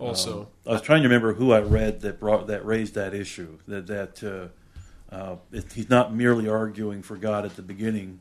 also. 0.00 0.48
I 0.66 0.72
was 0.72 0.82
trying 0.82 1.02
to 1.02 1.08
remember 1.08 1.34
who 1.34 1.52
I 1.52 1.60
read 1.60 2.00
that 2.00 2.18
brought 2.18 2.46
that 2.48 2.64
raised 2.64 2.94
that 2.94 3.14
issue. 3.14 3.58
That 3.68 3.86
that 3.86 4.24
uh, 4.24 5.14
uh, 5.14 5.36
it, 5.52 5.72
he's 5.72 5.90
not 5.90 6.14
merely 6.14 6.48
arguing 6.48 7.02
for 7.02 7.16
God 7.16 7.44
at 7.44 7.56
the 7.56 7.62
beginning, 7.62 8.20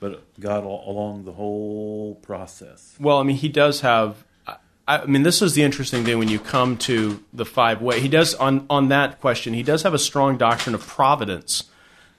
but 0.00 0.22
God 0.40 0.64
all, 0.64 0.90
along 0.90 1.24
the 1.24 1.32
whole 1.32 2.16
process. 2.16 2.96
Well, 2.98 3.18
I 3.18 3.22
mean, 3.22 3.36
he 3.36 3.48
does 3.48 3.80
have. 3.82 4.24
I, 4.46 4.56
I 4.86 5.06
mean, 5.06 5.22
this 5.22 5.42
is 5.42 5.54
the 5.54 5.62
interesting 5.62 6.04
thing 6.04 6.18
when 6.18 6.28
you 6.28 6.38
come 6.38 6.76
to 6.78 7.22
the 7.32 7.44
five 7.44 7.80
way. 7.80 8.00
He 8.00 8.08
does 8.08 8.34
on 8.34 8.66
on 8.68 8.88
that 8.88 9.20
question. 9.20 9.54
He 9.54 9.62
does 9.62 9.82
have 9.82 9.94
a 9.94 9.98
strong 9.98 10.36
doctrine 10.36 10.74
of 10.74 10.86
providence. 10.86 11.64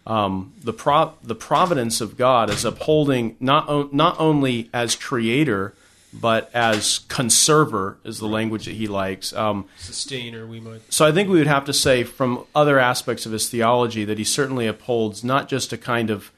Um, 0.08 0.54
the 0.64 0.74
the 1.22 1.36
providence 1.36 2.02
of 2.02 2.18
God 2.18 2.50
is 2.50 2.66
upholding 2.66 3.36
not 3.40 3.70
o- 3.70 3.90
not 3.92 4.20
only 4.20 4.70
as 4.74 4.96
creator 4.96 5.76
but 6.12 6.50
as 6.54 7.00
conserver 7.08 7.98
is 8.04 8.20
the 8.20 8.28
language 8.28 8.66
that 8.66 8.76
he 8.76 8.88
likes. 8.88 9.32
Um, 9.34 9.66
Sustainer, 9.78 10.48
we 10.48 10.60
might. 10.60 10.92
so 10.92 11.06
I 11.06 11.12
think 11.12 11.30
we 11.30 11.38
would 11.38 11.48
have 11.48 11.66
to 11.66 11.74
say 11.74 12.04
from 12.04 12.46
other 12.56 12.80
aspects 12.80 13.26
of 13.26 13.32
his 13.32 13.50
theology 13.50 14.06
that 14.06 14.18
he 14.18 14.24
certainly 14.24 14.68
upholds 14.68 15.24
not 15.24 15.48
just 15.48 15.72
a 15.72 15.78
kind 15.78 16.10
of 16.10 16.32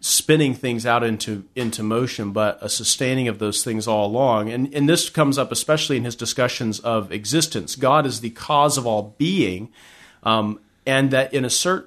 spinning 0.00 0.54
things 0.54 0.86
out 0.86 1.02
into 1.02 1.44
into 1.54 1.82
motion, 1.82 2.32
but 2.32 2.58
a 2.62 2.68
sustaining 2.68 3.28
of 3.28 3.38
those 3.38 3.62
things 3.62 3.86
all 3.86 4.06
along. 4.06 4.50
And 4.50 4.72
and 4.72 4.88
this 4.88 5.10
comes 5.10 5.36
up 5.36 5.52
especially 5.52 5.96
in 5.96 6.04
his 6.04 6.16
discussions 6.16 6.80
of 6.80 7.12
existence. 7.12 7.76
God 7.76 8.06
is 8.06 8.20
the 8.20 8.30
cause 8.30 8.78
of 8.78 8.86
all 8.86 9.14
being, 9.18 9.68
um, 10.22 10.60
and 10.86 11.10
that 11.10 11.34
in 11.34 11.44
a 11.44 11.48
cert 11.48 11.86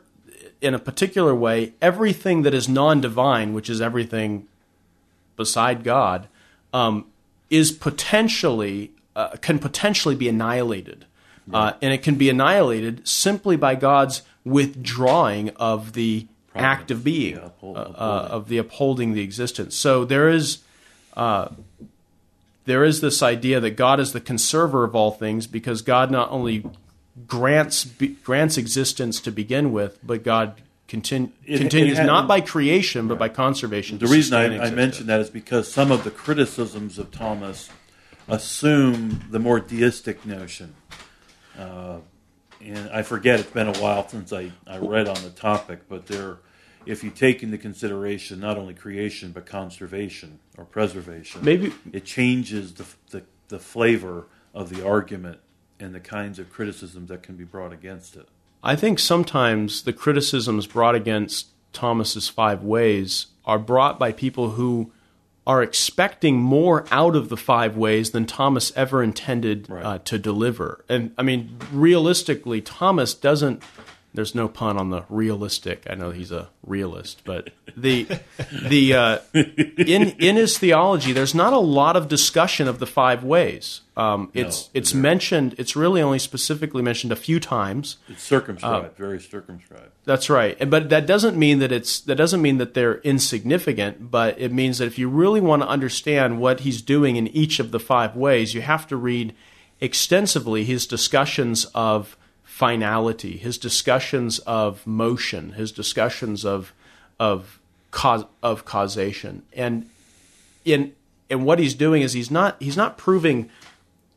in 0.61 0.75
a 0.75 0.79
particular 0.79 1.33
way, 1.33 1.73
everything 1.81 2.43
that 2.43 2.53
is 2.53 2.69
non-divine, 2.69 3.53
which 3.53 3.67
is 3.67 3.81
everything 3.81 4.47
beside 5.35 5.83
God, 5.83 6.27
um, 6.71 7.05
is 7.51 7.71
potentially 7.71 8.91
uh, 9.15 9.35
can 9.41 9.59
potentially 9.59 10.15
be 10.15 10.27
annihilated, 10.27 11.05
uh, 11.53 11.73
and 11.81 11.93
it 11.93 12.01
can 12.01 12.15
be 12.15 12.29
annihilated 12.29 13.07
simply 13.07 13.57
by 13.57 13.75
God's 13.75 14.23
withdrawing 14.43 15.49
of 15.57 15.93
the 15.93 16.25
act 16.55 16.89
of 16.89 17.03
being, 17.03 17.35
Yeah, 17.35 17.45
uphold- 17.45 17.77
uh, 17.77 17.79
uh, 17.81 18.27
of 18.31 18.47
the 18.47 18.57
upholding 18.57 19.13
the 19.13 19.21
existence. 19.21 19.75
So 19.75 20.05
there 20.05 20.29
is. 20.29 20.59
Uh, 21.15 21.49
there 22.65 22.83
is 22.83 23.01
this 23.01 23.23
idea 23.23 23.59
that 23.59 23.71
God 23.71 23.99
is 23.99 24.13
the 24.13 24.21
conserver 24.21 24.85
of 24.85 24.95
all 24.95 25.11
things 25.11 25.47
because 25.47 25.81
God 25.81 26.11
not 26.11 26.29
only 26.29 26.63
grants 27.27 27.85
grants 28.23 28.55
existence 28.55 29.19
to 29.21 29.31
begin 29.31 29.73
with, 29.73 29.97
but 30.03 30.23
God 30.23 30.61
continu- 30.91 31.31
It- 31.45 31.55
it 31.55 31.57
continues 31.59 31.97
had- 31.97 32.05
not 32.07 32.27
by 32.27 32.41
creation 32.41 33.07
but 33.07 33.17
by 33.17 33.29
conservation. 33.29 33.97
The 33.97 34.07
reason 34.07 34.37
I, 34.37 34.65
I 34.67 34.71
mentioned 34.71 35.07
that 35.09 35.21
is 35.21 35.29
because 35.29 35.71
some 35.71 35.91
of 35.91 36.03
the 36.03 36.11
criticisms 36.11 36.97
of 36.99 37.11
Thomas 37.11 37.69
assume 38.27 39.21
the 39.29 39.39
more 39.39 39.59
deistic 39.59 40.25
notion. 40.25 40.73
Uh, 41.57 41.97
and 42.63 42.89
I 42.91 43.01
forget, 43.01 43.39
it's 43.39 43.49
been 43.49 43.67
a 43.67 43.77
while 43.79 44.07
since 44.07 44.31
I, 44.31 44.51
I 44.67 44.77
read 44.77 45.07
on 45.07 45.21
the 45.23 45.29
topic, 45.31 45.81
but 45.89 46.07
there, 46.07 46.37
if 46.85 47.03
you 47.03 47.09
take 47.09 47.41
into 47.43 47.57
consideration 47.57 48.39
not 48.39 48.57
only 48.57 48.73
creation 48.73 49.31
but 49.31 49.45
conservation 49.45 50.39
or 50.57 50.65
preservation, 50.65 51.43
Maybe- 51.43 51.73
it 51.91 52.05
changes 52.05 52.73
the, 52.73 52.85
the, 53.09 53.23
the 53.47 53.59
flavor 53.59 54.25
of 54.53 54.69
the 54.69 54.85
argument 54.85 55.39
and 55.79 55.95
the 55.95 55.99
kinds 55.99 56.37
of 56.37 56.51
criticisms 56.51 57.09
that 57.09 57.23
can 57.23 57.35
be 57.35 57.43
brought 57.43 57.73
against 57.73 58.15
it. 58.15 58.27
I 58.63 58.75
think 58.75 58.99
sometimes 58.99 59.83
the 59.83 59.93
criticisms 59.93 60.67
brought 60.67 60.95
against 60.95 61.47
Thomas's 61.73 62.29
five 62.29 62.63
ways 62.63 63.27
are 63.45 63.57
brought 63.59 63.97
by 63.97 64.11
people 64.11 64.51
who 64.51 64.91
are 65.47 65.63
expecting 65.63 66.37
more 66.37 66.85
out 66.91 67.15
of 67.15 67.29
the 67.29 67.37
five 67.37 67.75
ways 67.75 68.11
than 68.11 68.25
Thomas 68.27 68.71
ever 68.75 69.01
intended 69.01 69.67
Right. 69.69 69.83
uh, 69.83 69.97
to 70.05 70.19
deliver. 70.19 70.85
And 70.87 71.11
I 71.17 71.23
mean, 71.23 71.57
realistically, 71.71 72.61
Thomas 72.61 73.13
doesn't. 73.15 73.63
There's 74.13 74.35
no 74.35 74.49
pun 74.49 74.77
on 74.77 74.89
the 74.89 75.05
realistic. 75.07 75.85
I 75.89 75.95
know 75.95 76.11
he's 76.11 76.31
a 76.33 76.49
realist, 76.65 77.21
but 77.23 77.51
the 77.77 78.07
the 78.67 78.93
uh, 78.93 79.17
in 79.33 80.09
in 80.19 80.35
his 80.35 80.57
theology, 80.57 81.13
there's 81.13 81.33
not 81.33 81.53
a 81.53 81.59
lot 81.59 81.95
of 81.95 82.09
discussion 82.09 82.67
of 82.67 82.79
the 82.79 82.85
five 82.87 83.23
ways. 83.23 83.81
Um, 83.95 84.29
it's 84.33 84.69
it's 84.73 84.93
mentioned. 84.93 85.55
It's 85.57 85.75
really 85.77 86.01
only 86.01 86.19
specifically 86.19 86.81
mentioned 86.81 87.13
a 87.13 87.15
few 87.15 87.39
times. 87.39 87.97
It's 88.09 88.23
circumscribed, 88.23 88.85
Uh, 88.85 88.89
very 88.97 89.21
circumscribed. 89.21 89.91
That's 90.03 90.29
right. 90.29 90.57
And- 90.59 90.69
But 90.69 90.89
that 90.89 91.05
doesn't 91.07 91.37
mean 91.37 91.59
that 91.59 91.71
it's 91.71 92.01
that 92.01 92.15
doesn't 92.15 92.41
mean 92.41 92.57
that 92.57 92.73
they're 92.73 92.99
insignificant, 93.03 94.11
but 94.11 94.37
it 94.37 94.51
means 94.51 94.79
that 94.79 94.87
if 94.87 94.99
you 94.99 95.07
really 95.07 95.39
want 95.41 95.61
to 95.61 95.67
understand 95.69 96.39
what 96.41 96.61
he's 96.61 96.81
doing 96.81 97.15
in 97.15 97.27
each 97.29 97.59
of 97.61 97.71
the 97.71 97.79
five 97.79 98.15
ways, 98.17 98.53
you 98.53 98.61
have 98.61 98.87
to 98.87 98.97
read 98.97 99.33
extensively 99.79 100.63
his 100.63 100.85
discussions 100.85 101.65
of 101.73 102.15
finality, 102.51 103.37
his 103.37 103.57
discussions 103.57 104.37
of 104.39 104.85
motion, 104.85 105.53
his 105.53 105.71
discussions 105.71 106.43
of 106.43 106.73
of 107.17 107.59
cause 107.91 108.25
of 108.43 108.65
causation. 108.65 109.41
And 109.53 109.89
in 110.65 110.93
and 111.29 111.45
what 111.45 111.59
he's 111.59 111.73
doing 111.73 112.01
is 112.01 112.11
he's 112.11 112.29
not 112.29 112.57
he's 112.59 112.75
not 112.75 112.97
proving 112.97 113.49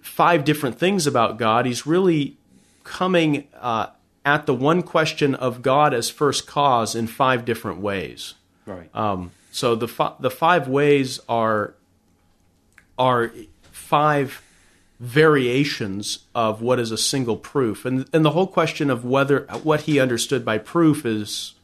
five 0.03 0.45
different 0.45 0.81
things 0.81 1.07
about 1.07 1.39
God. 1.39 1.65
He's 1.65 1.87
really 1.87 2.37
coming 2.83 3.47
uh, 3.61 3.87
at 4.25 4.47
the 4.47 4.55
one 4.55 4.83
question 4.83 5.37
of 5.37 5.63
God 5.63 5.95
as 5.95 6.11
first 6.11 6.45
cause 6.47 6.97
in 6.97 7.07
five 7.07 7.45
different 7.45 7.79
ways. 7.79 8.35
Right. 8.67 8.91
Um, 8.95 9.31
so 9.53 9.77
the 9.77 9.89
fi- 9.89 10.15
the 10.19 10.31
five 10.31 10.67
ways 10.67 11.21
are 11.29 11.75
are 12.99 13.33
five 13.71 14.43
variations 15.01 16.21
of 16.35 16.63
what 16.63 16.79
is 16.79 16.91
a 16.91 16.99
single 16.99 17.37
proof, 17.37 17.85
and 17.85 18.09
and 18.13 18.25
the 18.25 18.31
whole 18.31 18.47
question 18.47 18.91
of 18.91 19.05
whether 19.05 19.41
what 19.63 19.83
he 19.83 20.01
understood 20.01 20.45
by 20.45 20.59
proof 20.59 21.05
is 21.05 21.55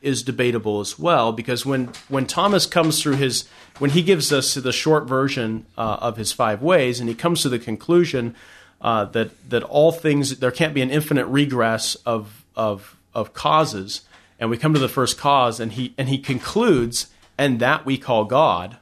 is 0.00 0.22
debatable 0.22 0.80
as 0.80 0.98
well 0.98 1.32
because 1.32 1.64
when 1.64 1.86
when 2.08 2.26
Thomas 2.26 2.66
comes 2.66 3.02
through 3.02 3.16
his 3.16 3.48
when 3.78 3.90
he 3.90 4.02
gives 4.02 4.32
us 4.32 4.54
the 4.54 4.72
short 4.72 5.04
version 5.04 5.64
uh, 5.78 5.96
of 6.00 6.18
his 6.18 6.30
five 6.30 6.62
ways 6.62 7.00
and 7.00 7.08
he 7.08 7.14
comes 7.14 7.40
to 7.42 7.48
the 7.48 7.58
conclusion 7.58 8.34
uh, 8.82 9.06
that 9.06 9.30
that 9.48 9.62
all 9.62 9.90
things 9.90 10.38
there 10.38 10.50
can't 10.50 10.74
be 10.74 10.82
an 10.82 10.90
infinite 10.90 11.26
regress 11.26 11.94
of 12.06 12.44
of 12.54 12.96
of 13.14 13.32
causes. 13.32 14.02
And 14.38 14.50
we 14.50 14.58
come 14.58 14.74
to 14.74 14.80
the 14.80 14.88
first 14.88 15.16
cause 15.16 15.58
and 15.58 15.72
he 15.72 15.94
and 15.96 16.08
he 16.08 16.18
concludes 16.18 17.06
and 17.38 17.58
that 17.60 17.86
we 17.86 17.96
call 17.96 18.24
God. 18.24 18.76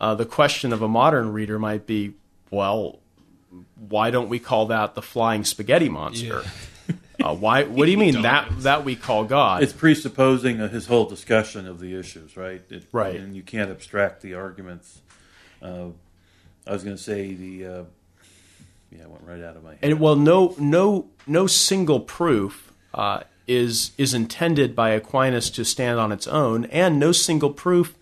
Uh, 0.00 0.14
the 0.14 0.26
question 0.26 0.72
of 0.72 0.82
a 0.82 0.88
modern 0.88 1.32
reader 1.32 1.58
might 1.58 1.86
be 1.86 2.14
well 2.50 3.00
why 3.76 4.10
don't 4.10 4.28
we 4.28 4.38
call 4.38 4.66
that 4.66 4.94
the 4.94 5.02
flying 5.02 5.44
spaghetti 5.44 5.88
monster 5.88 6.44
uh, 7.22 7.34
why 7.34 7.64
what 7.76 7.86
do 7.86 7.90
you 7.90 7.98
mean 7.98 8.22
that 8.22 8.48
that 8.62 8.84
we 8.84 8.96
call 8.96 9.24
God 9.24 9.62
It's 9.62 9.72
presupposing 9.72 10.60
uh, 10.60 10.68
his 10.68 10.86
whole 10.86 11.06
discussion 11.06 11.66
of 11.66 11.80
the 11.80 11.98
issues, 11.98 12.36
right? 12.36 12.62
It, 12.70 12.84
Right. 12.92 13.16
And 13.16 13.36
you 13.36 13.42
can't 13.42 13.70
abstract 13.70 14.22
the 14.22 14.34
arguments. 14.34 15.00
Uh, 15.62 15.88
I 16.66 16.72
was 16.72 16.84
going 16.84 16.96
to 16.96 17.02
say 17.02 17.34
the. 17.34 17.66
Uh, 17.66 17.82
yeah, 18.90 19.02
it 19.02 19.10
went 19.10 19.22
right 19.24 19.42
out 19.42 19.56
of 19.56 19.62
my 19.62 19.70
head. 19.70 19.78
And 19.82 20.00
well, 20.00 20.16
no, 20.16 20.54
no, 20.58 21.10
no 21.26 21.46
single 21.46 22.00
proof 22.00 22.72
uh, 22.92 23.20
is 23.46 23.92
is 23.96 24.14
intended 24.14 24.74
by 24.74 24.90
Aquinas 24.90 25.50
to 25.50 25.64
stand 25.64 26.00
on 26.00 26.10
its 26.12 26.26
own, 26.26 26.64
and 26.66 26.98
no 26.98 27.12
single 27.12 27.52
proof 27.52 27.96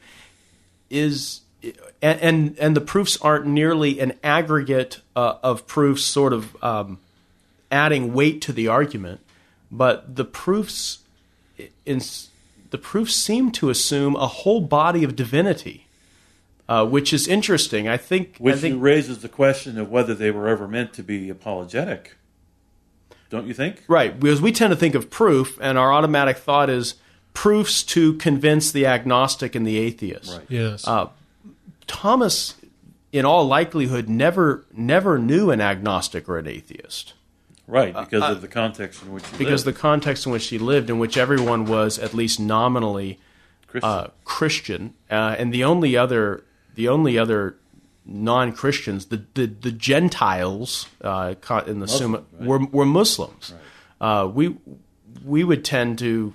is, 0.88 1.42
and 2.00 2.20
and, 2.20 2.58
and 2.58 2.76
the 2.76 2.80
proofs 2.80 3.18
aren't 3.20 3.46
nearly 3.46 4.00
an 4.00 4.14
aggregate 4.22 5.00
uh, 5.16 5.34
of 5.42 5.66
proofs, 5.66 6.04
sort 6.04 6.32
of 6.32 6.62
um, 6.62 6.98
adding 7.70 8.12
weight 8.12 8.40
to 8.42 8.52
the 8.52 8.68
argument, 8.68 9.20
but 9.70 10.16
the 10.16 10.24
proofs, 10.24 10.98
in 11.84 12.00
the 12.70 12.78
proofs 12.78 13.14
seem 13.14 13.50
to 13.52 13.70
assume 13.70 14.16
a 14.16 14.26
whole 14.26 14.60
body 14.60 15.04
of 15.04 15.16
divinity. 15.16 15.84
Uh, 16.68 16.84
which 16.84 17.14
is 17.14 17.26
interesting. 17.26 17.88
I 17.88 17.96
think. 17.96 18.36
I 18.38 18.42
Which 18.42 18.56
think 18.56 18.82
raises 18.82 19.22
the 19.22 19.28
question 19.30 19.78
of 19.78 19.90
whether 19.90 20.14
they 20.14 20.30
were 20.30 20.48
ever 20.48 20.68
meant 20.68 20.92
to 20.94 21.02
be 21.02 21.30
apologetic. 21.30 22.16
Don't 23.30 23.46
you 23.46 23.54
think? 23.54 23.84
Right, 23.88 24.18
because 24.18 24.42
we 24.42 24.52
tend 24.52 24.72
to 24.72 24.76
think 24.76 24.94
of 24.94 25.08
proof, 25.08 25.58
and 25.62 25.78
our 25.78 25.92
automatic 25.92 26.36
thought 26.36 26.68
is 26.68 26.94
proofs 27.34 27.82
to 27.84 28.14
convince 28.14 28.72
the 28.72 28.84
agnostic 28.84 29.54
and 29.54 29.66
the 29.66 29.78
atheist. 29.78 30.36
Right. 30.36 30.46
Yes. 30.48 30.86
Uh, 30.86 31.08
Thomas, 31.88 32.54
in 33.12 33.24
all 33.24 33.44
likelihood, 33.46 34.08
never 34.08 34.64
never 34.72 35.18
knew 35.18 35.50
an 35.50 35.60
agnostic 35.60 36.28
or 36.28 36.38
an 36.38 36.46
atheist 36.46 37.14
Right, 37.66 37.94
because 37.94 38.22
of 38.22 38.40
the 38.40 38.48
context 38.48 39.02
in 39.02 39.12
which 39.12 39.26
he 39.26 39.34
uh, 39.34 39.38
because 39.38 39.64
the 39.64 39.70
lived. 39.70 39.80
context 39.80 40.24
in 40.26 40.32
which 40.32 40.46
he 40.48 40.58
lived, 40.58 40.88
in 40.88 40.98
which 41.00 41.16
everyone 41.18 41.66
was 41.66 41.98
at 41.98 42.14
least 42.14 42.38
nominally 42.38 43.18
Christian. 43.66 43.90
uh, 43.90 44.08
Christian, 44.24 44.94
uh, 45.10 45.34
and 45.38 45.52
the 45.52 45.64
only 45.64 45.96
other 45.96 46.44
the 46.74 46.88
only 46.88 47.18
other 47.18 47.56
non-Christians, 48.06 49.06
the 49.06 49.24
the, 49.34 49.46
the 49.46 49.72
Gentiles 49.72 50.86
uh, 51.02 51.34
in 51.66 51.80
the 51.80 51.86
Muslims, 51.86 51.90
Summa 51.90 52.22
right. 52.38 52.46
were 52.48 52.64
were 52.66 52.86
Muslims. 52.86 53.52
Uh, 54.00 54.30
we 54.32 54.56
we 55.24 55.44
would 55.44 55.64
tend 55.64 55.98
to, 55.98 56.32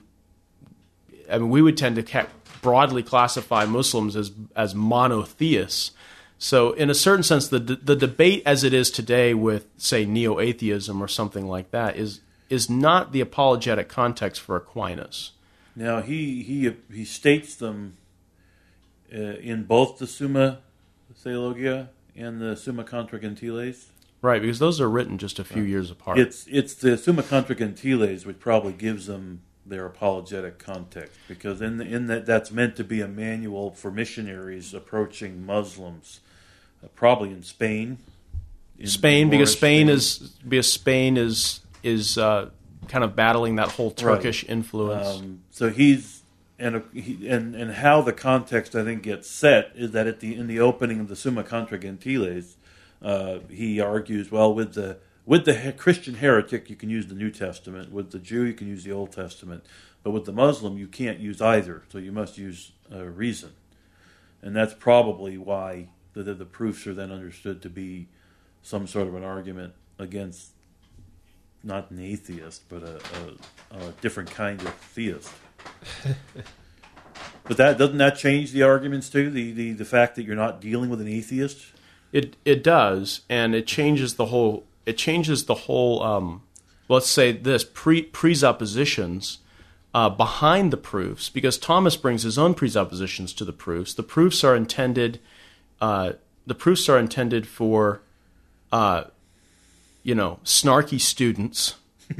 I 1.32 1.38
mean, 1.39 1.49
we 1.49 1.62
would 1.62 1.78
tend 1.78 1.95
to 1.95 2.04
ca- 2.04 2.28
broadly 2.64 3.03
classify 3.03 3.66
Muslims 3.66 4.16
as 4.16 4.32
as 4.55 4.74
monotheists. 4.74 5.91
So, 6.39 6.74
in 6.74 6.89
a 6.89 6.95
certain 6.95 7.24
sense, 7.24 7.47
the 7.47 7.59
the 7.59 7.95
debate 7.95 8.41
as 8.45 8.64
it 8.64 8.74
is 8.74 8.89
today 8.89 9.36
with, 9.36 9.68
say, 9.78 10.05
neo 10.05 10.39
atheism 10.39 11.01
or 11.01 11.07
something 11.07 11.47
like 11.47 11.70
that 11.72 11.95
is 11.95 12.22
is 12.49 12.70
not 12.70 13.11
the 13.11 13.22
apologetic 13.22 13.88
context 13.88 14.41
for 14.41 14.55
Aquinas. 14.55 15.32
Now 15.76 16.01
he 16.01 16.43
he 16.43 16.76
he 16.91 17.05
states 17.05 17.55
them 17.55 17.97
uh, 19.14 19.18
in 19.18 19.64
both 19.64 19.99
the 19.99 20.07
Summa 20.07 20.59
Theologia 21.16 21.89
and 22.16 22.41
the 22.41 22.55
Summa 22.55 22.84
Contra 22.84 23.20
Gentiles. 23.20 23.89
Right, 24.22 24.41
because 24.41 24.59
those 24.59 24.80
are 24.80 24.89
written 24.89 25.18
just 25.18 25.39
a 25.39 25.43
few 25.43 25.64
years 25.64 25.91
apart. 25.91 26.18
It's 26.18 26.47
it's 26.49 26.74
the 26.76 26.97
Summa 26.97 27.24
Contra 27.24 27.55
Gentiles 27.55 28.26
which 28.26 28.39
probably 28.39 28.74
gives 28.74 29.07
them 29.07 29.41
their 29.66 29.86
apologetic 29.86 30.59
context 30.59 31.18
because 31.28 31.61
in 31.61 31.78
the, 31.78 31.86
in 31.86 32.07
that 32.07 32.26
that's 32.26 32.51
meant 32.51 32.76
to 32.76 32.84
be 32.84 33.01
a 33.01 33.07
manual 33.07 33.72
for 33.72 33.91
missionaries 33.91 34.74
approaching 34.74 35.45
Muslims, 35.45 36.20
uh, 36.84 36.88
probably 36.95 37.32
in 37.32 37.43
Spain. 37.43 37.97
in 38.78 38.88
Spain, 38.88 39.30
because 39.30 39.49
Moorish 39.49 39.57
Spain 39.57 39.89
is 39.89 40.18
because 40.47 40.72
Spain 40.72 41.18
is 41.18 41.61
is 41.82 42.18
uh, 42.18 42.49
kind 42.88 43.03
of 43.03 43.16
battling 43.16 43.55
that 43.55 43.70
whole 43.70 43.91
Turkish 43.91 44.43
influence. 44.47 45.20
Um, 45.20 45.41
so 45.51 45.70
he's 45.70 46.24
and 46.59 46.84
he, 46.93 47.28
and 47.28 47.55
and 47.55 47.72
how 47.72 48.01
the 48.01 48.14
context 48.14 48.76
I 48.76 48.84
think 48.84 49.03
gets 49.03 49.30
set 49.30 49.72
is 49.76 49.91
that 49.91 50.07
at 50.07 50.20
the 50.20 50.36
in 50.36 50.47
the 50.47 50.59
opening 50.59 50.99
of 50.99 51.07
the 51.07 51.16
Summa 51.16 51.43
Contra 51.43 51.78
Gentiles, 51.78 52.57
uh, 53.01 53.39
he 53.49 53.80
argues 53.80 54.32
well 54.32 54.53
with 54.53 54.74
the 54.74 54.97
with 55.26 55.46
the 55.46 55.74
Christian 55.78 56.16
heretic 56.16 56.70
you 56.70 56.76
can 56.76 56.90
use 56.90 57.08
the 57.08 57.16
New 57.16 57.32
Testament, 57.32 57.92
with 57.92 58.12
the 58.12 58.20
Jew 58.20 58.44
you 58.44 58.54
can 58.54 58.68
use 58.68 58.84
the 58.84 58.92
Old 58.92 59.12
Testament, 59.12 59.66
but 60.04 60.12
with 60.12 60.26
the 60.26 60.34
Muslim 60.34 60.78
you 60.78 60.88
can't 60.88 61.20
use 61.20 61.42
either. 61.42 61.84
So 61.90 61.98
you 61.98 62.12
must 62.12 62.38
use 62.38 62.72
uh, 62.92 63.06
reason, 63.06 63.52
and 64.42 64.56
that's 64.56 64.74
probably 64.74 65.38
why 65.38 65.90
the, 66.14 66.24
the 66.24 66.34
the 66.34 66.46
proofs 66.46 66.86
are 66.88 66.94
then 66.94 67.12
understood 67.12 67.62
to 67.62 67.70
be 67.70 68.08
some 68.62 68.88
sort 68.88 69.08
of 69.08 69.16
an 69.16 69.24
argument 69.24 69.74
against 70.00 70.52
not 71.64 71.92
an 71.92 72.00
atheist, 72.00 72.68
but 72.68 72.84
a, 72.84 73.00
a, 73.72 73.88
a 73.88 73.92
different 74.02 74.30
kind 74.32 74.62
of 74.62 74.74
theist. 74.76 75.32
but 77.46 77.58
that 77.58 77.78
doesn't 77.78 77.98
that 77.98 78.18
change 78.18 78.52
the 78.52 78.64
arguments 78.64 79.10
too? 79.10 79.30
The, 79.30 79.52
the 79.52 79.72
the 79.74 79.86
fact 79.86 80.16
that 80.16 80.24
you're 80.24 80.36
not 80.36 80.60
dealing 80.60 80.90
with 80.90 81.00
an 81.02 81.08
atheist. 81.08 81.72
It 82.12 82.36
it 82.46 82.64
does, 82.64 83.22
and 83.30 83.56
it 83.56 83.66
changes 83.66 84.16
the 84.16 84.28
whole. 84.28 84.66
It 84.86 84.98
changes 84.98 85.46
the 85.46 85.56
whole. 85.56 86.04
Um, 86.04 86.42
let's 86.90 87.10
say 87.10 87.32
this 87.32 87.64
pre 87.64 88.04
presuppositions 88.04 89.40
uh, 89.94 90.10
behind 90.10 90.72
the 90.72 90.78
proofs, 90.78 91.30
because 91.30 91.58
Thomas 91.58 91.96
brings 91.96 92.24
his 92.24 92.38
own 92.38 92.54
presuppositions 92.54 93.34
to 93.34 93.46
the 93.46 93.54
proofs. 93.54 93.94
The 93.94 94.04
proofs 94.04 94.44
are 94.44 94.56
intended. 94.56 95.20
Uh, 95.80 96.14
the 96.46 96.56
proofs 96.56 96.90
are 96.90 96.98
intended 96.98 97.48
for, 97.48 98.02
uh, 98.72 99.06
you 100.02 100.16
know, 100.16 100.40
snarky 100.44 101.00
students 101.00 101.76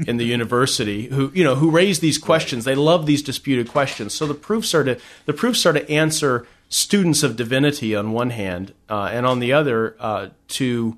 in 0.06 0.16
the 0.16 0.24
university 0.36 1.08
who 1.08 1.30
you 1.34 1.44
know 1.44 1.56
who 1.56 1.70
raise 1.70 2.00
these 2.00 2.18
questions. 2.18 2.64
They 2.64 2.74
love 2.74 3.06
these 3.06 3.22
disputed 3.22 3.68
questions. 3.68 4.14
So 4.14 4.26
the 4.26 4.34
proofs 4.34 4.74
are 4.74 4.84
to 4.84 4.98
the 5.26 5.32
proofs 5.32 5.66
are 5.66 5.72
to 5.72 5.88
answer 5.90 6.46
students 6.68 7.22
of 7.22 7.36
divinity 7.36 7.94
on 7.94 8.12
one 8.12 8.30
hand, 8.30 8.72
uh, 8.88 9.10
and 9.12 9.26
on 9.26 9.40
the 9.40 9.52
other 9.52 9.96
uh, 10.00 10.28
to 10.48 10.96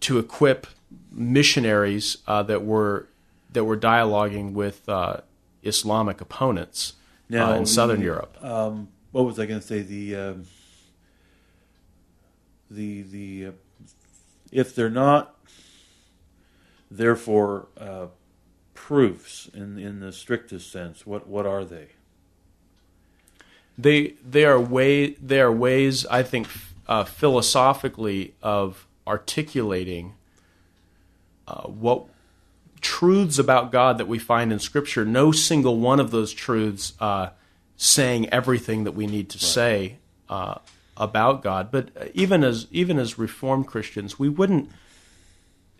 to 0.00 0.18
equip 0.18 0.66
missionaries 1.10 2.18
uh, 2.26 2.42
that 2.44 2.64
were 2.64 3.08
that 3.52 3.64
were 3.64 3.76
dialoguing 3.76 4.52
with 4.52 4.88
uh, 4.88 5.18
Islamic 5.62 6.20
opponents 6.20 6.94
Now, 7.28 7.52
uh, 7.52 7.56
in 7.56 7.66
Southern 7.66 8.00
the- 8.00 8.04
Europe. 8.04 8.36
Um, 8.42 8.88
what 9.12 9.24
was 9.24 9.38
I 9.38 9.46
going 9.46 9.60
to 9.60 9.66
say? 9.66 9.80
The 9.80 10.16
um, 10.16 10.46
the 12.70 13.02
the 13.02 13.46
uh, 13.46 13.52
if 14.52 14.74
they're 14.74 14.90
not 14.90 15.34
therefore 16.90 17.68
uh, 17.78 18.06
proofs 18.74 19.48
in 19.54 19.78
in 19.78 20.00
the 20.00 20.12
strictest 20.12 20.70
sense, 20.70 21.06
what 21.06 21.26
what 21.26 21.46
are 21.46 21.64
they? 21.64 21.88
They 23.78 24.14
they 24.24 24.44
are 24.44 24.60
way 24.60 25.10
they 25.12 25.40
are 25.40 25.52
ways 25.52 26.06
I 26.06 26.22
think 26.22 26.48
uh, 26.86 27.04
philosophically 27.04 28.34
of 28.42 28.85
articulating 29.06 30.14
uh, 31.46 31.62
what 31.62 32.06
truths 32.80 33.38
about 33.38 33.72
God 33.72 33.98
that 33.98 34.08
we 34.08 34.18
find 34.18 34.52
in 34.52 34.58
Scripture. 34.58 35.04
No 35.04 35.32
single 35.32 35.78
one 35.78 36.00
of 36.00 36.10
those 36.10 36.32
truths 36.32 36.92
uh, 37.00 37.30
saying 37.76 38.28
everything 38.30 38.84
that 38.84 38.92
we 38.92 39.06
need 39.06 39.30
to 39.30 39.38
right. 39.38 39.42
say 39.42 39.96
uh, 40.28 40.58
about 40.96 41.42
God. 41.42 41.70
But 41.70 41.90
even 42.14 42.44
as 42.44 42.66
even 42.70 42.98
as 42.98 43.18
Reformed 43.18 43.66
Christians, 43.66 44.18
we 44.18 44.28
wouldn't. 44.28 44.70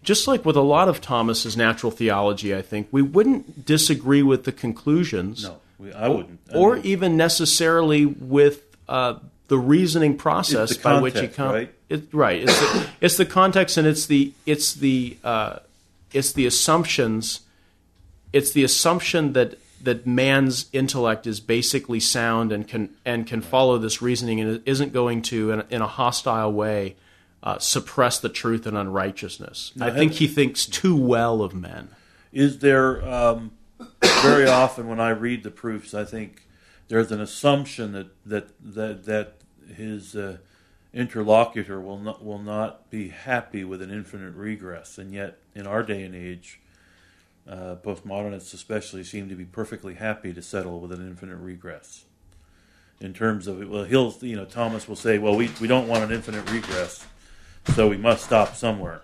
Just 0.02 0.28
like 0.28 0.44
with 0.44 0.56
a 0.56 0.62
lot 0.62 0.88
of 0.88 1.00
Thomas's 1.00 1.56
natural 1.56 1.90
theology, 1.90 2.54
I 2.54 2.62
think 2.62 2.86
we 2.92 3.02
wouldn't 3.02 3.66
disagree 3.66 4.22
with 4.22 4.44
the 4.44 4.52
conclusions. 4.52 5.42
No, 5.42 5.58
we, 5.78 5.92
I 5.92 6.08
wouldn't. 6.08 6.40
I 6.52 6.56
or 6.56 6.76
even 6.78 7.16
necessarily 7.16 8.06
with 8.06 8.62
uh, 8.88 9.14
the 9.48 9.58
reasoning 9.58 10.16
process 10.16 10.70
the 10.70 10.76
by 10.76 10.82
context, 10.92 11.02
which 11.02 11.22
he 11.22 11.34
comes. 11.34 11.52
Right, 11.52 11.74
it, 11.88 12.12
right. 12.12 12.42
It's 12.42 12.58
the, 12.58 12.88
it's 13.00 13.16
the 13.16 13.26
context, 13.26 13.76
and 13.76 13.86
it's 13.86 14.06
the 14.06 14.32
it's 14.44 14.74
the 14.74 15.16
uh, 15.22 15.58
it's 16.12 16.32
the 16.32 16.46
assumptions. 16.46 17.40
It's 18.32 18.52
the 18.52 18.64
assumption 18.64 19.32
that 19.34 19.58
that 19.82 20.06
man's 20.06 20.66
intellect 20.72 21.26
is 21.26 21.40
basically 21.40 22.00
sound 22.00 22.52
and 22.52 22.66
can 22.66 22.90
and 23.04 23.26
can 23.26 23.40
follow 23.40 23.78
this 23.78 24.02
reasoning 24.02 24.40
and 24.40 24.62
isn't 24.66 24.92
going 24.92 25.22
to 25.22 25.52
in 25.52 25.60
a, 25.60 25.66
in 25.70 25.82
a 25.82 25.86
hostile 25.86 26.52
way 26.52 26.96
uh, 27.42 27.58
suppress 27.58 28.18
the 28.18 28.28
truth 28.28 28.66
and 28.66 28.76
unrighteousness. 28.76 29.72
I 29.80 29.90
think 29.90 30.12
he 30.14 30.26
thinks 30.26 30.66
too 30.66 30.96
well 30.96 31.42
of 31.42 31.54
men. 31.54 31.88
Is 32.32 32.58
there 32.58 33.06
um, 33.08 33.52
very 34.22 34.48
often 34.48 34.88
when 34.88 34.98
I 34.98 35.10
read 35.10 35.44
the 35.44 35.50
proofs, 35.50 35.94
I 35.94 36.04
think 36.04 36.42
there's 36.88 37.12
an 37.12 37.20
assumption 37.20 37.92
that 37.92 38.08
that 38.26 38.48
that 38.60 39.04
that 39.04 39.34
his 39.74 40.16
uh, 40.16 40.38
interlocutor 40.96 41.78
will 41.78 41.98
not 41.98 42.24
will 42.24 42.38
not 42.38 42.90
be 42.90 43.08
happy 43.08 43.62
with 43.62 43.82
an 43.82 43.90
infinite 43.90 44.34
regress, 44.34 44.96
and 44.96 45.12
yet 45.12 45.38
in 45.54 45.66
our 45.66 45.82
day 45.82 46.02
and 46.02 46.14
age, 46.14 46.58
uh, 47.46 47.76
postmodernists 47.84 48.54
especially 48.54 49.04
seem 49.04 49.28
to 49.28 49.34
be 49.34 49.44
perfectly 49.44 49.94
happy 49.94 50.32
to 50.32 50.40
settle 50.40 50.80
with 50.80 50.90
an 50.90 51.06
infinite 51.06 51.36
regress. 51.36 52.06
In 52.98 53.12
terms 53.12 53.46
of 53.46 53.68
well, 53.68 53.84
he'll 53.84 54.14
you 54.22 54.36
know 54.36 54.46
Thomas 54.46 54.88
will 54.88 54.96
say, 54.96 55.18
well, 55.18 55.36
we 55.36 55.50
we 55.60 55.68
don't 55.68 55.86
want 55.86 56.02
an 56.02 56.10
infinite 56.10 56.50
regress, 56.50 57.04
so 57.74 57.88
we 57.88 57.98
must 57.98 58.24
stop 58.24 58.56
somewhere. 58.56 59.02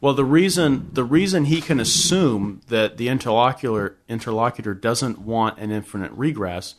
Well, 0.00 0.14
the 0.14 0.24
reason 0.24 0.90
the 0.92 1.04
reason 1.04 1.44
he 1.44 1.60
can 1.60 1.78
assume 1.78 2.60
that 2.66 2.96
the 2.96 3.08
interlocutor 3.08 3.98
interlocutor 4.08 4.74
doesn't 4.74 5.20
want 5.20 5.58
an 5.60 5.70
infinite 5.70 6.10
regress 6.10 6.74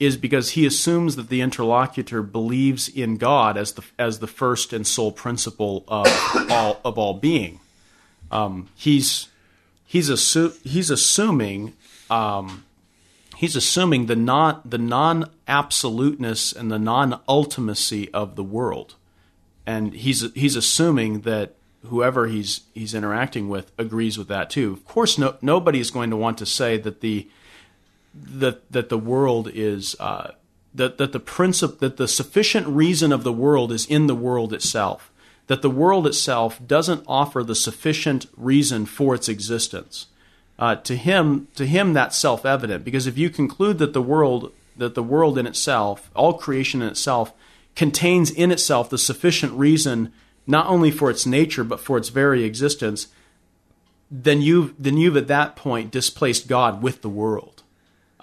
is 0.00 0.16
because 0.16 0.50
he 0.50 0.66
assumes 0.66 1.16
that 1.16 1.28
the 1.28 1.40
interlocutor 1.40 2.22
believes 2.22 2.88
in 2.88 3.16
God 3.16 3.56
as 3.56 3.72
the 3.72 3.84
as 3.98 4.18
the 4.18 4.26
first 4.26 4.72
and 4.72 4.86
sole 4.86 5.12
principle 5.12 5.84
of 5.88 6.06
all 6.50 6.80
of 6.84 6.98
all 6.98 7.14
being. 7.14 7.60
Um, 8.30 8.68
he's 8.74 9.28
he's 9.84 10.10
assu- 10.10 10.60
he's 10.66 10.90
assuming 10.90 11.74
um, 12.10 12.64
he's 13.36 13.54
assuming 13.56 14.06
the 14.06 14.16
non 14.16 14.60
the 14.64 14.78
non 14.78 15.30
absoluteness 15.46 16.52
and 16.52 16.70
the 16.70 16.78
non 16.78 17.20
ultimacy 17.28 18.10
of 18.12 18.36
the 18.36 18.44
world, 18.44 18.94
and 19.66 19.94
he's 19.94 20.32
he's 20.32 20.56
assuming 20.56 21.20
that 21.20 21.54
whoever 21.86 22.26
he's 22.26 22.62
he's 22.74 22.94
interacting 22.94 23.48
with 23.48 23.70
agrees 23.78 24.18
with 24.18 24.28
that 24.28 24.50
too. 24.50 24.72
Of 24.72 24.84
course, 24.84 25.18
no, 25.18 25.36
nobody 25.40 25.78
is 25.78 25.90
going 25.90 26.10
to 26.10 26.16
want 26.16 26.38
to 26.38 26.46
say 26.46 26.78
that 26.78 27.00
the 27.00 27.28
that 28.14 28.70
that 28.70 28.88
the 28.88 28.98
world 28.98 29.50
is 29.52 29.96
uh, 29.98 30.32
that 30.74 30.98
that 30.98 31.12
the 31.12 31.20
principle 31.20 31.76
that 31.80 31.96
the 31.96 32.08
sufficient 32.08 32.66
reason 32.66 33.12
of 33.12 33.24
the 33.24 33.32
world 33.32 33.72
is 33.72 33.86
in 33.86 34.06
the 34.06 34.14
world 34.14 34.52
itself. 34.52 35.10
That 35.46 35.60
the 35.60 35.70
world 35.70 36.06
itself 36.06 36.58
doesn't 36.66 37.04
offer 37.06 37.44
the 37.44 37.54
sufficient 37.54 38.26
reason 38.36 38.86
for 38.86 39.14
its 39.14 39.28
existence. 39.28 40.06
Uh, 40.58 40.76
to 40.76 40.96
him, 40.96 41.48
to 41.56 41.66
him, 41.66 41.92
that's 41.92 42.16
self-evident 42.16 42.84
because 42.84 43.06
if 43.06 43.18
you 43.18 43.28
conclude 43.28 43.78
that 43.78 43.92
the 43.92 44.02
world 44.02 44.52
that 44.76 44.94
the 44.94 45.02
world 45.02 45.36
in 45.36 45.46
itself, 45.46 46.10
all 46.14 46.34
creation 46.34 46.82
in 46.82 46.88
itself, 46.88 47.32
contains 47.76 48.30
in 48.30 48.50
itself 48.50 48.88
the 48.88 48.98
sufficient 48.98 49.52
reason 49.52 50.12
not 50.46 50.66
only 50.66 50.90
for 50.90 51.10
its 51.10 51.26
nature 51.26 51.64
but 51.64 51.80
for 51.80 51.96
its 51.96 52.08
very 52.08 52.44
existence, 52.44 53.08
then 54.10 54.40
you've 54.40 54.74
then 54.78 54.96
you've 54.96 55.16
at 55.16 55.28
that 55.28 55.56
point 55.56 55.90
displaced 55.90 56.48
God 56.48 56.82
with 56.82 57.02
the 57.02 57.08
world 57.08 57.53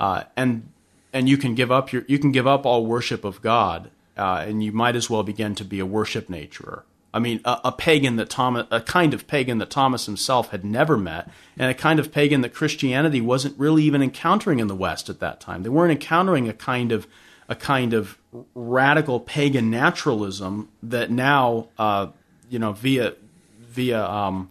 uh, 0.01 0.23
and 0.35 0.67
and 1.13 1.29
you 1.29 1.37
can 1.37 1.53
give 1.53 1.71
up 1.71 1.93
your 1.93 2.03
you 2.07 2.17
can 2.17 2.31
give 2.31 2.47
up 2.47 2.65
all 2.65 2.85
worship 2.87 3.23
of 3.23 3.39
God, 3.43 3.91
uh, 4.17 4.43
and 4.47 4.63
you 4.63 4.71
might 4.71 4.95
as 4.95 5.11
well 5.11 5.21
begin 5.21 5.53
to 5.55 5.63
be 5.63 5.79
a 5.79 5.85
worship 5.85 6.27
naturer. 6.27 6.81
I 7.13 7.19
mean, 7.19 7.39
a, 7.45 7.59
a, 7.65 7.71
pagan 7.73 8.15
that 8.15 8.29
Thomas, 8.29 8.65
a 8.71 8.79
kind 8.79 9.13
of 9.13 9.27
pagan 9.27 9.57
that 9.57 9.69
Thomas 9.69 10.05
himself 10.07 10.49
had 10.49 10.63
never 10.65 10.97
met, 10.97 11.29
and 11.55 11.69
a 11.69 11.75
kind 11.75 11.99
of 11.99 12.11
pagan 12.11 12.41
that 12.41 12.53
Christianity 12.53 13.21
wasn't 13.21 13.59
really 13.59 13.83
even 13.83 14.01
encountering 14.01 14.59
in 14.59 14.67
the 14.67 14.75
West 14.75 15.07
at 15.07 15.19
that 15.19 15.39
time. 15.39 15.61
They 15.61 15.69
weren't 15.69 15.91
encountering 15.91 16.49
a 16.49 16.53
kind 16.53 16.91
of 16.91 17.05
a 17.47 17.55
kind 17.55 17.93
of 17.93 18.17
radical 18.55 19.19
pagan 19.19 19.69
naturalism 19.69 20.69
that 20.81 21.11
now, 21.11 21.67
uh, 21.77 22.07
you 22.49 22.57
know, 22.57 22.71
via 22.71 23.13
via 23.59 24.03
um, 24.03 24.49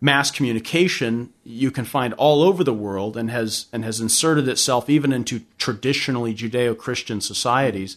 mass 0.00 0.30
communication 0.30 1.32
you 1.44 1.70
can 1.70 1.84
find 1.84 2.14
all 2.14 2.42
over 2.42 2.62
the 2.62 2.74
world 2.74 3.16
and 3.16 3.30
has 3.30 3.66
and 3.72 3.84
has 3.84 4.00
inserted 4.00 4.48
itself 4.48 4.88
even 4.88 5.12
into 5.12 5.42
traditionally 5.58 6.34
Judeo-Christian 6.34 7.20
societies. 7.20 7.96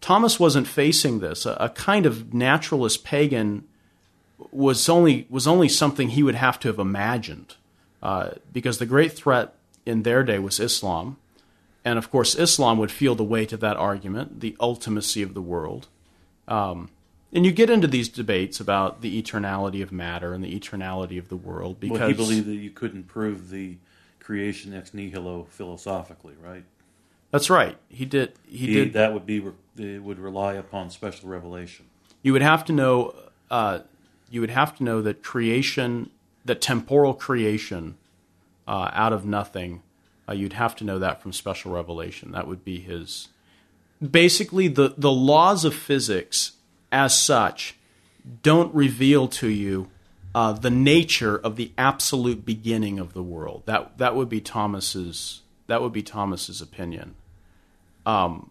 Thomas 0.00 0.40
wasn't 0.40 0.66
facing 0.66 1.20
this. 1.20 1.46
A, 1.46 1.56
a, 1.60 1.68
kind 1.68 2.06
of 2.06 2.34
naturalist 2.34 3.04
pagan 3.04 3.64
was 4.50 4.88
only 4.88 5.26
was 5.28 5.46
only 5.46 5.68
something 5.68 6.10
he 6.10 6.22
would 6.22 6.34
have 6.34 6.58
to 6.60 6.68
have 6.68 6.78
imagined, 6.78 7.54
uh, 8.02 8.30
because 8.52 8.78
the 8.78 8.86
great 8.86 9.12
threat 9.12 9.54
in 9.84 10.02
their 10.02 10.22
day 10.22 10.38
was 10.38 10.58
Islam, 10.58 11.18
and 11.84 11.98
of 11.98 12.10
course 12.10 12.34
Islam 12.34 12.78
would 12.78 12.90
feel 12.90 13.14
the 13.14 13.22
weight 13.22 13.52
of 13.52 13.60
that 13.60 13.76
argument, 13.76 14.40
the 14.40 14.56
ultimacy 14.58 15.22
of 15.22 15.34
the 15.34 15.42
world. 15.42 15.86
Um, 16.48 16.88
and 17.32 17.46
you 17.46 17.52
get 17.52 17.70
into 17.70 17.86
these 17.86 18.08
debates 18.08 18.60
about 18.60 19.00
the 19.00 19.20
eternality 19.20 19.82
of 19.82 19.90
matter 19.90 20.34
and 20.34 20.44
the 20.44 20.58
eternality 20.58 21.18
of 21.18 21.28
the 21.28 21.36
world 21.36 21.80
because 21.80 21.98
well, 21.98 22.08
he 22.08 22.14
believed 22.14 22.46
that 22.46 22.54
you 22.54 22.70
couldn't 22.70 23.04
prove 23.04 23.50
the 23.50 23.76
creation 24.20 24.74
ex 24.74 24.92
nihilo 24.92 25.44
philosophically, 25.50 26.34
right? 26.42 26.64
That's 27.30 27.48
right. 27.48 27.78
He 27.88 28.04
did. 28.04 28.34
He, 28.46 28.58
he 28.58 28.74
did. 28.74 28.92
That 28.92 29.14
would 29.14 29.26
be. 29.26 29.42
It 29.78 30.02
would 30.02 30.18
rely 30.18 30.54
upon 30.54 30.90
special 30.90 31.30
revelation. 31.30 31.86
You 32.22 32.34
would 32.34 32.42
have 32.42 32.64
to 32.66 32.72
know. 32.72 33.14
Uh, 33.50 33.80
you 34.30 34.40
would 34.40 34.50
have 34.50 34.76
to 34.76 34.84
know 34.84 35.02
that 35.02 35.22
creation, 35.22 36.10
that 36.44 36.60
temporal 36.60 37.14
creation, 37.14 37.96
uh, 38.68 38.90
out 38.92 39.12
of 39.12 39.24
nothing. 39.24 39.82
Uh, 40.28 40.32
you'd 40.32 40.52
have 40.52 40.76
to 40.76 40.84
know 40.84 40.98
that 40.98 41.22
from 41.22 41.32
special 41.32 41.72
revelation. 41.72 42.32
That 42.32 42.46
would 42.46 42.64
be 42.64 42.80
his. 42.80 43.28
Basically, 44.02 44.68
the 44.68 44.94
the 44.98 45.10
laws 45.10 45.64
of 45.64 45.74
physics 45.74 46.52
as 46.92 47.18
such 47.18 47.76
don't 48.42 48.72
reveal 48.74 49.26
to 49.26 49.48
you 49.48 49.88
uh, 50.34 50.52
the 50.52 50.70
nature 50.70 51.36
of 51.36 51.56
the 51.56 51.72
absolute 51.76 52.44
beginning 52.44 52.98
of 52.98 53.12
the 53.12 53.22
world. 53.22 53.64
That 53.66 53.98
that 53.98 54.14
would 54.14 54.28
be 54.28 54.40
Thomas's 54.40 55.42
that 55.66 55.82
would 55.82 55.92
be 55.92 56.02
Thomas's 56.02 56.60
opinion. 56.60 57.14
Um, 58.06 58.50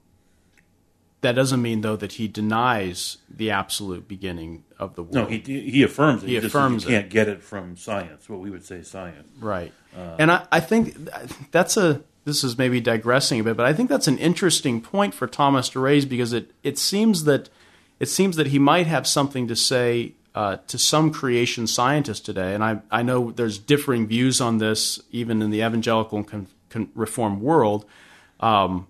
that 1.21 1.33
doesn't 1.33 1.61
mean 1.61 1.81
though 1.81 1.95
that 1.95 2.13
he 2.13 2.27
denies 2.27 3.17
the 3.29 3.51
absolute 3.51 4.07
beginning 4.07 4.63
of 4.77 4.95
the 4.95 5.03
world. 5.03 5.15
No, 5.15 5.25
he 5.25 5.39
he 5.39 5.83
affirms 5.83 6.23
it. 6.23 6.27
He, 6.27 6.39
he 6.39 6.45
affirms 6.45 6.83
you 6.83 6.89
can't 6.89 7.09
get 7.09 7.27
it 7.27 7.41
from 7.41 7.77
science. 7.77 8.29
What 8.29 8.39
we 8.39 8.49
would 8.49 8.65
say 8.65 8.81
science. 8.83 9.29
Right. 9.39 9.71
Uh, 9.95 10.15
and 10.19 10.31
I, 10.31 10.45
I 10.51 10.59
think 10.59 10.95
that's 11.51 11.77
a 11.77 12.01
this 12.23 12.43
is 12.43 12.57
maybe 12.57 12.79
digressing 12.79 13.39
a 13.39 13.43
bit, 13.43 13.57
but 13.57 13.65
I 13.65 13.73
think 13.73 13.89
that's 13.89 14.07
an 14.07 14.19
interesting 14.19 14.81
point 14.81 15.15
for 15.15 15.25
Thomas 15.25 15.69
to 15.69 15.79
raise 15.79 16.05
because 16.05 16.33
it 16.33 16.51
it 16.63 16.77
seems 16.77 17.23
that 17.23 17.49
it 18.01 18.09
seems 18.09 18.35
that 18.37 18.47
he 18.47 18.57
might 18.57 18.87
have 18.87 19.05
something 19.05 19.47
to 19.47 19.55
say 19.55 20.13
uh, 20.33 20.57
to 20.65 20.79
some 20.79 21.11
creation 21.11 21.67
scientists 21.67 22.19
today. 22.19 22.55
And 22.55 22.63
I, 22.63 22.81
I 22.89 23.03
know 23.03 23.29
there's 23.29 23.59
differing 23.59 24.07
views 24.07 24.41
on 24.41 24.57
this, 24.57 24.99
even 25.11 25.39
in 25.43 25.51
the 25.51 25.59
evangelical 25.59 26.17
and 26.17 26.27
con, 26.27 26.47
con, 26.71 26.89
reform 26.95 27.41
world. 27.41 27.85
Um, 28.39 28.87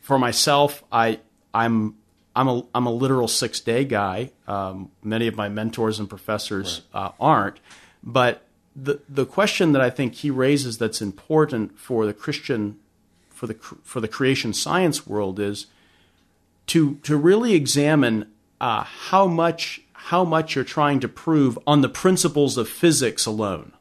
for 0.00 0.18
myself, 0.18 0.82
I, 0.90 1.20
I'm 1.52 1.96
I'm 2.34 2.48
a 2.48 2.64
I'm 2.74 2.86
a 2.86 2.90
literal 2.90 3.28
six 3.28 3.60
day 3.60 3.84
guy. 3.84 4.30
Um, 4.48 4.90
many 5.02 5.26
of 5.26 5.36
my 5.36 5.50
mentors 5.50 5.98
and 5.98 6.08
professors 6.08 6.80
right. 6.94 7.00
uh, 7.02 7.12
aren't, 7.20 7.60
but 8.02 8.46
the 8.74 9.02
the 9.10 9.26
question 9.26 9.72
that 9.72 9.82
I 9.82 9.90
think 9.90 10.14
he 10.14 10.30
raises 10.30 10.78
that's 10.78 11.02
important 11.02 11.78
for 11.78 12.06
the 12.06 12.14
Christian 12.14 12.78
for 13.28 13.46
the 13.46 13.54
for 13.54 14.00
the 14.00 14.08
creation 14.08 14.54
science 14.54 15.06
world 15.06 15.38
is 15.38 15.66
to 16.68 16.94
to 17.02 17.18
really 17.18 17.52
examine 17.52 18.30
uh, 18.60 18.84
how 18.84 19.26
much 19.26 19.80
how 19.92 20.24
much 20.24 20.54
you're 20.54 20.64
trying 20.64 21.00
to 21.00 21.08
prove 21.08 21.58
on 21.66 21.80
the 21.80 21.88
principles 21.88 22.58
of 22.58 22.68
physics 22.68 23.24
alone. 23.24 23.72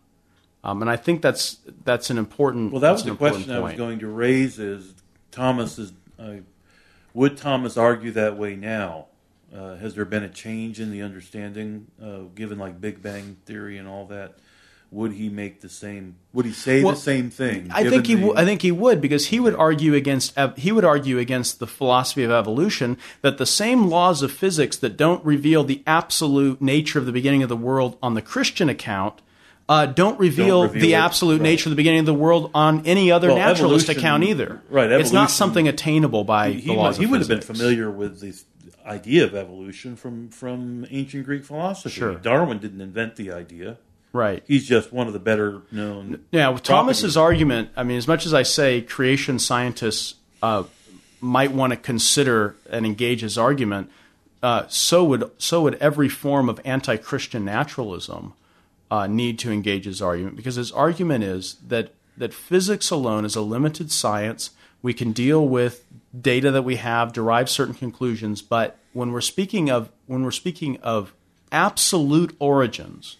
Um, 0.63 0.81
and 0.81 0.89
I 0.89 0.95
think 0.95 1.21
that's 1.21 1.57
that's 1.83 2.09
an 2.09 2.17
important. 2.17 2.71
Well, 2.71 2.79
that 2.79 2.91
was 2.91 3.03
the 3.03 3.15
question 3.15 3.51
I 3.51 3.59
was 3.59 3.73
going 3.73 3.99
to 3.99 4.07
raise: 4.07 4.59
is 4.59 4.93
Thomas 5.31 5.77
is 5.77 5.91
uh, 6.17 6.35
would 7.13 7.37
Thomas 7.37 7.77
argue 7.77 8.11
that 8.11 8.37
way 8.37 8.55
now? 8.55 9.07
Uh, 9.53 9.75
has 9.75 9.93
there 9.93 10.05
been 10.05 10.23
a 10.23 10.29
change 10.29 10.79
in 10.79 10.89
the 10.89 11.01
understanding, 11.01 11.87
uh, 12.01 12.21
given 12.33 12.57
like 12.57 12.81
Big 12.81 13.03
Bang 13.03 13.37
theory 13.45 13.77
and 13.77 13.87
all 13.87 14.05
that? 14.07 14.35
Would 14.93 15.13
he 15.13 15.27
make 15.27 15.61
the 15.61 15.69
same? 15.69 16.15
Would 16.33 16.45
he 16.45 16.51
say 16.51 16.83
Well, 16.83 16.93
the 16.93 16.99
same 16.99 17.29
thing? 17.31 17.69
I 17.73 17.89
think 17.89 18.05
he. 18.05 18.13
the- 18.13 18.21
w- 18.21 18.39
I 18.39 18.45
think 18.45 18.61
he 18.61 18.71
would 18.71 19.01
because 19.01 19.27
he 19.27 19.39
would 19.39 19.55
argue 19.55 19.95
against. 19.95 20.37
ev- 20.37 20.55
He 20.55 20.71
would 20.71 20.85
argue 20.85 21.17
against 21.17 21.59
the 21.59 21.65
philosophy 21.67 22.23
of 22.23 22.29
evolution 22.31 22.97
that 23.23 23.39
the 23.39 23.45
same 23.47 23.87
laws 23.89 24.21
of 24.21 24.31
physics 24.31 24.77
that 24.77 24.95
don't 24.95 25.25
reveal 25.25 25.63
the 25.63 25.81
absolute 25.87 26.61
nature 26.61 26.99
of 26.99 27.05
the 27.07 27.11
beginning 27.11 27.41
of 27.41 27.49
the 27.49 27.57
world 27.57 27.97
on 28.03 28.13
the 28.13 28.21
Christian 28.21 28.69
account. 28.69 29.15
Uh, 29.67 29.85
don't 29.87 30.19
reveal 30.19 30.63
reveal 30.63 30.81
the 30.81 30.93
it, 30.93 30.97
absolute 30.97 31.39
right. 31.39 31.49
nature 31.51 31.69
of 31.69 31.71
the 31.71 31.75
beginning 31.77 32.01
of 32.01 32.05
the 32.05 32.13
world 32.13 32.51
on 32.53 32.85
any 32.85 33.11
other 33.11 33.29
Well, 33.29 33.37
naturalist 33.37 33.89
account 33.89 34.23
either. 34.25 34.61
right, 34.69 34.91
It's 34.91 35.13
not 35.13 35.31
something 35.31 35.67
attainable 35.69 36.23
by 36.25 36.51
he, 36.51 36.67
the 36.67 36.73
laws 36.73 36.97
he 36.97 37.05
of 37.05 37.11
would 37.11 37.19
have 37.21 37.29
been 37.29 37.41
familiar 37.41 37.89
with 37.89 38.19
the 38.19 38.33
idea 38.85 39.23
of 39.23 39.33
evolution 39.33 39.95
from 39.95 40.29
from 40.29 40.85
ancient 40.91 41.25
Greek 41.25 41.45
philosophy. 41.45 41.89
Sure. 41.95 42.15
Darwin 42.15 42.59
didn't 42.59 42.81
invent 42.81 43.15
the 43.15 43.31
idea. 43.31 43.77
Right. 44.13 44.43
He's 44.47 44.67
just 44.67 44.93
one 44.93 45.07
of 45.07 45.13
the 45.13 45.19
better 45.19 45.63
known. 45.71 46.23
Yeah, 46.31 46.49
with 46.49 46.61
Thomas's 46.61 47.17
argument, 47.17 47.69
I 47.75 47.83
mean, 47.83 47.97
as 47.97 48.07
much 48.07 48.27
as 48.27 48.33
I 48.33 48.43
say 48.43 48.79
creation 48.81 49.39
scientists 49.39 50.15
uh, 50.43 50.63
might 51.19 51.51
want 51.51 51.71
to 51.71 51.77
consider 51.77 52.55
and 52.69 52.85
engage 52.85 53.21
his 53.21 53.39
argument, 53.39 53.89
uh, 54.43 54.67
so 54.67 55.03
would 55.05 55.31
so 55.39 55.63
would 55.63 55.75
every 55.75 56.09
form 56.09 56.47
of 56.47 56.61
anti-Christian 56.63 57.43
naturalism 57.43 58.33
uh, 58.91 59.07
need 59.07 59.39
to 59.39 59.51
engage 59.51 59.85
his 59.85 60.01
argument 60.01 60.35
because 60.35 60.55
his 60.55 60.71
argument 60.71 61.23
is 61.23 61.55
that 61.67 61.93
that 62.15 62.33
physics 62.33 62.91
alone 62.91 63.25
is 63.25 63.35
a 63.35 63.41
limited 63.41 63.91
science. 63.91 64.51
We 64.83 64.93
can 64.93 65.13
deal 65.13 65.47
with 65.47 65.85
data 66.19 66.51
that 66.51 66.63
we 66.63 66.75
have, 66.75 67.13
derive 67.13 67.49
certain 67.49 67.73
conclusions, 67.73 68.43
but 68.43 68.77
when 68.91 69.11
we're 69.11 69.21
speaking 69.21 69.71
of 69.71 69.89
when 70.05 70.23
we're 70.23 70.31
speaking 70.31 70.77
of 70.81 71.13
absolute 71.51 72.35
origins, 72.37 73.17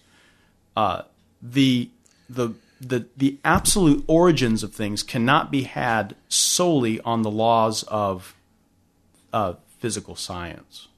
uh, 0.76 1.02
the 1.42 1.88
the 2.28 2.54
the 2.80 3.06
the 3.16 3.38
absolute 3.44 4.04
origins 4.06 4.62
of 4.62 4.74
things 4.74 5.02
cannot 5.02 5.50
be 5.50 5.62
had 5.62 6.14
solely 6.28 7.00
on 7.00 7.22
the 7.22 7.30
laws 7.30 7.82
of 7.84 8.34
uh, 9.32 9.54
physical 9.78 10.16
science. 10.16 10.88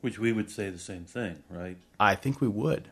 which 0.00 0.18
we 0.18 0.32
would 0.32 0.50
say 0.50 0.70
the 0.70 0.78
same 0.78 1.04
thing, 1.04 1.42
right? 1.50 1.76
I 1.98 2.14
think 2.14 2.40
we 2.40 2.48
would, 2.48 2.88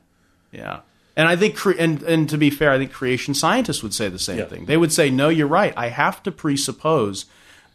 yeah. 0.50 0.80
And 1.16 1.28
I 1.28 1.36
think, 1.36 1.54
cre- 1.54 1.78
and 1.78 2.02
and 2.02 2.28
to 2.30 2.36
be 2.36 2.50
fair, 2.50 2.72
I 2.72 2.78
think 2.78 2.92
creation 2.92 3.34
scientists 3.34 3.82
would 3.84 3.94
say 3.94 4.08
the 4.08 4.18
same 4.18 4.38
Yeah. 4.38 4.46
thing. 4.46 4.64
They 4.66 4.76
would 4.76 4.92
say, 4.92 5.10
"No, 5.10 5.28
you're 5.28 5.46
right. 5.46 5.72
I 5.76 5.88
have 5.88 6.22
to 6.24 6.32
presuppose 6.32 7.26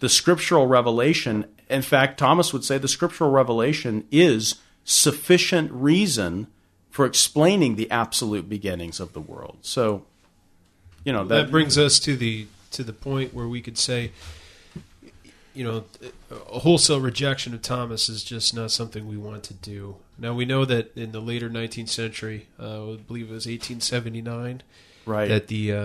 the 0.01 0.09
scriptural 0.09 0.67
revelation." 0.67 1.45
In 1.70 1.82
fact, 1.82 2.17
Thomas 2.20 2.51
would 2.51 2.65
say 2.65 2.78
the 2.78 2.88
scriptural 2.89 3.32
revelation 3.32 4.03
is 4.11 4.55
sufficient 4.84 5.72
reason 5.72 6.47
for 7.00 7.06
explaining 7.06 7.78
the 7.78 7.89
absolute 7.89 8.50
beginnings 8.50 9.00
of 9.00 9.14
the 9.14 9.22
world. 9.22 9.60
So, 9.62 10.04
you 11.06 11.14
know 11.14 11.24
that 11.24 11.50
brings 11.50 11.78
us 11.78 11.97
to 12.00 12.18
the 12.18 12.47
to 12.72 12.84
the 12.84 12.91
point 12.91 13.34
where 13.34 13.47
we 13.47 13.62
could 13.62 13.78
say, 13.78 14.12
you 15.54 15.64
know, 15.64 15.86
a 16.30 16.60
wholesale 16.60 17.00
rejection 17.00 17.54
of 17.54 17.62
Thomas 17.62 18.10
is 18.10 18.22
just 18.22 18.54
not 18.54 18.72
something 18.72 19.08
we 19.08 19.16
want 19.16 19.43
to 19.43 19.54
do. 19.54 19.95
Now 20.18 20.34
we 20.34 20.43
know 20.43 20.66
that 20.66 20.91
in 20.97 21.14
the 21.14 21.22
later 21.22 21.50
19th 21.50 21.88
century, 21.88 22.47
uh, 22.60 22.91
I 22.91 22.95
believe 22.97 23.30
it 23.30 23.34
was 23.34 23.45
1879, 23.45 24.62
right. 25.06 25.30
that 25.30 25.47
the 25.47 25.72
uh, 25.72 25.78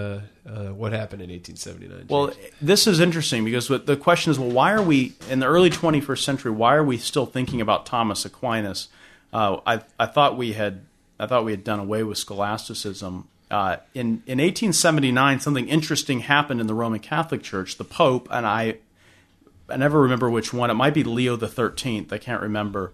uh, 0.45 0.73
what 0.73 0.93
happened 0.93 1.23
in 1.23 1.31
1879. 1.31 2.07
Well, 2.09 2.33
this 2.61 2.89
is 2.89 2.99
interesting 2.99 3.45
because 3.45 3.71
what 3.71 3.87
the 3.87 3.97
question 3.97 4.33
is, 4.33 4.39
well, 4.41 4.51
why 4.51 4.73
are 4.73 4.83
we 4.83 5.13
in 5.31 5.39
the 5.39 5.47
early 5.47 5.71
21st 5.71 6.25
century? 6.25 6.51
Why 6.51 6.75
are 6.75 6.83
we 6.83 6.99
still 6.99 7.25
thinking 7.25 7.61
about 7.61 7.87
Thomas 7.87 8.25
Aquinas? 8.25 8.89
Uh, 9.33 9.61
I 9.65 9.83
I 10.01 10.07
thought 10.07 10.37
we 10.37 10.55
had 10.55 10.87
I 11.19 11.27
thought 11.27 11.45
we 11.45 11.53
had 11.53 11.65
done 11.65 11.81
away 11.81 12.03
with 12.03 12.19
scholasticism. 12.19 13.29
Uh, 13.51 13.77
in 13.95 14.23
in 14.27 14.39
1879, 14.39 15.41
something 15.41 15.69
interesting 15.69 16.21
happened 16.21 16.61
in 16.61 16.67
the 16.67 16.75
Roman 16.75 17.01
Catholic 17.01 17.43
Church. 17.43 17.77
The 17.77 17.85
Pope 17.85 18.29
and 18.31 18.47
I, 18.47 18.77
I 19.69 19.77
never 19.77 20.01
remember 20.01 20.29
which 20.29 20.53
one. 20.53 20.71
It 20.71 20.75
might 20.75 20.95
be 20.95 21.05
Leo 21.05 21.37
the 21.37 21.49
Thirteenth. 21.49 22.13
I 22.13 22.19
can't 22.19 22.43
remember. 22.43 22.93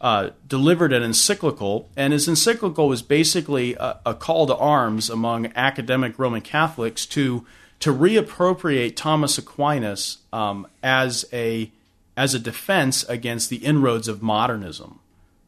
Uh, 0.00 0.30
delivered 0.48 0.94
an 0.94 1.02
encyclical, 1.02 1.90
and 1.94 2.14
his 2.14 2.26
encyclical 2.26 2.88
was 2.88 3.02
basically 3.02 3.74
a, 3.74 4.00
a 4.06 4.14
call 4.14 4.46
to 4.46 4.56
arms 4.56 5.10
among 5.10 5.52
academic 5.54 6.18
Roman 6.18 6.40
Catholics 6.40 7.04
to 7.06 7.46
to 7.80 7.92
reappropriate 7.92 8.96
Thomas 8.96 9.38
Aquinas 9.38 10.18
um, 10.32 10.66
as 10.82 11.26
a 11.32 11.70
as 12.16 12.34
a 12.34 12.38
defense 12.38 13.04
against 13.04 13.50
the 13.50 13.56
inroads 13.58 14.08
of 14.08 14.22
modernism. 14.22 15.00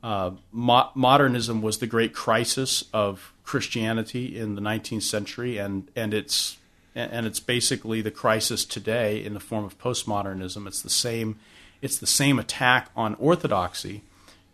Uh, 0.02 0.32
mo- 0.50 0.90
modernism 0.94 1.62
was 1.62 1.78
the 1.78 1.86
great 1.86 2.12
crisis 2.12 2.84
of 2.92 3.32
Christianity 3.44 4.36
in 4.36 4.54
the 4.54 4.60
19th 4.60 5.02
century, 5.02 5.58
and 5.58 5.90
and 5.94 6.12
it's 6.12 6.58
and 6.94 7.26
it's 7.26 7.40
basically 7.40 8.02
the 8.02 8.10
crisis 8.10 8.64
today 8.64 9.24
in 9.24 9.34
the 9.34 9.40
form 9.40 9.64
of 9.64 9.78
postmodernism. 9.78 10.66
It's 10.66 10.82
the 10.82 10.90
same 10.90 11.38
it's 11.80 11.98
the 11.98 12.06
same 12.06 12.38
attack 12.38 12.90
on 12.96 13.14
orthodoxy, 13.16 14.02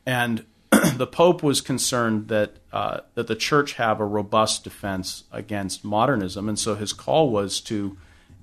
and 0.06 0.44
the 0.96 1.06
Pope 1.06 1.42
was 1.42 1.60
concerned 1.60 2.28
that 2.28 2.56
uh, 2.72 3.00
that 3.14 3.26
the 3.26 3.36
Church 3.36 3.74
have 3.74 4.00
a 4.00 4.06
robust 4.06 4.64
defense 4.64 5.24
against 5.32 5.84
modernism, 5.84 6.48
and 6.48 6.58
so 6.58 6.74
his 6.74 6.92
call 6.92 7.30
was 7.30 7.60
to 7.62 7.96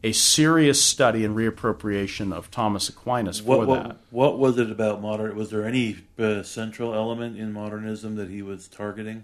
a 0.05 0.11
serious 0.11 0.83
study 0.83 1.25
and 1.25 1.35
reappropriation 1.35 2.31
of 2.31 2.51
Thomas 2.51 2.87
Aquinas 2.89 3.39
for 3.39 3.65
What, 3.65 3.67
that. 3.69 3.87
what, 3.87 4.33
what 4.33 4.39
was 4.39 4.59
it 4.59 4.69
about 4.69 5.01
modern? 5.01 5.35
Was 5.35 5.49
there 5.49 5.65
any 5.65 5.97
uh, 6.19 6.43
central 6.43 6.93
element 6.93 7.39
in 7.39 7.51
modernism 7.51 8.15
that 8.17 8.29
he 8.29 8.43
was 8.43 8.67
targeting? 8.67 9.23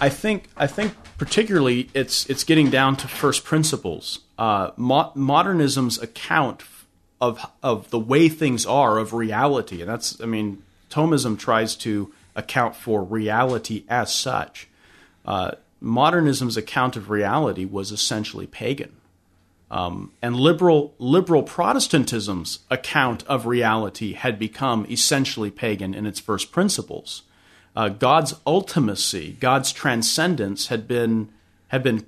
I 0.00 0.08
think 0.08 0.48
I 0.56 0.66
think 0.66 0.94
particularly 1.18 1.90
it's 1.92 2.24
it's 2.30 2.44
getting 2.44 2.70
down 2.70 2.96
to 2.96 3.06
first 3.08 3.44
principles. 3.44 4.20
Uh, 4.38 4.70
mo- 4.78 5.12
modernism's 5.14 6.00
account 6.00 6.62
of 7.20 7.44
of 7.62 7.90
the 7.90 7.98
way 7.98 8.30
things 8.30 8.64
are 8.64 8.98
of 8.98 9.12
reality, 9.12 9.82
and 9.82 9.90
that's 9.90 10.18
I 10.18 10.24
mean 10.24 10.62
Thomism 10.90 11.38
tries 11.38 11.76
to 11.76 12.10
account 12.34 12.74
for 12.74 13.02
reality 13.04 13.84
as 13.86 14.12
such. 14.14 14.68
Uh, 15.26 15.52
modernism's 15.80 16.56
account 16.56 16.96
of 16.96 17.10
reality 17.10 17.64
was 17.64 17.92
essentially 17.92 18.46
pagan, 18.46 18.96
um, 19.70 20.12
and 20.22 20.36
liberal 20.36 20.94
liberal 20.98 21.42
Protestantism's 21.42 22.60
account 22.70 23.24
of 23.26 23.46
reality 23.46 24.12
had 24.12 24.38
become 24.38 24.86
essentially 24.90 25.50
pagan 25.50 25.94
in 25.94 26.06
its 26.06 26.20
first 26.20 26.52
principles 26.52 27.22
uh, 27.76 27.88
God's 27.88 28.34
ultimacy, 28.46 29.38
God's 29.40 29.72
transcendence 29.72 30.68
had 30.68 30.86
been 30.86 31.30
had 31.68 31.82
been 31.82 32.06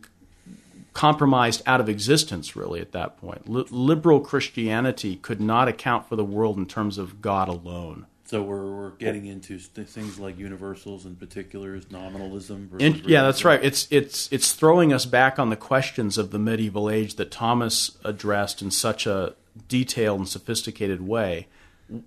compromised 0.92 1.62
out 1.66 1.80
of 1.80 1.88
existence. 1.88 2.54
Really, 2.54 2.80
at 2.80 2.92
that 2.92 3.16
point, 3.18 3.48
Li- 3.48 3.66
liberal 3.70 4.20
Christianity 4.20 5.16
could 5.16 5.40
not 5.40 5.68
account 5.68 6.08
for 6.08 6.16
the 6.16 6.24
world 6.24 6.56
in 6.56 6.66
terms 6.66 6.98
of 6.98 7.20
God 7.20 7.48
alone. 7.48 8.06
So 8.26 8.42
we're, 8.42 8.66
we're 8.66 8.90
getting 8.90 9.26
into 9.26 9.60
st- 9.60 9.88
things 9.88 10.18
like 10.18 10.36
universals 10.36 11.04
and 11.04 11.18
particulars, 11.18 11.90
nominalism. 11.92 12.68
Versus 12.68 13.00
And, 13.00 13.08
yeah, 13.08 13.22
that's 13.22 13.44
right. 13.44 13.62
It's 13.62 13.86
it's 13.90 14.28
it's 14.32 14.52
throwing 14.52 14.92
us 14.92 15.06
back 15.06 15.38
on 15.38 15.50
the 15.50 15.56
questions 15.56 16.18
of 16.18 16.32
the 16.32 16.38
medieval 16.38 16.90
age 16.90 17.14
that 17.14 17.30
Thomas 17.30 17.96
addressed 18.04 18.62
in 18.62 18.72
such 18.72 19.06
a 19.06 19.34
detailed 19.68 20.18
and 20.18 20.28
sophisticated 20.28 21.06
way. 21.06 21.46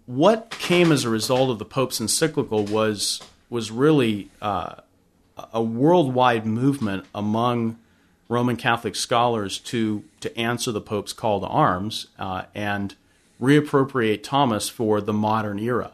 What 0.05 0.49
came 0.49 0.91
as 0.91 1.05
a 1.05 1.09
result 1.09 1.51
of 1.51 1.57
the 1.57 1.65
Pope's 1.65 2.01
encyclical 2.01 2.65
was 2.65 3.22
was 3.49 3.72
really 3.72 4.30
uh, 4.41 4.76
a 5.53 5.61
worldwide 5.61 6.45
movement 6.45 7.05
among 7.15 7.80
Roman 8.28 8.57
Catholic 8.57 8.95
scholars 8.95 9.57
to 9.59 10.03
to 10.20 10.38
answer 10.38 10.74
the 10.74 10.82
Pope's 10.82 11.13
call 11.13 11.39
to 11.39 11.47
arms 11.47 12.07
uh, 12.20 12.43
and 12.53 12.95
reappropriate 13.41 14.22
Thomas 14.22 14.67
for 14.67 14.99
the 14.99 15.13
modern 15.13 15.59
era. 15.59 15.93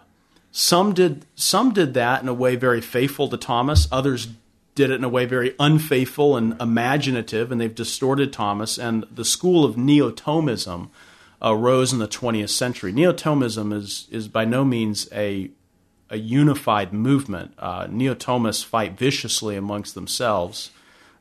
Some 0.58 0.94
did 0.94 1.26
some 1.36 1.74
did 1.74 1.94
that 1.96 2.22
in 2.22 2.30
a 2.30 2.34
way 2.34 2.56
very 2.56 2.80
faithful 2.80 3.28
to 3.28 3.36
Thomas. 3.36 3.90
Others 3.92 4.30
did 4.74 4.90
it 4.90 4.94
in 4.94 5.04
a 5.04 5.10
way 5.10 5.26
very 5.26 5.54
unfaithful 5.60 6.38
and 6.38 6.56
imaginative, 6.62 7.52
and 7.52 7.60
they've 7.60 7.76
distorted 7.76 8.32
Thomas. 8.32 8.78
And 8.78 9.04
the 9.12 9.26
school 9.26 9.66
of 9.66 9.76
Neo-Thomism 9.76 10.92
arose 11.42 11.92
in 11.92 12.00
the 12.00 12.08
20th 12.08 12.52
century. 12.52 12.94
Neo-Thomism 12.94 13.74
is 13.74 14.08
is 14.10 14.30
by 14.30 14.46
no 14.46 14.64
means 14.64 15.10
a 15.12 15.52
a 16.10 16.18
unified 16.18 16.94
movement. 16.94 17.54
Uh, 17.60 17.88
Neo-Thomists 17.90 18.64
fight 18.64 18.98
viciously 18.98 19.58
amongst 19.58 19.94
themselves. 19.94 20.72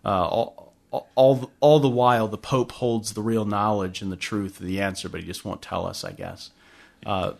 Uh, 0.04 0.28
all, 0.28 0.74
all, 1.16 1.50
all 1.58 1.80
the 1.80 1.88
while, 1.88 2.28
the 2.28 2.38
Pope 2.38 2.70
holds 2.70 3.14
the 3.14 3.22
real 3.22 3.44
knowledge 3.44 4.00
and 4.00 4.12
the 4.12 4.16
truth 4.16 4.60
of 4.60 4.66
the 4.66 4.80
answer, 4.80 5.08
but 5.08 5.22
he 5.22 5.26
just 5.26 5.44
won't 5.44 5.60
tell 5.60 5.86
us, 5.86 6.04
I 6.04 6.12
guess. 6.12 6.50
Uh, 7.06 7.32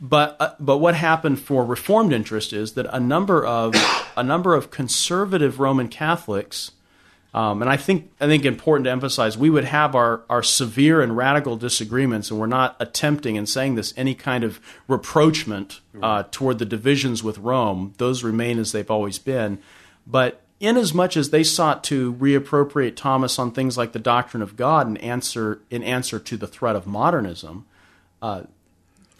but 0.00 0.36
uh, 0.40 0.54
but 0.58 0.78
what 0.78 0.94
happened 0.94 1.38
for 1.38 1.64
Reformed 1.64 2.12
interest 2.12 2.52
is 2.52 2.72
that 2.72 2.86
a 2.86 3.00
number 3.00 3.44
of 3.44 3.74
a 4.16 4.22
number 4.22 4.54
of 4.54 4.70
conservative 4.70 5.60
Roman 5.60 5.88
Catholics, 5.88 6.72
um, 7.32 7.62
and 7.62 7.70
I 7.70 7.76
think 7.76 8.10
I 8.20 8.26
think 8.26 8.44
important 8.44 8.86
to 8.86 8.90
emphasize, 8.90 9.38
we 9.38 9.48
would 9.48 9.64
have 9.64 9.94
our 9.94 10.22
our 10.28 10.42
severe 10.42 11.00
and 11.00 11.16
radical 11.16 11.56
disagreements, 11.56 12.30
and 12.30 12.40
we're 12.40 12.46
not 12.46 12.76
attempting 12.80 13.36
in 13.36 13.46
saying 13.46 13.76
this 13.76 13.94
any 13.96 14.14
kind 14.14 14.42
of 14.42 14.60
reproachment 14.88 15.80
uh, 16.02 16.24
toward 16.30 16.58
the 16.58 16.64
divisions 16.64 17.22
with 17.22 17.38
Rome. 17.38 17.94
Those 17.98 18.24
remain 18.24 18.58
as 18.58 18.72
they've 18.72 18.90
always 18.90 19.18
been, 19.18 19.58
but 20.06 20.42
inasmuch 20.62 21.16
as 21.16 21.30
they 21.30 21.42
sought 21.42 21.82
to 21.82 22.14
reappropriate 22.14 22.94
Thomas 22.94 23.38
on 23.38 23.50
things 23.50 23.76
like 23.76 23.92
the 23.92 23.98
doctrine 23.98 24.42
of 24.42 24.56
God 24.56 24.86
and 24.86 24.96
answer 24.98 25.60
in 25.70 25.82
answer 25.82 26.18
to 26.20 26.36
the 26.36 26.46
threat 26.46 26.76
of 26.76 26.86
modernism, 26.86 27.66
uh, 28.22 28.42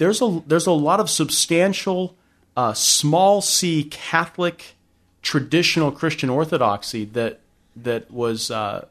there's 0.03 0.21
a 0.21 0.43
there's 0.47 0.67
a 0.67 0.73
lot 0.73 0.99
of 0.99 1.09
substantial 1.09 2.17
uh, 2.57 2.75
small 2.75 3.41
c 3.41 3.85
Catholic 3.85 4.75
traditional 5.23 5.93
Christian 5.93 6.29
orthodoxy 6.29 7.05
that 7.05 7.41
that 7.77 8.11
was 8.11 8.51
uh, 8.51 8.87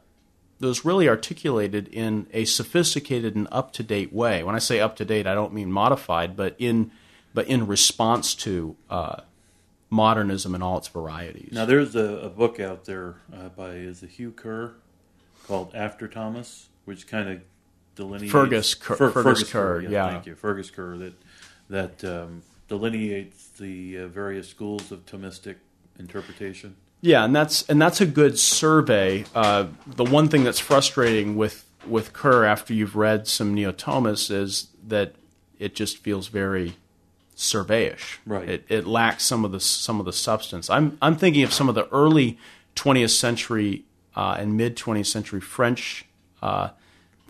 that 0.58 0.66
was 0.66 0.84
really 0.84 1.08
articulated 1.08 1.88
in 1.88 2.26
a 2.32 2.44
sophisticated 2.46 3.34
and 3.34 3.46
up 3.52 3.72
to 3.74 3.82
date 3.82 4.12
way. 4.12 4.42
When 4.42 4.54
I 4.54 4.58
say 4.58 4.80
up 4.80 4.96
to 4.96 5.04
date, 5.04 5.26
I 5.26 5.34
don't 5.34 5.52
mean 5.52 5.70
modified, 5.70 6.34
but 6.36 6.56
in 6.58 6.90
but 7.34 7.46
in 7.46 7.66
response 7.66 8.34
to 8.36 8.76
uh, 8.88 9.20
modernism 9.90 10.54
in 10.54 10.62
all 10.62 10.78
its 10.78 10.88
varieties. 10.88 11.52
Now, 11.52 11.66
there's 11.66 11.94
a, 11.94 12.20
a 12.20 12.28
book 12.30 12.58
out 12.58 12.86
there 12.86 13.16
uh, 13.32 13.50
by 13.50 13.72
is 13.72 14.02
it 14.02 14.10
Hugh 14.10 14.32
Kerr 14.32 14.72
called 15.46 15.74
After 15.74 16.08
Thomas, 16.08 16.68
which 16.86 17.06
kind 17.06 17.28
of 17.28 17.42
delineates 17.94 18.32
Fergus 18.32 18.74
Kerr- 18.74 18.96
Fer- 18.96 19.10
Fergus 19.10 19.50
Kerr, 19.50 19.80
yeah. 19.80 20.10
thank 20.10 20.26
you, 20.26 20.34
Fergus 20.34 20.70
Kerr 20.70 20.96
that 20.98 21.14
that 21.68 22.04
um, 22.04 22.42
delineates 22.68 23.48
the 23.58 23.98
uh, 23.98 24.06
various 24.08 24.48
schools 24.48 24.92
of 24.92 25.06
Thomistic 25.06 25.56
interpretation. 25.98 26.76
Yeah, 27.00 27.24
and 27.24 27.34
that's 27.34 27.62
and 27.68 27.80
that's 27.82 28.00
a 28.00 28.06
good 28.06 28.38
survey. 28.38 29.24
Uh, 29.34 29.66
the 29.86 30.04
one 30.04 30.28
thing 30.28 30.44
that's 30.44 30.60
frustrating 30.60 31.36
with 31.36 31.64
with 31.86 32.12
Kerr 32.12 32.44
after 32.44 32.72
you've 32.72 32.94
read 32.94 33.26
some 33.26 33.54
Neo-Thomists 33.54 34.30
is 34.30 34.68
that 34.86 35.14
it 35.58 35.74
just 35.74 35.98
feels 35.98 36.28
very 36.28 36.76
surveyish. 37.36 38.18
Right. 38.24 38.48
It, 38.48 38.64
it 38.68 38.86
lacks 38.86 39.24
some 39.24 39.44
of 39.44 39.52
the 39.52 39.60
some 39.60 39.98
of 39.98 40.06
the 40.06 40.12
substance. 40.12 40.70
I'm 40.70 40.96
I'm 41.02 41.16
thinking 41.16 41.42
of 41.42 41.52
some 41.52 41.68
of 41.68 41.74
the 41.74 41.88
early 41.88 42.38
20th 42.76 43.10
century 43.10 43.84
uh, 44.14 44.36
and 44.38 44.56
mid 44.56 44.76
20th 44.76 45.06
century 45.06 45.40
French 45.40 46.06
uh, 46.40 46.70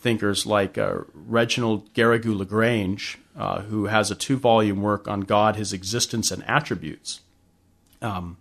thinkers 0.02 0.44
like 0.44 0.76
uh, 0.76 0.98
Reginald 1.14 1.92
Garrigou 1.94 2.36
Lagrange, 2.36 3.18
uh, 3.36 3.62
who 3.62 3.86
has 3.86 4.10
a 4.10 4.14
two 4.14 4.36
volume 4.36 4.82
work 4.82 5.08
on 5.08 5.22
God, 5.22 5.56
His 5.56 5.72
existence 5.72 6.30
and 6.30 6.44
attributes. 6.48 7.20
Um, 8.02 8.36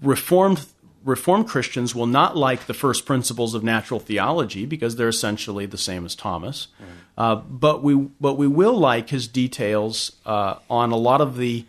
reformed 0.00 0.66
Reformed 1.02 1.48
Christians 1.48 1.94
will 1.94 2.06
not 2.06 2.36
like 2.36 2.66
the 2.66 2.74
first 2.74 3.06
principles 3.06 3.54
of 3.54 3.64
natural 3.64 4.00
theology 4.00 4.66
because 4.66 4.96
they're 4.96 5.08
essentially 5.08 5.64
the 5.64 5.78
same 5.78 6.04
as 6.04 6.14
Thomas, 6.14 6.68
uh, 7.16 7.36
but 7.36 7.82
we 7.82 7.94
but 8.20 8.34
we 8.34 8.46
will 8.46 8.76
like 8.76 9.08
his 9.08 9.26
details 9.26 10.12
uh, 10.26 10.56
on 10.68 10.92
a 10.92 10.96
lot 10.96 11.22
of 11.22 11.38
the 11.38 11.64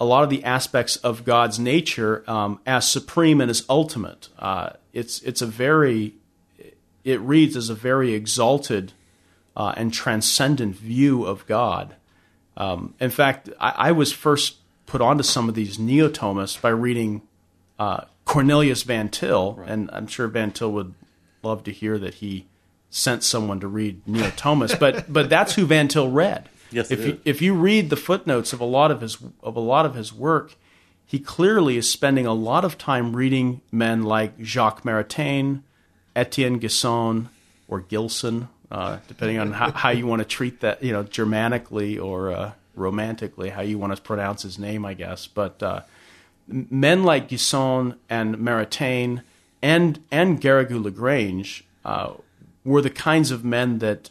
a 0.00 0.06
lot 0.06 0.24
of 0.24 0.30
the 0.30 0.42
aspects 0.44 0.96
of 0.96 1.26
God's 1.26 1.58
nature 1.58 2.24
um, 2.26 2.58
as 2.64 2.88
supreme 2.88 3.42
and 3.42 3.50
as 3.50 3.66
ultimate. 3.68 4.30
Uh, 4.38 4.70
it's 4.94 5.20
it's 5.22 5.42
a 5.42 5.46
very 5.46 6.14
it 7.04 7.20
reads 7.20 7.56
as 7.56 7.70
a 7.70 7.74
very 7.74 8.12
exalted 8.12 8.92
uh, 9.56 9.74
and 9.76 9.92
transcendent 9.92 10.76
view 10.76 11.24
of 11.24 11.46
God. 11.46 11.94
Um, 12.56 12.94
in 13.00 13.10
fact, 13.10 13.48
I, 13.58 13.74
I 13.76 13.92
was 13.92 14.12
first 14.12 14.56
put 14.86 15.00
onto 15.00 15.22
some 15.22 15.48
of 15.48 15.54
these 15.54 15.78
neo-Thomists 15.78 16.60
by 16.60 16.70
reading 16.70 17.22
uh, 17.78 18.04
Cornelius 18.24 18.82
Van 18.82 19.08
Til, 19.08 19.62
and 19.66 19.88
I'm 19.92 20.06
sure 20.06 20.28
Van 20.28 20.52
Til 20.52 20.70
would 20.72 20.94
love 21.42 21.64
to 21.64 21.72
hear 21.72 21.98
that 21.98 22.14
he 22.14 22.46
sent 22.90 23.22
someone 23.22 23.60
to 23.60 23.68
read 23.68 24.06
Neo-Thomas, 24.06 24.74
but 24.74 25.10
but 25.12 25.30
that's 25.30 25.54
who 25.54 25.64
Van 25.64 25.88
Til 25.88 26.10
read. 26.10 26.48
Yes, 26.70 26.90
if 26.90 27.04
you, 27.04 27.20
if 27.24 27.42
you 27.42 27.54
read 27.54 27.90
the 27.90 27.96
footnotes 27.96 28.52
of 28.52 28.60
a 28.60 28.64
lot 28.64 28.90
of 28.90 29.00
his 29.00 29.18
of 29.42 29.56
a 29.56 29.60
lot 29.60 29.86
of 29.86 29.94
his 29.94 30.12
work, 30.12 30.54
he 31.04 31.18
clearly 31.18 31.76
is 31.76 31.90
spending 31.90 32.26
a 32.26 32.34
lot 32.34 32.64
of 32.64 32.78
time 32.78 33.16
reading 33.16 33.62
men 33.72 34.02
like 34.02 34.40
Jacques 34.40 34.84
Maritain, 34.84 35.62
Etienne 36.16 36.60
Gisson, 36.60 37.28
or 37.68 37.80
Gilson, 37.80 38.48
uh, 38.70 38.98
depending 39.08 39.38
on 39.38 39.52
how, 39.52 39.70
how 39.72 39.90
you 39.90 40.06
want 40.06 40.20
to 40.20 40.24
treat 40.26 40.60
that, 40.60 40.82
you 40.82 40.92
know, 40.92 41.02
Germanically 41.02 41.98
or 41.98 42.30
uh, 42.32 42.52
romantically, 42.74 43.50
how 43.50 43.62
you 43.62 43.78
want 43.78 43.94
to 43.94 44.02
pronounce 44.02 44.42
his 44.42 44.58
name, 44.58 44.84
I 44.84 44.94
guess. 44.94 45.26
But 45.26 45.62
uh, 45.62 45.82
men 46.48 47.02
like 47.04 47.28
Gisson 47.28 47.96
and 48.08 48.36
Maritain 48.36 49.22
and 49.62 50.02
and 50.10 50.40
Garrigou 50.40 50.82
Lagrange 50.82 51.64
uh, 51.84 52.12
were 52.64 52.82
the 52.82 52.90
kinds 52.90 53.30
of 53.30 53.44
men 53.44 53.78
that 53.78 54.10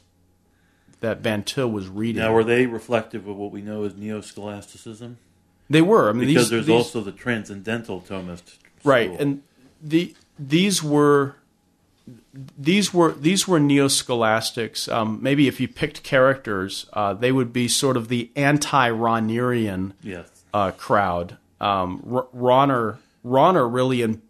that 1.01 1.19
Van 1.19 1.43
Til 1.43 1.69
was 1.71 1.87
reading. 1.87 2.21
Now, 2.21 2.33
were 2.33 2.43
they 2.43 2.65
reflective 2.65 3.27
of 3.27 3.37
what 3.37 3.51
we 3.51 3.61
know 3.61 3.83
as 3.83 3.95
neo-scholasticism? 3.95 5.17
they 5.69 5.81
were. 5.81 6.09
I 6.09 6.13
mean, 6.13 6.27
Because 6.27 6.45
these, 6.45 6.49
there's 6.49 6.65
these- 6.65 6.75
also 6.75 7.01
the 7.01 7.11
transcendental 7.11 8.01
Thomist, 8.01 8.57
right, 8.83 9.11
and 9.19 9.41
the 9.81 10.13
these 10.37 10.83
were 10.83 11.35
these 12.33 12.93
were 12.93 13.13
these 13.13 13.47
were 13.47 13.59
neo-scholastics. 13.59 14.87
Um, 14.87 15.19
maybe 15.21 15.47
if 15.47 15.59
you 15.59 15.67
picked 15.67 16.03
characters, 16.03 16.85
uh, 16.93 17.13
they 17.13 17.31
would 17.31 17.51
be 17.51 17.67
sort 17.67 17.97
of 17.97 18.07
the 18.07 18.29
anti-Rahnerian 18.35 19.93
yes, 20.03 20.29
uh, 20.53 20.71
crowd. 20.71 21.37
Um, 21.59 22.03
R- 22.09 22.27
Rahner, 22.35 22.97
Rahner 23.25 23.71
really, 23.71 24.01
in, 24.01 24.21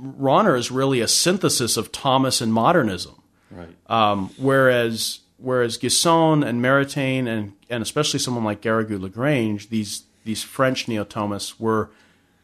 Rahner 0.00 0.56
is 0.56 0.70
really 0.70 1.00
a 1.00 1.08
synthesis 1.08 1.76
of 1.76 1.90
Thomas 1.90 2.40
and 2.40 2.52
modernism. 2.52 3.20
right. 3.50 3.68
Um, 3.88 4.30
whereas 4.36 5.20
whereas 5.38 5.78
Gisson 5.78 6.46
and 6.46 6.62
Maritain 6.62 7.26
and 7.26 7.52
and 7.70 7.82
especially 7.82 8.20
someone 8.20 8.44
like 8.44 8.60
Garrigou 8.60 9.00
Lagrange, 9.00 9.70
these 9.70 10.04
these 10.24 10.42
French 10.42 10.86
neo-Thomists 10.86 11.58
were 11.58 11.90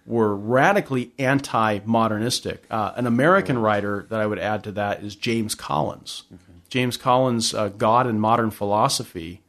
were 0.09 0.35
radically 0.35 1.13
anti-modernistic. 1.19 2.65
Uh, 2.71 2.93
an 2.97 3.07
American 3.07 3.59
writer 3.59 4.07
that 4.09 4.19
I 4.19 4.27
would 4.27 4.39
add 4.39 4.65
to 4.65 4.73
that 4.73 5.03
is 5.03 5.15
James 5.15 5.55
Collins. 5.55 6.23
James 6.71 6.97
Collins' 6.97 7.53
uh, 7.53 7.69
God 7.69 8.07
and 8.07 8.19
Modern 8.19 8.51
Philosophy, 8.51 9.43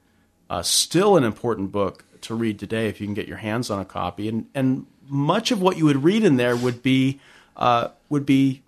uh, 0.50 0.62
still 0.62 1.16
an 1.16 1.24
important 1.24 1.72
book 1.72 2.04
to 2.22 2.36
read 2.36 2.60
today 2.60 2.88
if 2.88 3.00
you 3.00 3.08
can 3.08 3.14
get 3.14 3.28
your 3.28 3.38
hands 3.38 3.70
on 3.70 3.80
a 3.80 3.86
copy. 3.86 4.28
And 4.28 4.48
and 4.54 4.86
much 5.08 5.52
of 5.52 5.62
what 5.62 5.78
you 5.78 5.86
would 5.86 6.04
read 6.04 6.26
in 6.26 6.36
there 6.36 6.58
would 6.58 6.84
be 6.84 7.20
uh, 7.56 7.90
would 8.10 8.26
be 8.26 8.62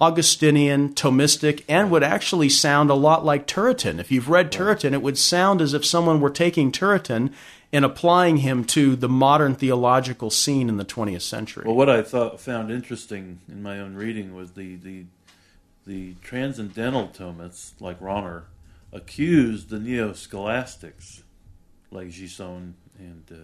Augustinian, 0.00 0.94
Thomistic, 0.94 1.62
and 1.68 1.90
would 1.90 2.02
actually 2.02 2.48
sound 2.48 2.90
a 2.90 2.94
lot 2.94 3.24
like 3.24 3.46
Turretin. 3.46 4.00
If 4.00 4.10
you've 4.10 4.28
read 4.28 4.50
Turretin, 4.50 4.92
it 4.92 5.02
would 5.02 5.16
sound 5.16 5.60
as 5.60 5.74
if 5.74 5.84
someone 5.84 6.20
were 6.20 6.30
taking 6.30 6.72
Turretin 6.72 7.32
and 7.72 7.84
applying 7.84 8.38
him 8.38 8.64
to 8.64 8.96
the 8.96 9.08
modern 9.08 9.54
theological 9.54 10.30
scene 10.30 10.68
in 10.68 10.76
the 10.76 10.84
20th 10.84 11.22
century. 11.22 11.64
Well, 11.66 11.74
what 11.74 11.90
I 11.90 12.02
thought 12.02 12.40
found 12.40 12.70
interesting 12.70 13.40
in 13.48 13.62
my 13.62 13.80
own 13.80 13.94
reading 13.94 14.34
was 14.34 14.52
the 14.52 14.76
the, 14.76 15.04
the 15.86 16.14
transcendental 16.22 17.08
Thomists, 17.08 17.72
like 17.80 18.00
Rahner, 18.00 18.44
accused 18.92 19.68
the 19.68 19.78
neo-scholastics, 19.78 21.22
like 21.90 22.08
Gisson 22.08 22.74
and 22.98 23.24
uh, 23.30 23.34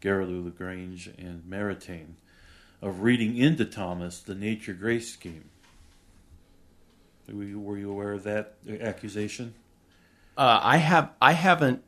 Garrigou 0.00 0.44
Lagrange 0.44 1.08
and 1.18 1.42
Maritain, 1.48 2.14
of 2.80 3.02
reading 3.02 3.36
into 3.36 3.64
Thomas 3.64 4.20
the 4.20 4.34
nature 4.34 4.74
grace 4.74 5.12
scheme. 5.12 5.44
Were 7.32 7.44
you, 7.44 7.60
were 7.60 7.78
you 7.78 7.90
aware 7.90 8.12
of 8.12 8.24
that 8.24 8.56
accusation? 8.80 9.54
Uh, 10.36 10.60
I 10.62 10.78
have 10.78 11.10
I 11.20 11.32
haven't 11.32 11.82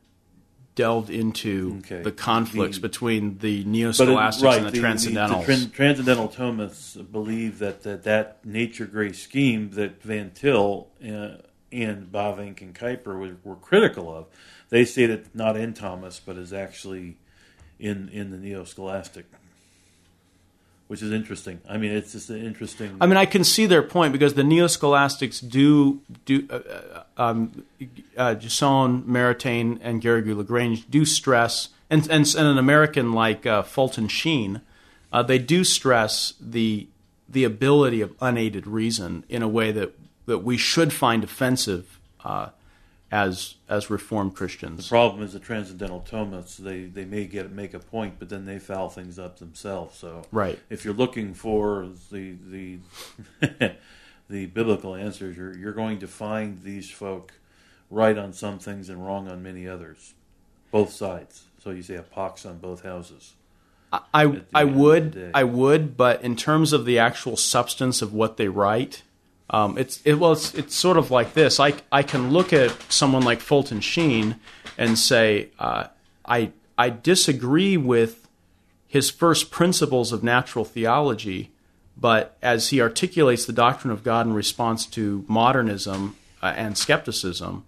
delved 0.75 1.09
into 1.09 1.77
Okay. 1.79 2.01
the 2.03 2.11
conflicts 2.11 2.77
The- 2.77 2.81
between 2.81 3.37
the 3.39 3.63
neo-scholastics 3.63 4.43
right, 4.43 4.61
and 4.61 4.73
the, 4.73 4.79
transcendentals. 4.79 5.45
tran- 5.45 5.71
transcendental 5.71 6.27
Thomists 6.27 6.97
believe 7.11 7.59
that, 7.59 7.83
that 7.83 8.03
that 8.03 8.45
nature 8.45 8.85
grace 8.85 9.21
scheme 9.23 9.71
that 9.71 10.01
Van 10.03 10.31
Til 10.31 10.87
uh, 11.01 11.37
and 11.71 12.11
Bavinck 12.11 12.61
and 12.61 12.75
Kuyper 12.75 13.17
were, 13.17 13.35
were 13.43 13.55
critical 13.55 14.13
of, 14.13 14.25
they 14.69 14.83
say 14.85 15.05
that 15.05 15.33
not 15.33 15.55
in 15.57 15.73
Thomas, 15.73 16.19
but 16.23 16.35
is 16.37 16.51
actually 16.53 17.17
in 17.79 18.09
in 18.09 18.31
the 18.31 18.37
neo 18.37 18.63
scholastic, 18.65 19.25
which 20.87 21.01
is 21.01 21.11
interesting. 21.11 21.61
I 21.67 21.77
mean, 21.77 21.91
it's 21.91 22.11
just 22.11 22.29
an 22.29 22.45
interesting. 22.45 22.97
I 23.01 23.07
mean, 23.07 23.17
I 23.17 23.25
can 23.25 23.43
see 23.43 23.65
their 23.65 23.81
point 23.81 24.13
because 24.13 24.35
the 24.35 24.43
neo-scholastics 24.43 25.39
do 25.39 26.01
do 26.25 26.47
uh, 26.49 26.53
uh, 26.55 27.03
um, 27.17 27.65
uh, 28.17 28.35
Gisson, 28.35 29.03
Maritain, 29.03 29.79
and 29.81 30.01
Garrigou 30.01 30.35
Lagrange 30.37 30.89
do 30.89 31.05
stress, 31.05 31.69
and 31.89 32.03
and, 32.09 32.25
and 32.35 32.47
an 32.47 32.57
American 32.57 33.13
like 33.13 33.45
uh, 33.45 33.63
Fulton 33.63 34.07
Sheen, 34.07 34.61
uh, 35.11 35.23
they 35.23 35.39
do 35.39 35.63
stress 35.63 36.33
the 36.39 36.87
the 37.27 37.43
ability 37.43 38.01
of 38.01 38.13
unaided 38.21 38.67
reason 38.67 39.23
in 39.27 39.41
a 39.41 39.47
way 39.47 39.71
that 39.71 39.93
that 40.27 40.39
we 40.39 40.57
should 40.57 40.93
find 40.93 41.23
offensive 41.23 41.99
uh, 42.23 42.49
as 43.15 43.55
as 43.69 43.89
Reformed 43.89 44.35
Christians. 44.35 44.83
The 44.83 44.89
problem 44.89 45.23
is 45.23 45.31
the 45.31 45.39
transcendental 45.39 46.01
Thomists. 46.01 46.57
They 46.57 46.83
they 46.83 47.05
may 47.05 47.25
get 47.25 47.49
make 47.49 47.73
a 47.73 47.79
point, 47.79 48.15
but 48.19 48.27
then 48.27 48.43
they 48.43 48.59
foul 48.59 48.89
things 48.89 49.17
up 49.17 49.39
themselves. 49.39 49.97
So 49.97 50.23
Right. 50.33 50.59
if 50.69 50.83
you're 50.83 50.93
looking 50.93 51.33
for 51.33 51.87
the 52.11 52.35
the 52.51 52.79
the 54.29 54.47
biblical 54.47 54.95
answers, 54.95 55.37
you're 55.37 55.57
you're 55.57 55.71
going 55.71 55.99
to 55.99 56.07
find 56.07 56.61
these 56.63 56.89
folk 56.89 57.31
right 57.89 58.17
on 58.17 58.33
some 58.33 58.59
things 58.59 58.89
and 58.89 59.05
wrong 59.05 59.29
on 59.29 59.41
many 59.41 59.65
others, 59.65 60.13
both 60.69 60.91
sides. 60.91 61.45
So 61.63 61.71
you 61.71 61.83
say 61.83 61.95
a 61.95 62.03
pox 62.03 62.45
on 62.45 62.57
both 62.57 62.83
houses. 62.83 63.35
I 63.93 64.01
I 64.13 64.23
end 64.25 64.35
of 64.41 64.51
the 64.51 64.65
would. 64.65 65.31
I 65.33 65.43
would, 65.45 65.95
but 65.95 66.21
in 66.21 66.35
terms 66.35 66.73
of 66.73 66.83
the 66.83 66.99
actual 66.99 67.37
substance 67.37 68.01
of 68.01 68.13
what 68.13 68.35
they 68.35 68.49
write, 68.49 69.03
um, 69.49 69.77
it's 69.77 70.01
it, 70.05 70.15
well 70.15 70.31
it's 70.31 70.53
it's 70.53 70.75
sort 70.75 70.97
of 70.97 71.11
like 71.11 71.33
this. 71.33 71.59
I 71.59 71.73
I 71.91 72.03
can 72.03 72.31
look 72.31 72.51
at 72.53 72.75
someone 72.91 73.23
like 73.23 73.41
Fulton 73.41 73.79
Sheen 73.81 74.35
and 74.77 74.97
say 74.97 75.49
uh, 75.59 75.87
I 76.25 76.51
I 76.77 76.89
disagree 76.89 77.77
with 77.77 78.27
his 78.87 79.09
first 79.09 79.51
principles 79.51 80.11
of 80.11 80.23
natural 80.23 80.65
theology, 80.65 81.51
but 81.97 82.37
as 82.41 82.69
he 82.69 82.81
articulates 82.81 83.45
the 83.45 83.53
doctrine 83.53 83.91
of 83.91 84.03
God 84.03 84.25
in 84.25 84.33
response 84.33 84.85
to 84.87 85.25
modernism 85.27 86.15
uh, 86.41 86.53
and 86.55 86.77
skepticism, 86.77 87.65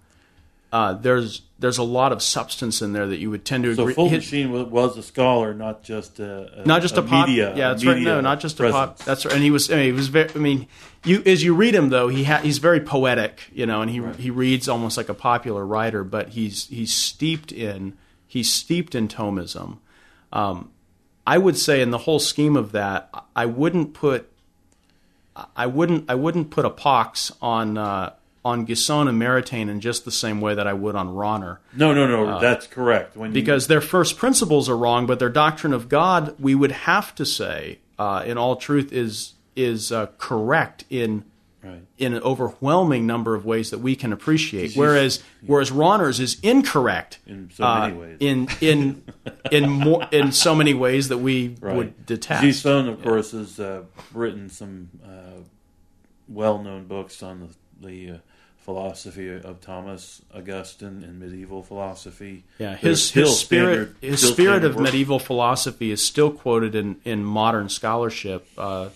uh, 0.72 0.94
there's 0.94 1.42
there's 1.60 1.78
a 1.78 1.84
lot 1.84 2.12
of 2.12 2.22
substance 2.22 2.82
in 2.82 2.94
there 2.94 3.08
that 3.08 3.18
you 3.18 3.30
would 3.32 3.44
tend 3.46 3.64
to 3.64 3.74
So 3.76 3.84
agree. 3.84 3.94
Fulton 3.96 4.16
his- 4.16 4.24
Sheen 4.26 4.52
wa- 4.52 4.64
was 4.64 4.98
a 4.98 5.02
scholar, 5.04 5.54
not 5.54 5.82
just 5.84 6.20
a, 6.20 6.62
a 6.62 6.68
not 6.68 6.82
just 6.82 6.98
a, 6.98 7.02
pop. 7.02 7.28
media. 7.28 7.50
yeah, 7.56 7.70
that's 7.70 7.86
right. 7.86 8.02
No, 8.02 8.22
not 8.22 8.40
just 8.40 8.60
a 8.60 8.70
pop. 8.70 8.98
That's 9.00 9.26
right. 9.26 9.34
And 9.34 9.44
he 9.44 9.50
was. 9.52 9.72
I 9.72 9.76
mean, 9.76 9.86
he 9.86 9.92
was 9.94 10.10
very. 10.10 10.30
I 10.36 10.38
mean, 10.38 10.68
you 11.04 11.24
as 11.26 11.44
you 11.44 11.56
read 11.56 11.74
him 11.74 11.90
though, 11.90 12.10
he 12.10 12.26
ha, 12.26 12.38
he's 12.38 12.58
very 12.60 12.80
poetic, 12.82 13.50
you 13.54 13.66
know, 13.66 13.82
and 13.82 13.90
he 13.90 14.02
he 14.22 14.30
reads 14.30 14.68
almost 14.70 14.98
like 14.98 15.10
a 15.10 15.14
popular 15.14 15.66
writer, 15.66 16.04
but 16.04 16.30
he's 16.30 16.68
he's 16.68 16.94
steeped 16.94 17.52
in 17.52 17.98
he's 18.28 18.52
steeped 18.54 18.94
in 18.94 19.08
Thomism. 19.08 19.78
Um, 20.34 20.72
I 21.26 21.38
would 21.38 21.58
say 21.58 21.82
in 21.82 21.92
the 21.92 21.98
whole 22.00 22.20
scheme 22.20 22.56
of 22.58 22.72
that, 22.74 23.10
I 23.36 23.46
wouldn't 23.46 23.94
put 23.94 24.30
I 25.56 25.66
wouldn't 25.68 26.10
I 26.10 26.16
wouldn't 26.16 26.50
put 26.52 26.66
a 26.66 26.70
pox 26.70 27.32
on 27.42 27.78
uh, 27.78 28.14
on 28.48 28.64
Gilson 28.66 29.08
and 29.08 29.22
Maritain 29.22 29.70
in 29.70 29.80
just 29.82 30.06
the 30.06 30.12
same 30.12 30.40
way 30.42 30.56
that 30.56 30.66
I 30.68 30.74
would 30.74 30.96
on 30.96 31.10
Rahner 31.10 31.58
No, 31.76 31.94
no, 31.94 32.08
no. 32.08 32.40
that's 32.40 32.66
correct. 32.68 33.16
When 33.18 33.30
you- 33.32 33.34
Uh, 33.34 33.42
because 33.42 33.68
their 33.68 33.82
first 33.82 34.18
principles 34.18 34.70
are 34.70 34.78
wrong, 34.78 35.06
but 35.06 35.20
their 35.20 35.30
doctrine 35.30 35.74
of 35.74 35.90
God, 35.90 36.34
we 36.40 36.56
would 36.56 36.72
have 36.72 37.14
to 37.16 37.26
say, 37.26 37.80
uh, 38.00 38.24
in 38.26 38.38
all 38.38 38.56
truth, 38.56 38.92
is 38.94 39.34
is 39.56 39.92
uh, 39.92 40.06
correct 40.20 40.86
in 40.92 41.24
right. 41.64 41.82
in 41.98 42.14
an 42.14 42.22
overwhelming 42.22 43.08
number 43.08 43.34
of 43.34 43.44
ways 43.44 43.72
that 43.72 43.80
we 43.80 43.96
can 43.96 44.14
appreciate. 44.14 44.76
Whereas 44.76 45.24
whereas 45.46 45.72
Rahner's 45.72 46.20
is 46.20 46.38
incorrect 46.44 47.18
In 47.26 47.50
so 47.54 47.64
uh, 47.66 47.88
many 47.88 48.00
ways. 48.00 48.18
in 48.20 48.48
in 48.62 49.04
in 49.52 49.70
more 49.70 50.08
in 50.12 50.32
so 50.32 50.54
many 50.56 50.74
ways 50.76 51.10
that 51.10 51.18
we 51.18 51.56
Right. 51.60 51.76
would 51.76 52.06
detest. 52.06 52.44
Gilson, 52.44 52.88
of 52.88 53.02
course, 53.02 53.32
has 53.32 53.60
uh, 53.60 53.82
written 54.14 54.48
some 54.50 54.90
uh, 55.04 55.42
well-known 56.30 56.86
books 56.86 57.24
on 57.24 57.40
the, 57.40 57.48
the 57.82 58.12
uh, 58.12 58.18
philosophy 58.58 59.30
of 59.30 59.62
Thomas 59.62 60.22
Augustine 60.36 61.04
and 61.04 61.20
medieval 61.20 61.64
philosophy. 61.64 62.44
Yeah, 62.60 62.76
his 62.76 63.12
his 63.12 63.40
spirit 63.40 63.94
standard- 63.94 63.96
his 64.02 64.28
spirit 64.28 64.64
of 64.66 64.76
work. 64.76 64.84
medieval 64.84 65.20
philosophy 65.20 65.90
is 65.92 66.06
still 66.06 66.32
quoted 66.32 66.76
in, 66.76 67.00
in 67.06 67.24
modern 67.24 67.70
scholarship 67.70 68.46
uh, 68.58 68.90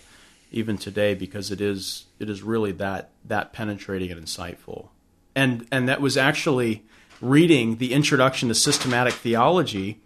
even 0.50 0.76
today 0.76 1.14
because 1.14 1.50
it 1.50 1.60
is 1.60 2.04
it 2.18 2.28
is 2.28 2.42
really 2.42 2.72
that 2.72 3.10
that 3.24 3.52
penetrating 3.52 4.10
and 4.10 4.22
insightful. 4.22 4.88
And 5.34 5.66
and 5.72 5.88
that 5.88 6.00
was 6.02 6.16
actually 6.18 6.84
reading 7.22 7.76
the 7.78 7.94
introduction 7.94 8.48
to 8.50 8.54
systematic 8.54 9.14
theology 9.14 10.00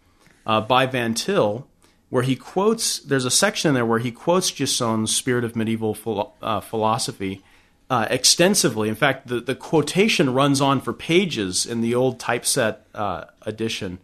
uh, 0.47 0.61
by 0.61 0.87
Van 0.87 1.15
Til, 1.15 1.67
where 2.09 2.23
he 2.23 2.37
quotes. 2.37 3.01
There's 3.01 3.25
a 3.25 3.33
section 3.33 3.75
there 3.75 3.85
where 3.85 3.99
he 3.99 4.13
quotes 4.13 4.53
Gilson's 4.53 5.13
Spirit 5.17 5.43
of 5.43 5.57
Medieval 5.57 5.93
Philo- 5.95 6.35
uh, 6.41 6.61
Philosophy 6.61 7.43
uh, 7.89 8.07
extensively. 8.11 8.89
In 8.89 8.95
fact, 8.95 9.29
the, 9.29 9.41
the 9.41 9.55
quotation 9.55 10.33
runs 10.33 10.61
on 10.61 10.81
for 10.81 10.93
pages 10.93 11.67
in 11.67 11.81
the 11.81 11.95
old 11.95 12.19
typeset 12.19 12.87
uh, 12.95 13.25
edition, 13.43 13.99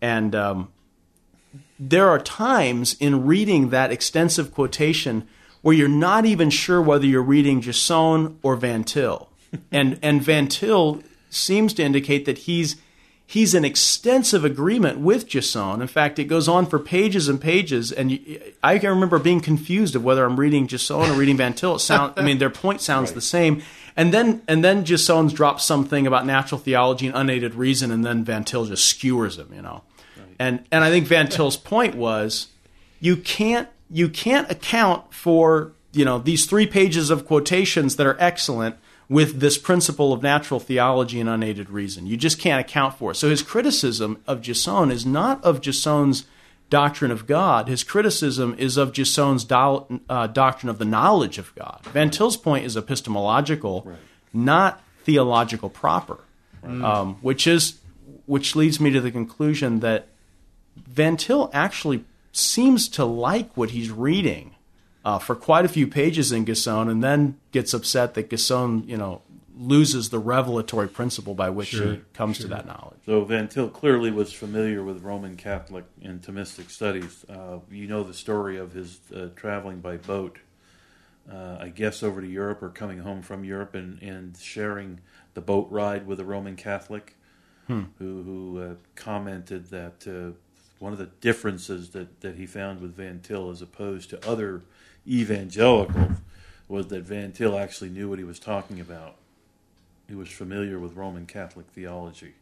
and 0.00 0.34
um, 0.34 0.68
there 1.78 2.08
are 2.08 2.18
times 2.18 2.94
in 3.00 3.26
reading 3.26 3.70
that 3.70 3.90
extensive 3.90 4.52
quotation 4.52 5.26
where 5.62 5.74
you're 5.74 5.88
not 5.88 6.24
even 6.24 6.50
sure 6.50 6.80
whether 6.80 7.06
you're 7.06 7.22
reading 7.22 7.60
Gilson 7.60 8.38
or 8.42 8.56
Van 8.56 8.84
Til. 8.84 9.28
and 9.72 9.98
and 10.02 10.22
Van 10.22 10.48
Til 10.48 11.02
seems 11.28 11.74
to 11.74 11.82
indicate 11.82 12.24
that 12.24 12.38
he's 12.38 12.76
he's 13.26 13.54
in 13.54 13.64
extensive 13.64 14.44
agreement 14.44 15.00
with 15.00 15.28
Gilson. 15.28 15.82
In 15.82 15.88
fact, 15.88 16.18
it 16.18 16.24
goes 16.24 16.48
on 16.48 16.66
for 16.66 16.78
pages 16.78 17.28
and 17.28 17.40
pages, 17.40 17.90
and 17.90 18.18
I 18.62 18.78
can 18.78 18.90
remember 18.90 19.18
being 19.18 19.40
confused 19.40 19.96
of 19.96 20.04
whether 20.04 20.24
I'm 20.24 20.38
reading 20.38 20.66
Gilson 20.66 21.10
or 21.10 21.14
reading 21.14 21.36
Van 21.36 21.52
Til. 21.52 21.74
It 21.74 21.80
sound, 21.80 22.14
I 22.16 22.22
mean, 22.22 22.38
their 22.38 22.50
point 22.50 22.80
sounds 22.80 23.12
the 23.12 23.20
same. 23.20 23.62
And 23.96 24.12
then 24.12 24.42
and 24.46 24.62
then 24.62 24.84
Gilson's 24.84 25.32
drops 25.32 25.64
something 25.64 26.06
about 26.06 26.26
natural 26.26 26.60
theology 26.60 27.06
and 27.06 27.16
unaided 27.16 27.54
reason, 27.54 27.90
and 27.90 28.04
then 28.04 28.24
Van 28.24 28.44
Til 28.44 28.66
just 28.66 28.86
skewers 28.86 29.38
him, 29.38 29.50
you 29.54 29.62
know. 29.62 29.82
And 30.38 30.64
and 30.70 30.84
I 30.84 30.90
think 30.90 31.06
Van 31.06 31.28
Til's 31.28 31.56
point 31.56 31.94
was 31.94 32.48
you 33.00 33.16
can't 33.16 33.68
you 33.90 34.08
can't 34.10 34.50
account 34.50 35.14
for 35.14 35.72
you 35.92 36.04
know 36.04 36.18
these 36.18 36.44
three 36.44 36.66
pages 36.66 37.08
of 37.08 37.26
quotations 37.26 37.96
that 37.96 38.06
are 38.06 38.16
excellent 38.20 38.76
with 39.08 39.40
this 39.40 39.56
principle 39.56 40.12
of 40.12 40.22
natural 40.22 40.58
theology 40.58 41.20
and 41.20 41.28
unaided 41.28 41.70
reason. 41.70 42.06
You 42.06 42.16
just 42.16 42.40
can't 42.40 42.60
account 42.60 42.94
for 42.94 43.12
it. 43.12 43.14
So 43.14 43.30
his 43.30 43.42
criticism 43.42 44.22
of 44.26 44.42
Gilson 44.42 44.90
is 44.90 45.06
not 45.06 45.42
of 45.44 45.60
Gilson's 45.60 46.24
doctrine 46.70 47.12
of 47.12 47.26
God. 47.26 47.68
His 47.68 47.84
criticism 47.84 48.56
is 48.58 48.76
of 48.76 48.92
Gilson's 48.92 49.44
do, 49.44 50.00
uh, 50.08 50.26
doctrine 50.26 50.70
of 50.70 50.78
the 50.78 50.84
knowledge 50.84 51.38
of 51.38 51.54
God. 51.54 51.80
Van 51.92 52.10
Til's 52.10 52.36
point 52.36 52.64
is 52.64 52.76
epistemological, 52.76 53.88
not 54.32 54.82
theological 55.04 55.70
proper, 55.70 56.18
um, 56.64 57.16
which 57.22 57.46
is 57.46 57.78
which 58.26 58.56
leads 58.56 58.80
me 58.80 58.90
to 58.90 59.00
the 59.00 59.12
conclusion 59.12 59.78
that 59.80 60.08
Van 60.76 61.16
Til 61.16 61.48
actually 61.52 62.04
seems 62.32 62.88
to 62.88 63.04
like 63.04 63.56
what 63.56 63.70
he's 63.70 63.88
reading 63.92 64.55
uh, 65.06 65.20
for 65.20 65.36
quite 65.36 65.64
a 65.64 65.68
few 65.68 65.86
pages 65.86 66.32
in 66.32 66.44
Gilson, 66.44 66.88
and 66.88 67.02
then 67.02 67.38
gets 67.52 67.72
upset 67.72 68.14
that 68.14 68.28
Gilson, 68.28 68.82
you 68.88 68.96
know, 68.96 69.22
loses 69.56 70.10
the 70.10 70.18
revelatory 70.18 70.88
principle 70.88 71.32
by 71.32 71.48
which 71.48 71.68
Sure, 71.68 71.92
he 71.92 72.00
comes 72.12 72.38
to 72.40 72.48
that 72.48 72.66
knowledge. 72.66 72.98
So 73.06 73.24
Van 73.24 73.46
Til 73.46 73.68
clearly 73.68 74.10
was 74.10 74.32
familiar 74.32 74.82
with 74.82 75.02
Roman 75.04 75.36
Catholic 75.36 75.84
and 76.02 76.20
Thomistic 76.20 76.70
studies. 76.70 77.24
Uh, 77.28 77.60
you 77.70 77.86
know 77.86 78.02
the 78.02 78.12
story 78.12 78.58
of 78.58 78.72
his 78.72 78.98
uh, 79.14 79.28
traveling 79.36 79.78
by 79.78 79.96
boat, 79.96 80.38
uh, 81.30 81.58
I 81.60 81.68
guess 81.68 82.02
over 82.02 82.20
to 82.20 82.26
Europe 82.26 82.60
or 82.60 82.70
coming 82.70 82.98
home 82.98 83.22
from 83.22 83.44
Europe 83.44 83.76
and, 83.76 84.02
and 84.02 84.36
sharing 84.36 84.98
the 85.34 85.40
boat 85.40 85.68
ride 85.70 86.08
with 86.08 86.18
a 86.18 86.24
Roman 86.24 86.56
Catholic 86.56 87.14
who, 87.68 87.86
who 87.98 88.60
uh, 88.60 88.74
commented 88.96 89.70
that 89.70 90.06
uh, 90.06 90.36
one 90.78 90.92
of 90.92 90.98
the 90.98 91.10
differences 91.20 91.90
that, 91.90 92.20
that 92.20 92.36
he 92.36 92.46
found 92.46 92.80
with 92.80 92.94
Van 92.94 93.20
Til 93.20 93.50
as 93.50 93.62
opposed 93.62 94.10
to 94.10 94.28
other 94.28 94.62
evangelicals 95.06 96.18
was 96.68 96.88
that 96.88 97.02
Van 97.02 97.32
Til 97.32 97.56
actually 97.58 97.90
knew 97.90 98.08
what 98.08 98.18
he 98.18 98.24
was 98.24 98.38
talking 98.38 98.80
about. 98.80 99.16
He 100.08 100.14
was 100.14 100.28
familiar 100.28 100.78
with 100.78 100.94
Roman 100.94 101.26
Catholic 101.26 101.66
theology. 101.74 102.34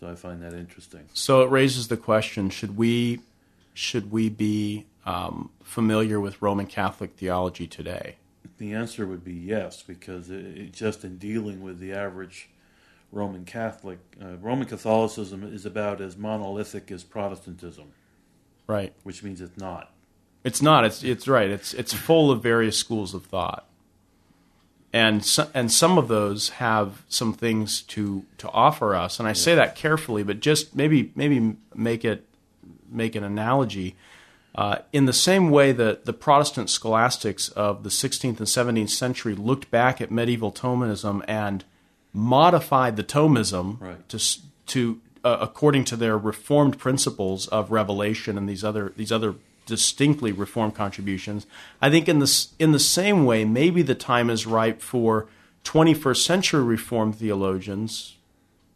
So 0.00 0.08
I 0.08 0.14
find 0.14 0.42
that 0.42 0.54
interesting. 0.54 1.08
So 1.12 1.42
it 1.42 1.50
raises 1.50 1.88
the 1.88 1.96
question: 1.96 2.50
Should 2.50 2.76
we 2.76 3.20
should 3.74 4.10
we 4.10 4.28
be 4.28 4.86
um, 5.06 5.50
familiar 5.62 6.20
with 6.20 6.40
Roman 6.40 6.66
Catholic 6.66 7.12
theology 7.16 7.66
today? 7.66 8.16
The 8.58 8.72
answer 8.74 9.06
would 9.06 9.24
be 9.24 9.34
yes, 9.34 9.82
because 9.82 10.30
it, 10.30 10.44
it, 10.44 10.72
just 10.72 11.04
in 11.04 11.16
dealing 11.18 11.62
with 11.62 11.78
the 11.78 11.92
average 11.92 12.48
Roman 13.12 13.44
Catholic, 13.44 13.98
uh, 14.20 14.36
Roman 14.36 14.66
Catholicism 14.66 15.42
is 15.44 15.64
about 15.64 16.00
as 16.00 16.16
monolithic 16.16 16.90
as 16.90 17.04
Protestantism, 17.04 17.92
Right. 18.66 18.92
which 19.02 19.22
means 19.22 19.40
it's 19.40 19.56
not. 19.56 19.92
It's 20.48 20.62
not. 20.62 20.84
It's 20.84 21.02
it's 21.04 21.26
right. 21.28 21.50
It's 21.50 21.74
it's 21.74 21.92
full 21.92 22.30
of 22.30 22.42
various 22.42 22.76
schools 22.78 23.14
of 23.14 23.22
thought, 23.26 23.64
and 24.92 25.24
so, 25.24 25.42
and 25.52 25.70
some 25.70 25.98
of 25.98 26.08
those 26.08 26.48
have 26.64 27.02
some 27.08 27.32
things 27.34 27.82
to 27.82 28.24
to 28.38 28.48
offer 28.50 28.94
us. 28.94 29.18
And 29.20 29.28
I 29.28 29.34
say 29.34 29.54
that 29.54 29.76
carefully, 29.76 30.22
but 30.22 30.40
just 30.40 30.74
maybe 30.74 31.12
maybe 31.14 31.56
make 31.74 32.04
it 32.04 32.24
make 32.90 33.14
an 33.14 33.24
analogy. 33.24 33.94
Uh, 34.54 34.78
in 34.92 35.04
the 35.04 35.12
same 35.12 35.50
way 35.50 35.70
that 35.72 36.04
the 36.04 36.12
Protestant 36.12 36.68
scholastics 36.68 37.48
of 37.50 37.84
the 37.84 37.90
16th 37.90 38.38
and 38.38 38.48
17th 38.48 38.90
century 38.90 39.34
looked 39.36 39.70
back 39.70 40.00
at 40.00 40.10
medieval 40.10 40.50
Thomism 40.50 41.22
and 41.28 41.62
modified 42.12 42.96
the 42.96 43.04
Thomism 43.04 43.80
Right. 43.80 44.08
to 44.08 44.18
to 44.66 45.00
uh, 45.22 45.38
according 45.40 45.84
to 45.84 45.96
their 45.96 46.16
reformed 46.18 46.78
principles 46.78 47.46
of 47.48 47.70
revelation 47.70 48.36
and 48.38 48.48
these 48.48 48.64
other 48.64 48.92
these 48.96 49.12
other 49.12 49.34
distinctly 49.68 50.32
reform 50.32 50.72
contributions. 50.72 51.46
I 51.80 51.90
think 51.90 52.08
in 52.08 52.18
this 52.18 52.54
in 52.58 52.72
the 52.72 52.80
same 52.80 53.24
way, 53.24 53.44
maybe 53.44 53.82
the 53.82 53.94
time 53.94 54.30
is 54.30 54.46
ripe 54.46 54.80
for 54.80 55.28
21st 55.64 56.24
century 56.24 56.62
reformed 56.62 57.16
theologians 57.16 58.16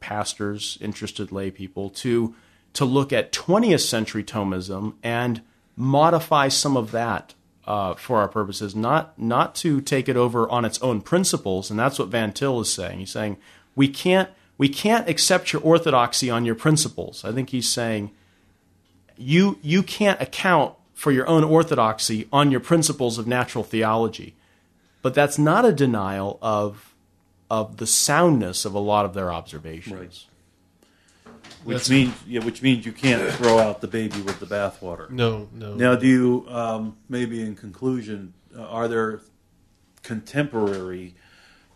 pastors, 0.02 0.76
interested 0.80 1.32
lay 1.32 1.50
people 1.50 1.88
to 1.88 2.34
to 2.74 2.84
look 2.84 3.12
at 3.12 3.32
20th 3.32 3.86
century 3.86 4.24
Thomism 4.24 4.94
and 5.02 5.42
modify 5.76 6.48
some 6.48 6.76
of 6.76 6.90
that 6.90 7.34
uh, 7.66 7.94
for 7.94 8.18
our 8.18 8.28
purposes, 8.28 8.74
not 8.74 9.18
not 9.18 9.54
to 9.56 9.80
take 9.80 10.08
it 10.08 10.16
over 10.16 10.48
on 10.50 10.64
its 10.64 10.80
own 10.82 11.00
principles, 11.00 11.70
and 11.70 11.78
that's 11.78 11.98
what 11.98 12.08
Van 12.08 12.32
Til 12.32 12.60
is 12.60 12.72
saying. 12.72 12.98
He's 12.98 13.12
saying 13.12 13.38
we 13.74 13.88
can't 13.88 14.28
we 14.58 14.68
can't 14.68 15.08
accept 15.08 15.52
your 15.52 15.62
orthodoxy 15.62 16.28
on 16.28 16.44
your 16.44 16.54
principles. 16.54 17.24
I 17.24 17.32
think 17.32 17.50
he's 17.50 17.68
saying 17.68 18.10
you 19.16 19.58
you 19.62 19.82
can't 19.82 20.20
account 20.20 20.74
for 21.02 21.10
your 21.10 21.26
own 21.26 21.42
orthodoxy 21.42 22.28
on 22.32 22.52
your 22.52 22.60
principles 22.60 23.18
of 23.18 23.26
natural 23.26 23.64
theology, 23.64 24.36
but 25.02 25.14
that's 25.14 25.36
not 25.36 25.64
a 25.64 25.72
denial 25.72 26.38
of 26.40 26.94
of 27.50 27.78
the 27.78 27.88
soundness 27.88 28.64
of 28.64 28.72
a 28.72 28.78
lot 28.78 29.04
of 29.04 29.12
their 29.12 29.32
observations. 29.32 30.28
Right. 31.34 31.44
Which 31.64 31.90
means, 31.90 32.14
yeah, 32.24 32.44
which 32.44 32.62
means 32.62 32.86
you 32.86 32.92
can't 32.92 33.32
throw 33.32 33.58
out 33.58 33.80
the 33.80 33.88
baby 33.88 34.20
with 34.20 34.38
the 34.38 34.46
bathwater. 34.46 35.10
No, 35.10 35.48
no. 35.52 35.74
Now, 35.74 35.96
do 35.96 36.06
you 36.06 36.46
um, 36.48 36.96
maybe 37.08 37.42
in 37.42 37.56
conclusion, 37.56 38.34
uh, 38.56 38.62
are 38.62 38.86
there 38.86 39.22
contemporary 40.04 41.16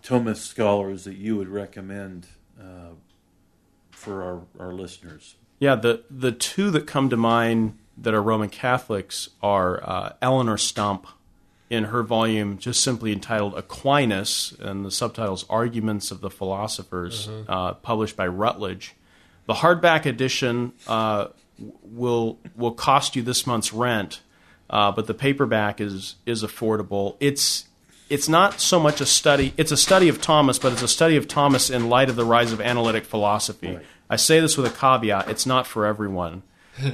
Thomas 0.04 0.40
scholars 0.40 1.02
that 1.02 1.16
you 1.16 1.36
would 1.36 1.48
recommend 1.48 2.28
uh, 2.60 2.94
for 3.90 4.22
our, 4.22 4.66
our 4.66 4.72
listeners? 4.72 5.34
Yeah, 5.58 5.74
the 5.74 6.04
the 6.08 6.30
two 6.30 6.70
that 6.70 6.86
come 6.86 7.10
to 7.10 7.16
mind 7.16 7.76
that 7.98 8.14
are 8.14 8.22
Roman 8.22 8.48
Catholics 8.48 9.30
are 9.42 9.82
uh, 9.82 10.12
Eleonore 10.20 10.58
Stump 10.58 11.06
in 11.68 11.84
her 11.84 12.02
volume 12.02 12.58
just 12.58 12.82
simply 12.82 13.12
entitled 13.12 13.54
Aquinas, 13.54 14.54
and 14.60 14.84
the 14.84 14.90
subtitle's 14.90 15.44
Arguments 15.50 16.10
of 16.10 16.20
the 16.20 16.30
Philosophers, 16.30 17.28
uh, 17.48 17.74
published 17.74 18.16
by 18.16 18.26
Routledge. 18.26 18.94
The 19.46 19.54
hardback 19.54 20.06
edition 20.06 20.72
uh, 20.86 21.28
will 21.82 22.38
will 22.54 22.72
cost 22.72 23.16
you 23.16 23.22
this 23.22 23.46
month's 23.46 23.72
rent, 23.72 24.20
uh, 24.70 24.92
but 24.92 25.06
the 25.06 25.14
paperback 25.14 25.80
is 25.80 26.16
is 26.24 26.42
affordable. 26.44 27.16
It's 27.20 27.66
it's 28.08 28.28
not 28.28 28.60
so 28.60 28.78
much 28.78 29.00
a 29.00 29.06
study; 29.06 29.52
it's 29.56 29.72
a 29.72 29.76
study 29.76 30.08
of 30.08 30.20
Thomas, 30.20 30.58
but 30.58 30.72
it's 30.72 30.82
a 30.82 30.88
study 30.88 31.16
of 31.16 31.26
Thomas 31.26 31.70
in 31.70 31.88
light 31.88 32.08
of 32.08 32.16
the 32.16 32.24
rise 32.24 32.52
of 32.52 32.60
analytic 32.60 33.04
philosophy. 33.04 33.78
I 34.08 34.16
say 34.16 34.38
this 34.38 34.56
with 34.56 34.66
a 34.66 34.76
caveat: 34.76 35.28
it's 35.28 35.46
not 35.46 35.66
for 35.66 35.84
everyone. 35.86 36.42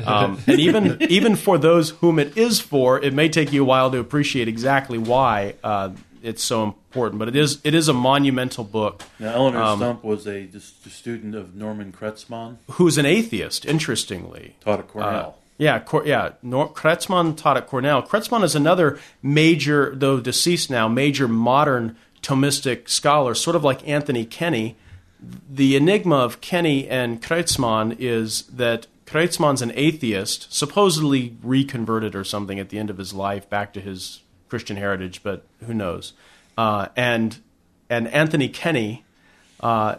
Um, 0.06 0.38
and 0.46 0.60
even 0.60 0.98
even 1.10 1.36
for 1.36 1.58
those 1.58 1.90
whom 1.90 2.18
it 2.18 2.36
is 2.36 2.60
for, 2.60 3.00
it 3.00 3.12
may 3.14 3.28
take 3.28 3.52
you 3.52 3.62
a 3.62 3.64
while 3.66 3.90
to 3.90 3.98
appreciate 3.98 4.48
exactly 4.48 4.98
why 4.98 5.54
uh, 5.64 5.90
it's 6.22 6.42
so 6.42 6.62
important. 6.64 7.18
But 7.18 7.28
it 7.28 7.36
is 7.36 7.60
it 7.64 7.74
is 7.74 7.88
a 7.88 7.92
monumental 7.92 8.64
book. 8.64 9.02
Now, 9.18 9.34
Eleonore 9.34 9.62
Um, 9.62 9.78
Stump 9.78 10.04
was 10.04 10.26
a, 10.26 10.44
just 10.44 10.86
a 10.86 10.90
student 10.90 11.34
of 11.34 11.54
Norman 11.54 11.92
Kretzmann, 11.92 12.58
Who's 12.72 12.98
an 12.98 13.06
atheist? 13.06 13.64
Interestingly, 13.64 14.56
taught 14.60 14.78
at 14.80 14.88
Cornell. 14.88 15.38
Yeah, 15.58 15.78
Cor- 15.80 16.06
yeah. 16.06 16.30
Nor- 16.42 16.72
Kretzmann 16.72 17.36
taught 17.36 17.56
at 17.56 17.66
Cornell. 17.68 18.02
Kretzmann 18.02 18.42
is 18.42 18.54
another 18.54 18.98
major, 19.22 19.92
though 19.94 20.18
deceased 20.18 20.70
now, 20.70 20.88
major 20.88 21.28
modern 21.28 21.96
Thomistic 22.22 22.88
scholar, 22.88 23.34
sort 23.34 23.54
of 23.56 23.62
like 23.62 23.86
Anthony 23.86 24.24
Kenny. 24.24 24.76
The 25.48 25.76
enigma 25.76 26.16
of 26.16 26.40
Kenny 26.40 26.88
and 26.88 27.22
Kretzmann 27.22 27.94
is 27.98 28.42
that 28.44 28.86
Kretzmann's 29.12 29.60
an 29.60 29.72
atheist, 29.74 30.50
supposedly 30.50 31.36
reconverted 31.42 32.14
or 32.14 32.24
something 32.24 32.58
at 32.58 32.70
the 32.70 32.78
end 32.78 32.88
of 32.88 32.96
his 32.96 33.12
life 33.12 33.46
back 33.50 33.74
to 33.74 33.80
his 33.82 34.22
Christian 34.48 34.78
heritage, 34.78 35.22
but 35.22 35.44
who 35.66 35.74
knows? 35.74 36.14
Uh, 36.56 36.88
and 36.96 37.38
and 37.90 38.08
Anthony 38.08 38.48
Kenny 38.48 39.04
uh, 39.60 39.96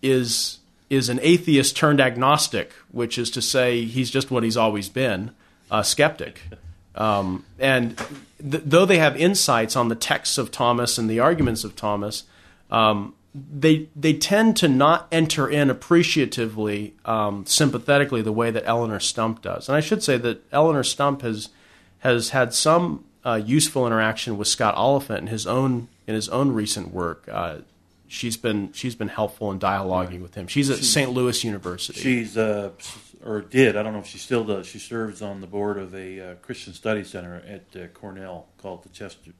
is 0.00 0.60
is 0.88 1.10
an 1.10 1.20
atheist 1.20 1.76
turned 1.76 2.00
agnostic, 2.00 2.72
which 2.90 3.18
is 3.18 3.30
to 3.32 3.42
say 3.42 3.84
he's 3.84 4.10
just 4.10 4.30
what 4.30 4.42
he's 4.42 4.56
always 4.56 4.88
been, 4.88 5.32
a 5.70 5.84
skeptic. 5.84 6.40
Um, 6.94 7.44
and 7.58 7.98
th- 7.98 8.62
though 8.64 8.86
they 8.86 8.98
have 8.98 9.14
insights 9.16 9.76
on 9.76 9.88
the 9.88 9.94
texts 9.94 10.38
of 10.38 10.50
Thomas 10.50 10.96
and 10.96 11.10
the 11.10 11.20
arguments 11.20 11.64
of 11.64 11.76
Thomas, 11.76 12.24
um, 12.70 13.14
they 13.34 13.88
they 13.96 14.12
tend 14.12 14.56
to 14.58 14.68
not 14.68 15.08
enter 15.10 15.48
in 15.48 15.68
appreciatively, 15.68 16.94
um, 17.04 17.44
sympathetically, 17.46 18.22
the 18.22 18.32
way 18.32 18.50
that 18.50 18.64
Eleonore 18.64 19.00
Stump 19.00 19.42
does. 19.42 19.68
And 19.68 19.76
I 19.76 19.80
should 19.80 20.02
say 20.02 20.16
that 20.18 20.42
Eleonore 20.52 20.84
Stump 20.84 21.22
has 21.22 21.48
has 21.98 22.30
had 22.30 22.54
some 22.54 23.04
uh, 23.24 23.40
useful 23.44 23.86
interaction 23.86 24.36
with 24.36 24.46
Scott 24.46 24.76
Oliphint 24.76 25.18
in 25.18 25.26
his 25.26 25.46
own 25.46 25.88
in 26.06 26.14
his 26.14 26.28
own 26.28 26.52
recent 26.52 26.92
work. 26.92 27.28
Uh, 27.30 27.58
she's 28.06 28.36
been 28.36 28.72
she's 28.72 28.94
been 28.94 29.08
helpful 29.08 29.50
in 29.50 29.58
dialoguing 29.58 30.22
with 30.22 30.34
him. 30.36 30.46
She's 30.46 30.70
at 30.70 30.78
St. 30.78 31.10
Louis 31.10 31.42
University. 31.42 32.00
She's 32.00 32.36
uh, 32.36 32.70
or 33.24 33.40
did 33.40 33.76
I 33.76 33.82
don't 33.82 33.94
know 33.94 33.98
if 33.98 34.06
she 34.06 34.18
still 34.18 34.44
does. 34.44 34.66
She 34.66 34.78
serves 34.78 35.22
on 35.22 35.40
the 35.40 35.48
board 35.48 35.76
of 35.76 35.92
a 35.94 36.20
uh, 36.20 36.34
Christian 36.36 36.72
Study 36.72 37.02
Center 37.02 37.42
at 37.48 37.64
uh, 37.80 37.88
Cornell 37.88 38.46
called 38.58 38.84
the 38.84 38.90
Chester, 38.90 39.32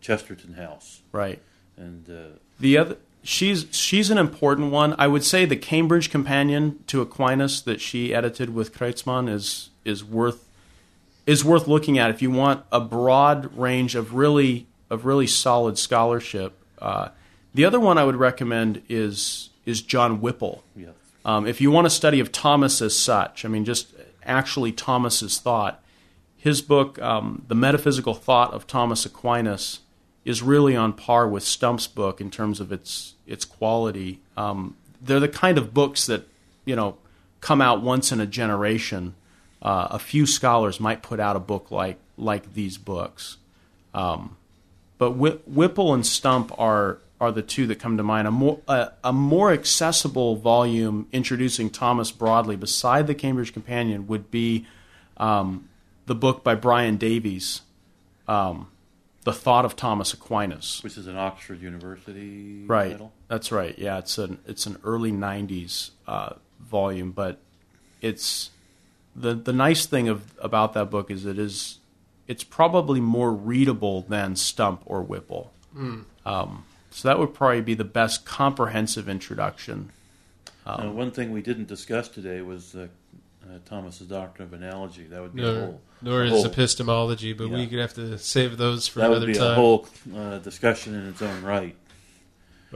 Chesterton 0.00 0.54
House, 0.54 1.02
right. 1.10 1.40
and 1.76 2.08
uh, 2.08 2.38
The 2.60 2.78
other 2.78 2.96
she's 3.22 3.66
she's 3.70 4.10
an 4.10 4.18
important 4.18 4.70
one. 4.72 4.94
I 4.98 5.06
would 5.06 5.24
say 5.24 5.44
the 5.44 5.56
Cambridge 5.56 6.10
Companion 6.10 6.82
to 6.86 7.00
Aquinas 7.00 7.60
that 7.62 7.80
she 7.80 8.14
edited 8.14 8.54
with 8.54 8.74
Kretzmann 8.74 9.28
is 9.28 9.70
is 9.84 10.04
worth 10.04 10.48
is 11.26 11.44
worth 11.44 11.68
looking 11.68 11.98
at 11.98 12.10
if 12.10 12.22
you 12.22 12.30
want 12.30 12.64
a 12.72 12.80
broad 12.80 13.56
range 13.56 13.94
of 13.94 14.14
really 14.14 14.66
of 14.90 15.04
really 15.04 15.26
solid 15.26 15.78
scholarship. 15.78 16.54
Uh, 16.80 17.08
the 17.54 17.64
other 17.64 17.80
one 17.80 17.98
I 17.98 18.04
would 18.04 18.16
recommend 18.16 18.82
is 18.88 19.50
is 19.66 19.82
John 19.82 20.20
Wippel. 20.20 20.60
yes, 20.74 20.94
Um, 21.24 21.46
if 21.46 21.60
you 21.60 21.70
want 21.70 21.86
a 21.86 21.90
study 21.90 22.20
of 22.20 22.32
Thomas 22.32 22.80
as 22.80 22.96
such, 22.96 23.44
I 23.44 23.48
mean, 23.48 23.64
just 23.66 23.92
actually 24.24 24.72
Thomas's 24.72 25.38
thought, 25.38 25.82
his 26.38 26.62
book, 26.62 26.98
um, 27.02 27.44
The 27.48 27.54
Metaphysical 27.54 28.14
Thought 28.14 28.54
of 28.54 28.66
Thomas 28.66 29.04
Aquinas, 29.04 29.80
is 30.28 30.42
really 30.42 30.76
on 30.76 30.92
par 30.92 31.26
with 31.26 31.42
Stump's 31.42 31.86
book 31.86 32.20
in 32.20 32.30
terms 32.30 32.60
of 32.60 32.70
its 32.70 33.14
its 33.26 33.46
quality. 33.46 34.20
Um, 34.36 34.76
they're 35.00 35.20
the 35.20 35.26
kind 35.26 35.56
of 35.56 35.72
books 35.72 36.04
that 36.04 36.28
you 36.66 36.76
know 36.76 36.98
come 37.40 37.62
out 37.62 37.80
once 37.80 38.12
in 38.12 38.20
a 38.20 38.26
generation. 38.26 39.14
Uh, 39.62 39.88
a 39.90 39.98
few 39.98 40.26
scholars 40.26 40.80
might 40.80 41.02
put 41.02 41.18
out 41.18 41.34
a 41.34 41.40
book 41.40 41.70
like 41.70 41.96
like 42.18 42.52
these 42.52 42.76
books, 42.76 43.38
um, 43.94 44.36
but 44.98 45.12
Whi- 45.12 45.40
Wippel 45.50 45.94
and 45.94 46.04
Stump 46.04 46.52
are 46.58 46.98
are 47.18 47.32
the 47.32 47.40
two 47.40 47.66
that 47.66 47.76
come 47.76 47.96
to 47.96 48.02
mind. 48.02 48.28
A 48.28 48.30
more 48.30 48.60
a, 48.68 48.90
a 49.02 49.14
more 49.14 49.50
accessible 49.50 50.36
volume 50.36 51.08
introducing 51.10 51.70
Thomas 51.70 52.12
broadly, 52.12 52.54
beside 52.54 53.06
the 53.06 53.14
Cambridge 53.14 53.54
Companion, 53.54 54.06
would 54.08 54.30
be 54.30 54.66
um, 55.16 55.70
the 56.04 56.14
book 56.14 56.44
by 56.44 56.54
Brian 56.54 56.98
Davies, 56.98 57.62
um, 58.28 58.68
"The 59.24 59.32
Thought 59.32 59.64
of 59.64 59.76
Thomas 59.76 60.12
Aquinas." 60.12 60.80
which 60.82 60.96
is 60.96 61.06
an 61.06 61.16
Oxford 61.16 61.60
University 61.60 62.64
Right, 62.66 62.92
title. 62.92 63.12
that's 63.28 63.50
right. 63.52 63.78
Yeah, 63.78 63.98
it's 63.98 64.18
an 64.18 64.38
it's 64.46 64.66
an 64.66 64.78
early 64.84 65.12
'90s 65.12 65.90
uh, 66.06 66.34
volume, 66.60 67.12
but 67.12 67.38
it's 68.00 68.50
the 69.16 69.34
the 69.34 69.52
nice 69.52 69.86
thing 69.86 70.08
of 70.08 70.32
about 70.40 70.72
that 70.74 70.90
book 70.90 71.10
is 71.10 71.26
it 71.26 71.38
is 71.38 71.78
it's 72.26 72.44
probably 72.44 73.00
more 73.00 73.32
readable 73.32 74.02
than 74.02 74.36
Stump 74.36 74.82
or 74.86 75.02
Wippel. 75.02 75.48
Um, 76.26 76.64
so 76.90 77.08
that 77.08 77.18
would 77.18 77.32
probably 77.32 77.60
be 77.62 77.74
the 77.74 77.84
best 77.84 78.24
comprehensive 78.26 79.08
introduction. 79.08 79.90
Um, 80.66 80.86
Now, 80.86 80.90
one 80.92 81.10
thing 81.10 81.30
we 81.32 81.40
didn't 81.40 81.68
discuss 81.68 82.08
today 82.08 82.42
was 82.42 82.74
uh, 82.74 82.88
uh, 83.48 83.58
Thomas's 83.64 84.06
doctrine 84.06 84.48
of 84.48 84.52
analogy. 84.54 85.04
That 85.04 85.20
would 85.22 85.34
be 85.34 85.42
a 85.42 85.46
Nor, 85.52 85.60
whole. 85.60 85.80
nor 86.02 86.22
a 86.22 86.26
is 86.26 86.30
whole- 86.32 86.46
epistemology, 86.46 87.32
but 87.32 87.48
we 87.48 87.66
could 87.66 87.78
have 87.78 87.94
to 87.94 88.18
save 88.18 88.56
those 88.58 88.86
for 88.88 89.00
that 89.00 89.08
would 89.10 89.18
another 89.18 89.32
be 89.32 89.38
time. 89.38 89.52
a 89.52 89.54
whole 89.54 89.86
uh, 90.16 90.38
discussion 90.38 90.94
in 90.94 91.08
its 91.08 91.22
own 91.22 91.42
right. 91.42 91.74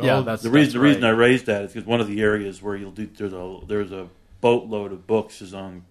yeah, 0.00 0.20
that's 0.20 0.42
the 0.42 0.50
reason 0.50 0.64
that's 0.68 0.72
the 0.74 0.80
reason 0.80 1.04
I 1.04 1.10
raised 1.10 1.46
that 1.46 1.62
is 1.64 1.72
because 1.72 1.86
one 1.86 2.00
of 2.00 2.06
the 2.06 2.20
areas 2.22 2.62
where 2.62 2.74
you'll 2.76 2.90
do 2.92 3.06
there's 3.16 3.32
a 3.32 3.58
there's 3.66 3.92
a 3.92 4.08
boatload 4.40 4.92
of 4.92 5.06
books 5.06 5.42
is 5.42 5.52
on 5.54 5.84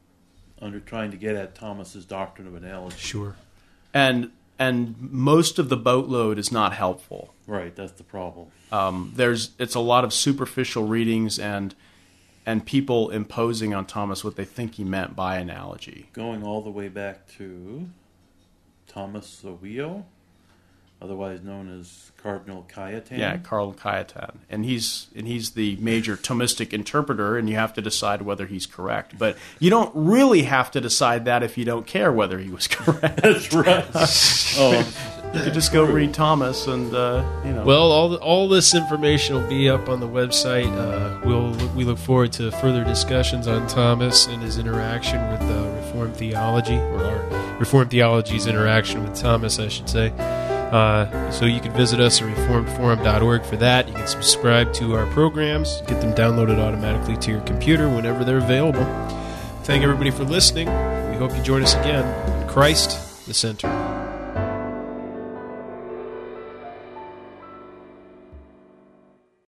under 0.62 0.80
trying 0.80 1.12
to 1.12 1.18
get 1.18 1.36
at 1.36 1.56
Thomas's 1.56 2.06
doctrine 2.06 2.48
of 2.48 2.56
analogy. 2.56 2.98
Sure. 2.98 3.36
and 3.94 4.32
and 4.60 4.96
most 5.00 5.58
of 5.58 5.70
the 5.70 5.78
boatload 5.78 6.38
is 6.38 6.52
not 6.52 6.74
helpful. 6.74 7.34
Right, 7.48 7.76
that's 7.76 7.94
the 7.94 8.04
problem. 8.04 8.48
Um, 8.72 9.14
there's 9.16 9.52
it's 9.60 9.76
a 9.76 9.80
lot 9.80 10.04
of 10.04 10.14
superficial 10.14 10.86
readings 10.88 11.40
and 11.40 11.74
and 12.52 12.66
people 12.66 13.10
imposing 13.12 13.74
on 13.74 13.86
Thomas 13.86 14.26
what 14.26 14.36
they 14.36 14.44
think 14.44 14.76
he 14.76 14.84
meant 14.84 15.16
by 15.16 15.38
analogy. 15.38 16.10
Going 16.12 16.44
all 16.44 16.62
the 16.62 16.70
way 16.70 16.90
back 16.90 17.26
to 17.38 17.88
Thomas 18.88 19.40
de 19.40 19.54
Vio, 19.54 20.06
otherwise 21.02 21.42
known 21.42 21.80
as 21.80 22.12
Cardinal 22.22 22.68
Cajetan. 22.70 23.18
Yeah, 23.20 23.38
Carl 23.38 23.74
Cajetan, 23.74 24.40
and 24.50 24.66
he's 24.66 25.08
and 25.16 25.30
he's 25.30 25.52
the 25.52 25.78
major 25.78 26.18
Thomistic 26.18 26.74
interpreter, 26.74 27.38
and 27.38 27.50
you 27.50 27.56
have 27.56 27.74
to 27.76 27.82
decide 27.82 28.24
whether 28.24 28.48
he's 28.48 28.66
correct. 28.66 29.18
But 29.18 29.38
you 29.60 29.70
don't 29.70 29.92
really 29.96 30.44
have 30.44 30.72
to 30.72 30.82
decide 30.82 31.24
that 31.24 31.44
if 31.44 31.58
you 31.58 31.64
don't 31.64 31.88
care 31.88 32.12
whether 32.12 32.38
he 32.38 32.50
was 32.50 32.68
correct. 32.70 33.22
that's 33.22 33.54
right. 33.54 33.86
oh, 34.58 35.21
you 35.34 35.42
could 35.42 35.54
just 35.54 35.72
go 35.72 35.84
read 35.84 36.14
Thomas, 36.14 36.68
and 36.68 36.94
uh, 36.94 37.24
you 37.46 37.54
know. 37.54 37.64
Well, 37.64 37.92
all 37.92 38.16
all 38.16 38.50
this 38.50 38.76
information 38.76 39.36
will 39.36 39.48
be 39.48 39.70
up 39.70 39.88
on 39.88 40.00
the 40.00 40.08
website. 40.08 40.72
Uh, 40.76 41.20
we'll 41.26 41.52
we 41.76 41.84
look 41.84 41.98
forward 41.98 42.34
to 42.34 42.52
further 42.52 42.84
discussions 42.84 43.48
on 43.48 43.68
Thomas 43.68 44.28
and 44.28 44.42
his 44.42 44.58
interaction 44.58 45.22
with 45.32 45.42
uh, 45.42 45.72
Reformed 45.78 46.16
theology, 46.18 46.78
or 46.78 47.06
our 47.06 47.58
Reformed 47.60 47.92
theology's 47.92 48.48
interaction 48.48 49.04
with 49.04 49.16
Thomas, 49.16 49.60
I 49.60 49.68
should 49.70 49.90
say. 49.90 50.10
Uh, 50.72 51.30
so 51.32 51.46
you 51.46 51.60
can 51.60 51.74
visit 51.74 52.00
us 52.00 52.22
at 52.22 52.28
reformedforum.org 52.30 53.44
for 53.44 53.58
that. 53.58 53.88
You 53.90 53.94
can 53.94 54.08
subscribe 54.08 54.74
to 54.76 54.96
our 54.96 55.06
programs, 55.08 55.82
get 55.82 56.00
them 56.00 56.14
downloaded 56.14 56.60
automatically 56.60 57.18
to 57.18 57.32
your 57.32 57.42
computer 57.42 57.90
whenever 57.90 58.24
they're 58.24 58.38
available. 58.38 58.86
Thank 59.64 59.84
everybody 59.84 60.12
for 60.12 60.24
listening. 60.24 60.68
We 61.12 61.18
hope 61.18 61.36
you 61.36 61.44
join 61.44 61.62
us 61.62 61.76
again. 61.76 62.48
Christ, 62.48 63.26
the 63.28 63.34
center. 63.34 63.68